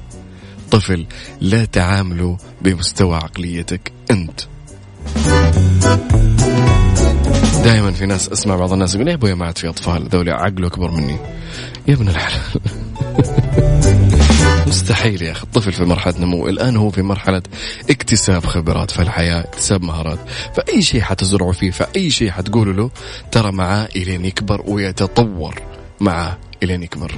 طفل 0.71 1.05
لا 1.41 1.65
تعامله 1.65 2.37
بمستوى 2.61 3.15
عقليتك 3.15 3.91
أنت. 4.11 4.41
دائما 7.63 7.91
في 7.91 8.05
ناس 8.05 8.29
اسمع 8.29 8.55
بعض 8.55 8.73
الناس 8.73 8.95
يقول 8.95 9.07
يا 9.07 9.13
ابويا 9.13 9.35
ما 9.35 9.45
عاد 9.45 9.57
في 9.57 9.69
أطفال 9.69 10.07
ذولي 10.09 10.31
عقله 10.31 10.67
أكبر 10.67 10.91
مني. 10.91 11.17
يا 11.87 11.93
ابن 11.93 12.07
الحلال. 12.07 12.61
مستحيل 14.67 15.21
يا 15.21 15.31
أخي. 15.31 15.43
الطفل 15.43 15.71
في 15.71 15.85
مرحلة 15.85 16.19
نمو 16.19 16.47
الآن 16.47 16.75
هو 16.75 16.89
في 16.89 17.01
مرحلة 17.01 17.41
اكتساب 17.89 18.45
خبرات 18.45 18.91
في 18.91 19.01
الحياة 19.01 19.39
اكتساب 19.39 19.83
مهارات. 19.83 20.19
فأي 20.55 20.81
شيء 20.81 21.01
حتزرعه 21.01 21.51
فيه 21.51 21.71
فأي 21.71 22.09
شيء 22.09 22.31
حتقوله 22.31 22.73
له 22.73 22.91
ترى 23.31 23.51
معاه 23.51 23.87
إلين 23.95 24.25
يكبر 24.25 24.61
ويتطور 24.65 25.61
معاه 25.99 26.37
إلين 26.63 26.83
يكبر. 26.83 27.11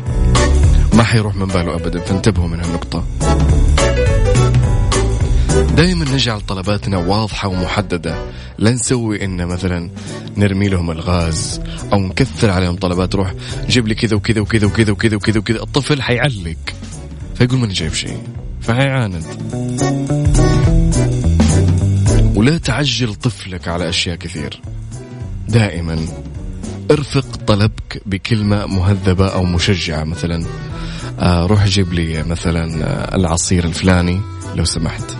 ما 0.93 1.04
حيروح 1.04 1.36
من 1.36 1.45
باله 1.45 1.76
ابدا 1.76 2.00
فانتبهوا 2.00 2.48
من 2.48 2.60
هالنقطة. 2.60 3.04
دائما 5.76 6.06
نجعل 6.06 6.41
طلباتنا 6.41 6.98
واضحة 6.98 7.48
ومحددة. 7.48 8.16
لا 8.58 8.72
نسوي 8.72 9.26
إن 9.26 9.45
مثلا 9.45 9.89
نرمي 10.38 10.68
لهم 10.68 10.91
الغاز 10.91 11.62
أو 11.93 12.00
نكثر 12.00 12.50
عليهم 12.50 12.76
طلبات 12.76 13.16
روح 13.16 13.34
جيب 13.70 13.88
لي 13.88 13.95
كذا 13.95 14.16
وكذا 14.16 14.41
وكذا 14.41 14.68
وكذا 14.68 14.91
وكذا 14.91 15.16
وكذا 15.16 15.39
وكذا. 15.39 15.64
الطفل 15.64 16.02
حيعلق. 16.02 16.58
فيقول 17.38 17.60
ماني 17.60 17.74
جايب 17.74 17.94
شيء؟ 17.94 18.18
فحيعاند 18.62 19.26
ولا 22.36 22.58
تعجل 22.58 23.16
طفلك 23.16 23.68
على 23.68 23.90
أشياء 23.90 24.16
كثير. 24.16 24.62
دائما 25.50 26.06
ارفق 26.92 27.36
طلبك 27.36 28.02
بكلمة 28.06 28.66
مهذبة 28.66 29.28
أو 29.28 29.44
مشجعة. 29.44 30.04
مثلا 30.04 30.46
آه 31.20 31.46
روح 31.46 31.66
جيب 31.66 31.94
لي 31.94 32.24
مثلا 32.24 32.86
آه 32.86 33.16
العصير 33.16 33.66
الفلاني 33.66 34.22
لو 34.56 34.66
سمحت. 34.66 35.16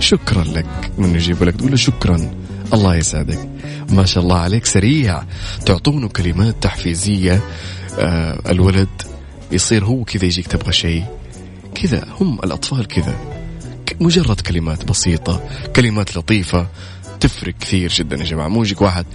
شكرا 0.00 0.44
لك 0.44 0.90
من 0.98 1.14
يجيب 1.14 1.42
لك. 1.42 1.56
تقول 1.56 1.70
له 1.70 1.76
شكرا 1.76 2.30
الله 2.72 2.96
يسعدك. 2.96 3.48
ما 3.90 4.04
شاء 4.04 4.24
الله 4.24 4.38
عليك. 4.38 4.66
سريع. 4.66 5.22
تعطونه 5.66 6.08
كلمات 6.08 6.62
تحفيزية 6.62 7.40
آه 7.98 8.50
الولد 8.50 8.88
يصير 9.52 9.84
هو 9.84 10.04
كذا 10.04 10.24
يجيك 10.24 10.46
تبغى 10.46 10.72
شيء. 10.72 11.04
كذا 11.74 12.04
هم 12.20 12.38
الأطفال 12.44 12.86
كذا. 12.86 13.18
مجرد 14.00 14.40
كلمات 14.40 14.84
بسيطة 14.84 15.42
كلمات 15.76 16.16
لطيفة. 16.16 16.66
تفرق 17.20 17.54
كثير 17.60 17.92
جدا 17.92 18.16
يا 18.16 18.24
جماعة. 18.24 18.48
مو 18.48 18.62
يجيك 18.62 18.80
واحد 18.82 19.06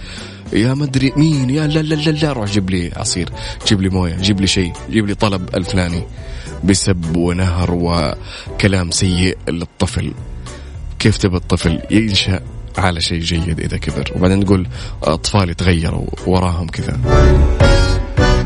يا 0.52 0.74
مدري 0.74 1.12
مين 1.16 1.50
يا 1.50 1.66
لا 1.66 1.80
لا 1.80 1.94
لا 1.94 2.10
لا. 2.10 2.32
روح 2.32 2.50
جيب 2.50 2.70
لي 2.70 2.92
عصير 2.96 3.28
جيب 3.66 3.82
لي 3.82 3.88
موية 3.88 4.16
جيب 4.16 4.40
لي 4.40 4.46
شيء 4.46 4.72
جيب 4.90 5.06
لي 5.06 5.14
طلب 5.14 5.56
الفلاني. 5.56 6.02
بسب 6.64 7.16
ونهر 7.16 7.70
وكلام 7.70 8.90
سيء 8.90 9.38
للطفل. 9.48 10.12
كيف 10.98 11.16
تبى 11.16 11.36
الطفل 11.36 11.82
ينشأ 11.90 12.40
على 12.78 13.00
شيء 13.00 13.20
جيد 13.20 13.60
إذا 13.60 13.76
كبر؟ 13.76 14.12
وبعدين 14.16 14.44
تقول 14.44 14.66
أطفال 15.02 15.50
يتغيروا 15.50 16.06
وراهم 16.26 16.68
كذا. 16.68 16.96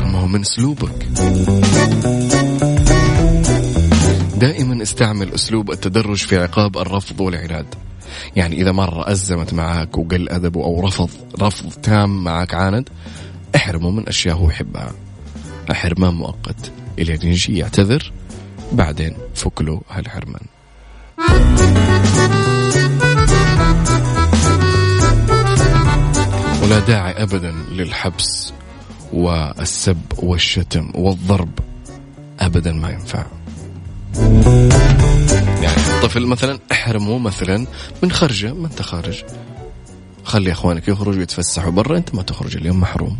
ما 0.01 0.19
هو 0.19 0.27
من 0.27 0.41
أسلوبك. 0.41 1.07
دائما 4.41 4.81
استعمل 4.81 5.33
أسلوب 5.33 5.71
التدرج 5.71 6.17
في 6.17 6.37
عقاب 6.37 6.77
الرفض 6.77 7.21
والعناد 7.21 7.75
يعني 8.35 8.61
إذا 8.61 8.71
مرة 8.71 9.11
أزمت 9.11 9.53
معك 9.53 9.97
وقل 9.97 10.29
أدبه 10.29 10.63
أو 10.63 10.87
رفض 10.87 11.09
رفض 11.41 11.71
تام 11.71 12.23
معك 12.23 12.53
عاند 12.53 12.89
احرمه 13.55 13.91
من 13.91 14.07
أشياء 14.07 14.35
هو 14.35 14.49
يحبها. 14.49 14.91
حرمان 15.71 16.13
مؤقت. 16.13 16.71
إلى 16.99 17.13
يجي؟ 17.13 17.57
يعتذر. 17.57 18.11
بعدين 18.71 19.17
فك 19.35 19.61
له 19.61 19.81
هالحرمان. 19.89 20.41
ولا 26.63 26.79
داعي 26.79 27.23
ابدا 27.23 27.51
للحبس 27.71 28.53
والسب 29.13 30.01
والشتم 30.17 30.91
والضرب. 30.95 31.59
ابدا 32.39 32.71
ما 32.71 32.89
ينفع. 32.89 33.40
يعني 35.61 35.77
الطفل 35.95 36.25
مثلا 36.25 36.59
احرمه 36.71 37.17
مثلا 37.17 37.67
من 38.03 38.11
خرجه 38.11 38.53
ما 38.53 38.67
انت 38.67 38.81
خارج 38.81 39.23
خلي 40.23 40.51
إخوانك 40.51 40.87
يخرجوا 40.87 41.21
يتفسحوا 41.21 41.71
برا 41.71 41.97
أنت 41.97 42.15
ما 42.15 42.21
تخرج 42.21 42.57
اليوم 42.57 42.79
محروم. 42.79 43.17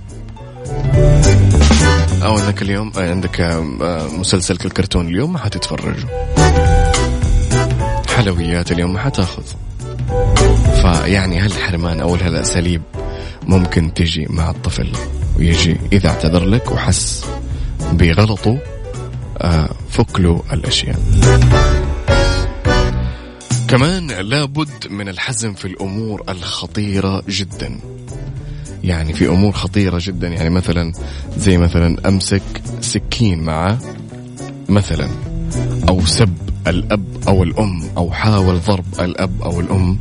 أو 2.24 2.39
إنك 2.39 2.62
اليوم 2.62 2.92
عندك 2.98 3.42
مسلسل 4.20 4.58
الكرتون 4.66 5.08
اليوم 5.08 5.34
ما 5.34 5.39
حتتفرجوا. 5.39 6.10
حلويات 8.08 8.72
اليوم 8.72 8.94
ما 8.94 9.00
حتاخذ. 9.00 9.44
فيعني 10.82 11.39
هالحرمان 11.39 12.00
أو 12.00 12.16
هالاساليب 12.16 12.82
ممكن 13.44 13.94
تجي 13.94 14.28
مع 14.30 14.50
الطفل 14.50 14.92
ويجي 15.38 15.78
إذا 15.92 16.10
اعتذر 16.10 16.46
لك 16.46 16.72
وحس 16.72 17.26
بغلطه؟ 17.92 18.58
فك 19.89 20.20
له 20.20 20.44
الأشياء. 20.54 21.00
كمان 23.68 24.08
لابد 24.12 24.88
من 24.89 25.10
الحزم 25.10 25.54
في 25.54 25.66
الأمور 25.66 26.24
الخطيرة 26.30 27.24
جدا. 27.30 27.80
يعني 28.84 29.14
في 29.14 29.28
أمور 29.28 29.52
خطيرة 29.52 29.98
جدا 30.02 30.28
يعني 30.28 30.50
مثلا 30.50 30.94
زي 31.38 31.58
مثلا 31.58 32.08
أمسك 32.08 32.42
سكين 32.82 33.44
معه 33.44 33.78
مثلا 34.70 35.10
أو 35.89 36.06
سب 36.06 36.34
الأب 36.68 37.06
أو 37.28 37.44
الأم 37.44 37.84
أو 37.98 38.12
حاول 38.12 38.60
ضرب 38.60 38.86
الأب 39.00 39.42
أو 39.42 39.60
الأم 39.60 39.98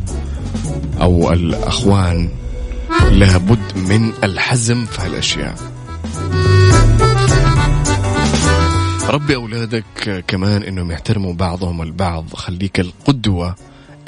أو 1.01 1.33
الأخوان. 1.33 2.29
لابد 3.11 3.77
من 3.77 4.13
الحزم 4.25 4.85
في 4.85 5.03
هالأشياء. 5.03 5.55
ربي 9.11 9.35
أولادك 9.35 10.25
كمان 10.27 10.63
إنهم 10.63 10.91
يحترموا 10.91 11.33
بعضهم 11.33 11.83
البعض 11.83 12.35
خليك 12.35 12.81
القدوة 12.81 13.55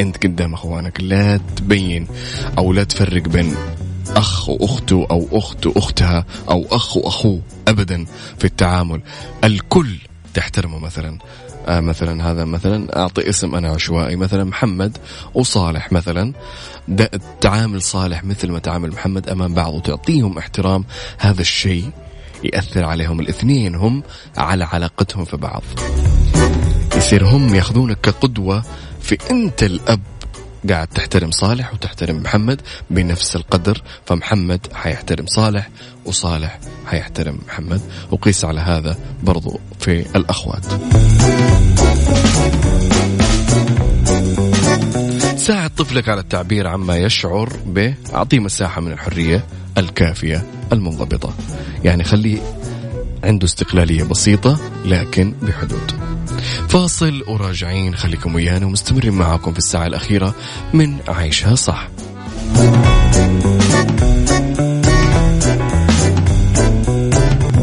أنت 0.00 0.26
قدام 0.26 0.54
أخوانك. 0.54 1.00
لا 1.00 1.36
تبين 1.36 2.06
أو 2.58 2.72
لا 2.72 2.84
تفرق 2.84 3.22
بين 3.22 3.54
أخ 4.08 4.48
وأخته 4.48 5.06
أو 5.10 5.28
أخت 5.32 5.66
وأختها 5.66 6.24
أو 6.50 6.66
أخ 6.70 6.96
وأخوه 6.96 7.40
أبدا 7.68 8.04
في 8.38 8.44
التعامل. 8.44 9.00
الكل 9.44 9.96
تحترمه 10.34 10.78
مثلا. 10.78 11.18
آه 11.66 11.80
مثلا 11.80 12.30
هذا 12.30 12.44
مثلا 12.44 12.98
أعطي 12.98 13.28
اسم 13.28 13.54
أنا 13.54 13.68
عشوائي. 13.68 14.16
مثلا 14.16 14.44
محمد 14.44 14.98
وصالح 15.34 15.92
مثلا. 15.92 16.32
تعامل 17.40 17.82
صالح 17.82 18.24
مثل 18.24 18.50
ما 18.50 18.58
تعامل 18.58 18.90
محمد 18.90 19.28
أمام 19.28 19.54
بعض 19.54 19.74
وتعطيهم 19.74 20.38
احترام. 20.38 20.84
هذا 21.18 21.40
الشيء 21.40 21.90
يأثر 22.44 22.84
عليهم 22.84 23.20
الاثنين 23.20 23.74
هم 23.74 24.02
على 24.36 24.64
علاقتهم 24.64 25.24
في 25.24 25.36
بعض. 25.36 25.62
يصير 26.96 27.26
هم 27.26 27.54
ياخذونك 27.54 28.00
كقدوة 28.00 28.62
في 29.00 29.18
أنت 29.30 29.62
الأب 29.62 30.00
قاعد 30.70 30.86
تحترم 30.86 31.30
صالح 31.30 31.74
وتحترم 31.74 32.16
محمد 32.16 32.60
بنفس 32.90 33.36
القدر 33.36 33.82
فمحمد 34.06 34.66
حيحترم 34.74 35.26
صالح 35.26 35.68
وصالح 36.04 36.58
حيحترم 36.86 37.38
محمد. 37.46 37.80
وقيس 38.10 38.44
على 38.44 38.60
هذا 38.60 38.96
برضو 39.22 39.60
في 39.80 40.16
الأخوات. 40.16 40.66
ساعد 45.42 45.70
طفلك 45.70 46.08
على 46.08 46.20
التعبير 46.20 46.66
عما 46.66 46.96
يشعر 46.96 47.52
به 47.66 47.94
أعطيه 48.14 48.38
مساحة 48.38 48.80
من 48.80 48.92
الحرية 48.92 49.44
الكافية 49.78 50.46
المنضبطة. 50.72 51.34
يعني 51.84 52.04
خليه 52.04 52.38
عنده 53.24 53.44
استقلالية 53.44 54.02
بسيطة 54.02 54.60
لكن 54.84 55.34
بحدود. 55.42 55.92
فاصل 56.68 57.24
وراجعين. 57.28 57.94
خليكم 57.94 58.34
ويانا 58.34 58.66
ومستمرين 58.66 59.12
معاكم 59.12 59.52
في 59.52 59.58
الساعة 59.58 59.86
الأخيرة 59.86 60.34
من 60.74 60.98
عيشها 61.08 61.54
صح. 61.54 61.88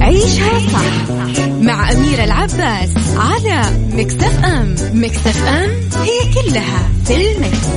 عيشها 0.02 0.60
صح. 0.60 1.19
مع 1.62 1.92
أميرة 1.92 2.24
العباس 2.24 2.90
على 3.18 3.62
مكتف 3.92 4.46
أم 4.46 4.76
مكتف 4.94 5.44
أم 5.48 5.70
هي 6.02 6.34
كلها 6.34 6.90
في 7.06 7.32
المكس. 7.32 7.70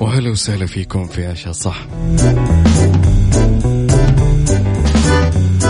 وهلا 0.00 0.30
وسهلا 0.30 0.66
فيكم 0.66 1.06
في 1.06 1.26
عشاء 1.26 1.52
صح 1.52 1.86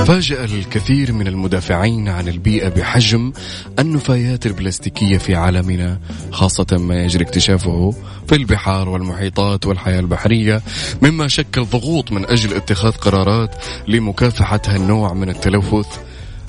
فاجأ 0.06 0.44
الكثير 0.44 1.12
من 1.12 1.26
المدافعين 1.26 2.08
عن 2.08 2.28
البيئة 2.28 2.68
بحجم 2.68 3.32
النفايات 3.78 4.46
البلاستيكية 4.46 5.18
في 5.18 5.34
عالمنا 5.34 5.98
خاصة 6.30 6.66
ما 6.72 7.04
يجري 7.04 7.24
اكتشافه 7.24 7.94
في 8.28 8.34
البحار 8.34 8.88
والمحيطات 8.88 9.66
والحياة 9.66 10.00
البحرية 10.00 10.62
مما 11.02 11.28
شكل 11.28 11.64
ضغوط 11.64 12.12
من 12.12 12.24
أجل 12.24 12.54
اتخاذ 12.54 12.90
قرارات 12.90 13.54
لمكافحة 13.88 14.60
هالنوع 14.66 15.12
من 15.12 15.28
التلوث 15.28 15.98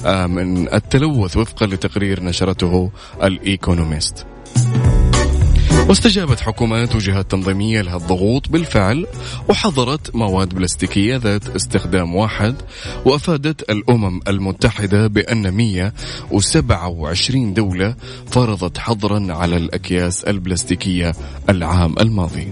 آه، 0.05 0.25
من 0.25 0.73
التلوث 0.73 1.37
وفقا 1.37 1.65
لتقرير 1.65 2.23
نشرته 2.23 2.91
الإيكونوميست. 3.23 4.25
واستجابت 5.89 6.39
حكومات 6.39 6.95
وجهات 6.95 7.31
تنظيمية 7.31 7.81
لها 7.81 7.97
الضغوط 7.97 8.49
بالفعل 8.49 9.07
وحظرت 9.49 10.15
مواد 10.15 10.55
بلاستيكية 10.55 11.17
ذات 11.17 11.47
استخدام 11.49 12.15
واحد 12.15 12.55
وأفادت 13.05 13.71
الأمم 13.71 14.19
المتحدة 14.27 15.07
بأن 15.07 15.53
127 15.53 17.53
دولة 17.53 17.95
فرضت 18.31 18.77
حظرا 18.77 19.33
على 19.33 19.57
الأكياس 19.57 20.23
البلاستيكية 20.23 21.13
العام 21.49 21.95
الماضي. 21.99 22.47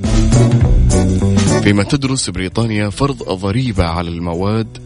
فيما 1.63 1.83
تدرس 1.83 2.29
بريطانيا 2.29 2.89
فرض 2.89 3.23
ضريبة 3.23 3.83
على 3.83 4.09
المواد 4.09 4.77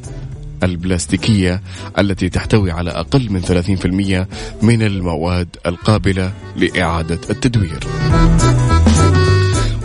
البلاستيكية 0.64 1.62
التي 2.00 2.30
تحتوي 2.30 2.72
على 2.72 2.92
أقل 2.92 3.32
من 3.32 3.42
30% 3.42 4.28
من 4.64 4.82
المواد 4.82 5.48
القابلة 5.66 6.34
لإعادة 6.56 7.20
التدوير. 7.30 7.80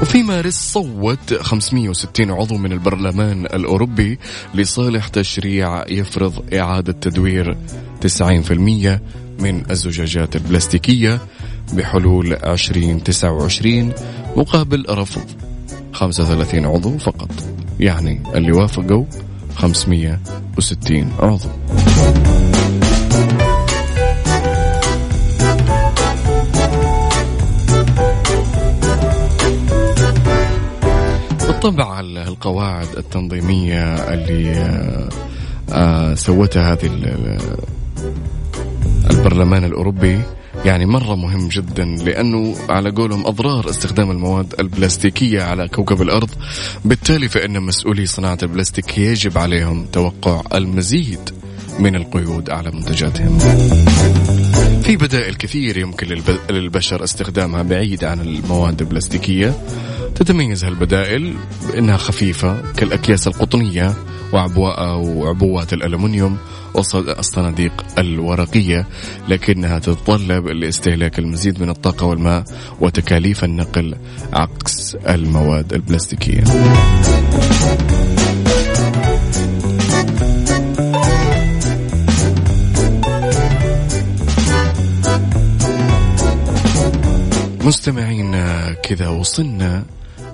وفي 0.02 0.22
مارس 0.22 0.72
صوت 0.72 1.34
560 1.34 2.30
عضو 2.30 2.56
من 2.56 2.72
البرلمان 2.72 3.44
الأوروبي 3.44 4.18
لصالح 4.54 5.08
تشريع 5.08 5.84
يفرض 5.88 6.54
إعادة 6.54 6.92
تدوير 6.92 7.56
90% 8.00 8.52
من 9.40 9.62
الزجاجات 9.70 10.36
البلاستيكية 10.36 11.20
بحلول 11.72 12.32
2029 12.32 13.92
مقابل 14.36 14.84
رفض 14.88 15.24
35 15.92 16.66
عضو 16.66 16.98
فقط. 16.98 17.30
يعني 17.80 18.22
اللي 18.34 18.52
وافقوا 18.52 19.04
560 19.56 21.12
عضو. 21.18 21.48
بالطبع 31.46 32.00
القواعد 32.00 32.88
التنظيمية 32.96 33.94
اللي 33.94 34.54
آه، 35.72 36.14
سوتها 36.14 36.72
هذه 36.72 36.90
البرلمان 39.10 39.64
الأوروبي 39.64 40.20
يعني 40.64 40.86
مرة 40.86 41.14
مهم 41.14 41.48
جدا 41.48 41.84
لأنه 41.84 42.56
على 42.68 42.90
قولهم 42.90 43.26
أضرار 43.26 43.70
استخدام 43.70 44.10
المواد 44.10 44.54
البلاستيكية 44.60 45.42
على 45.42 45.68
كوكب 45.68 46.02
الأرض. 46.02 46.30
بالتالي 46.84 47.28
فإن 47.28 47.62
مسؤولي 47.62 48.06
صناعة 48.06 48.38
البلاستيك 48.42 48.98
يجب 48.98 49.38
عليهم 49.38 49.86
توقع 49.92 50.42
المزيد 50.54 51.30
من 51.78 51.96
القيود 51.96 52.50
على 52.50 52.70
منتجاتهم. 52.70 53.38
في 54.82 54.96
بدائل 54.96 55.34
كثير 55.34 55.76
يمكن 55.78 56.06
للبشر 56.50 57.04
استخدامها 57.04 57.62
بعيد 57.62 58.04
عن 58.04 58.20
المواد 58.20 58.80
البلاستيكية. 58.80 59.54
تتميز 60.14 60.64
هالبدائل 60.64 61.34
بأنها 61.68 61.96
خفيفة 61.96 62.72
كالأكياس 62.76 63.26
القطنية 63.26 63.94
وعبوات 64.34 65.72
الألمنيوم 65.72 66.38
والصناديق 66.74 67.84
الورقية 67.98 68.86
لكنها 69.28 69.78
تتطلب 69.78 70.46
لاستهلاك 70.46 71.18
المزيد 71.18 71.62
من 71.62 71.70
الطاقة 71.70 72.06
والماء 72.06 72.44
وتكاليف 72.80 73.44
النقل 73.44 73.94
عكس 74.32 74.94
المواد 74.94 75.72
البلاستيكية. 75.72 76.44
مستمعين 87.64 88.36
كذا 88.82 89.08
وصلنا 89.08 89.84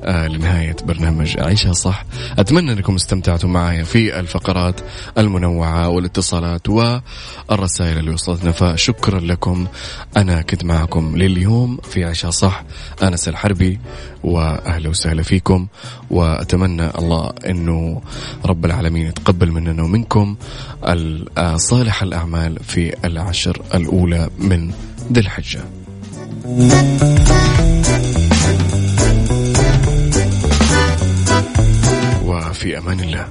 لنهاية 0.05 0.76
برنامج 0.84 1.40
عيشها 1.40 1.72
صح. 1.72 2.05
أتمنى 2.38 2.72
أنكم 2.72 2.94
استمتعتوا 2.94 3.48
معي 3.48 3.84
في 3.84 4.20
الفقرات 4.20 4.80
المنوعة 5.18 5.88
والاتصالات 5.88 6.68
والرسائل 6.68 7.98
اللي 7.98 8.11
وصلتنا 8.11 8.53
فشكرا 8.53 9.20
لكم. 9.20 9.66
أنا 10.16 10.42
كنت 10.42 10.64
معكم 10.64 11.16
لليوم 11.16 11.78
في 11.90 12.05
عيشها 12.05 12.30
صح. 12.30 12.64
أنس 13.03 13.28
الحربي 13.28 13.80
وأهلا 14.24 14.88
وسهلا 14.88 15.22
فيكم 15.22 15.66
وأتمنى 16.11 16.90
الله 16.98 17.30
أنه 17.46 18.03
رب 18.44 18.64
العالمين 18.64 19.07
يتقبل 19.07 19.53
مننا 19.53 19.82
ومنكم 19.82 20.36
صالح 21.57 22.03
الأعمال 22.03 22.59
في 22.62 22.94
العشر 23.05 23.62
الأولى 23.74 24.30
من 24.38 24.70
ذي 25.12 25.20
الحجة. 25.20 25.61
في 32.53 32.78
أمان 32.78 33.01
الله. 33.01 33.28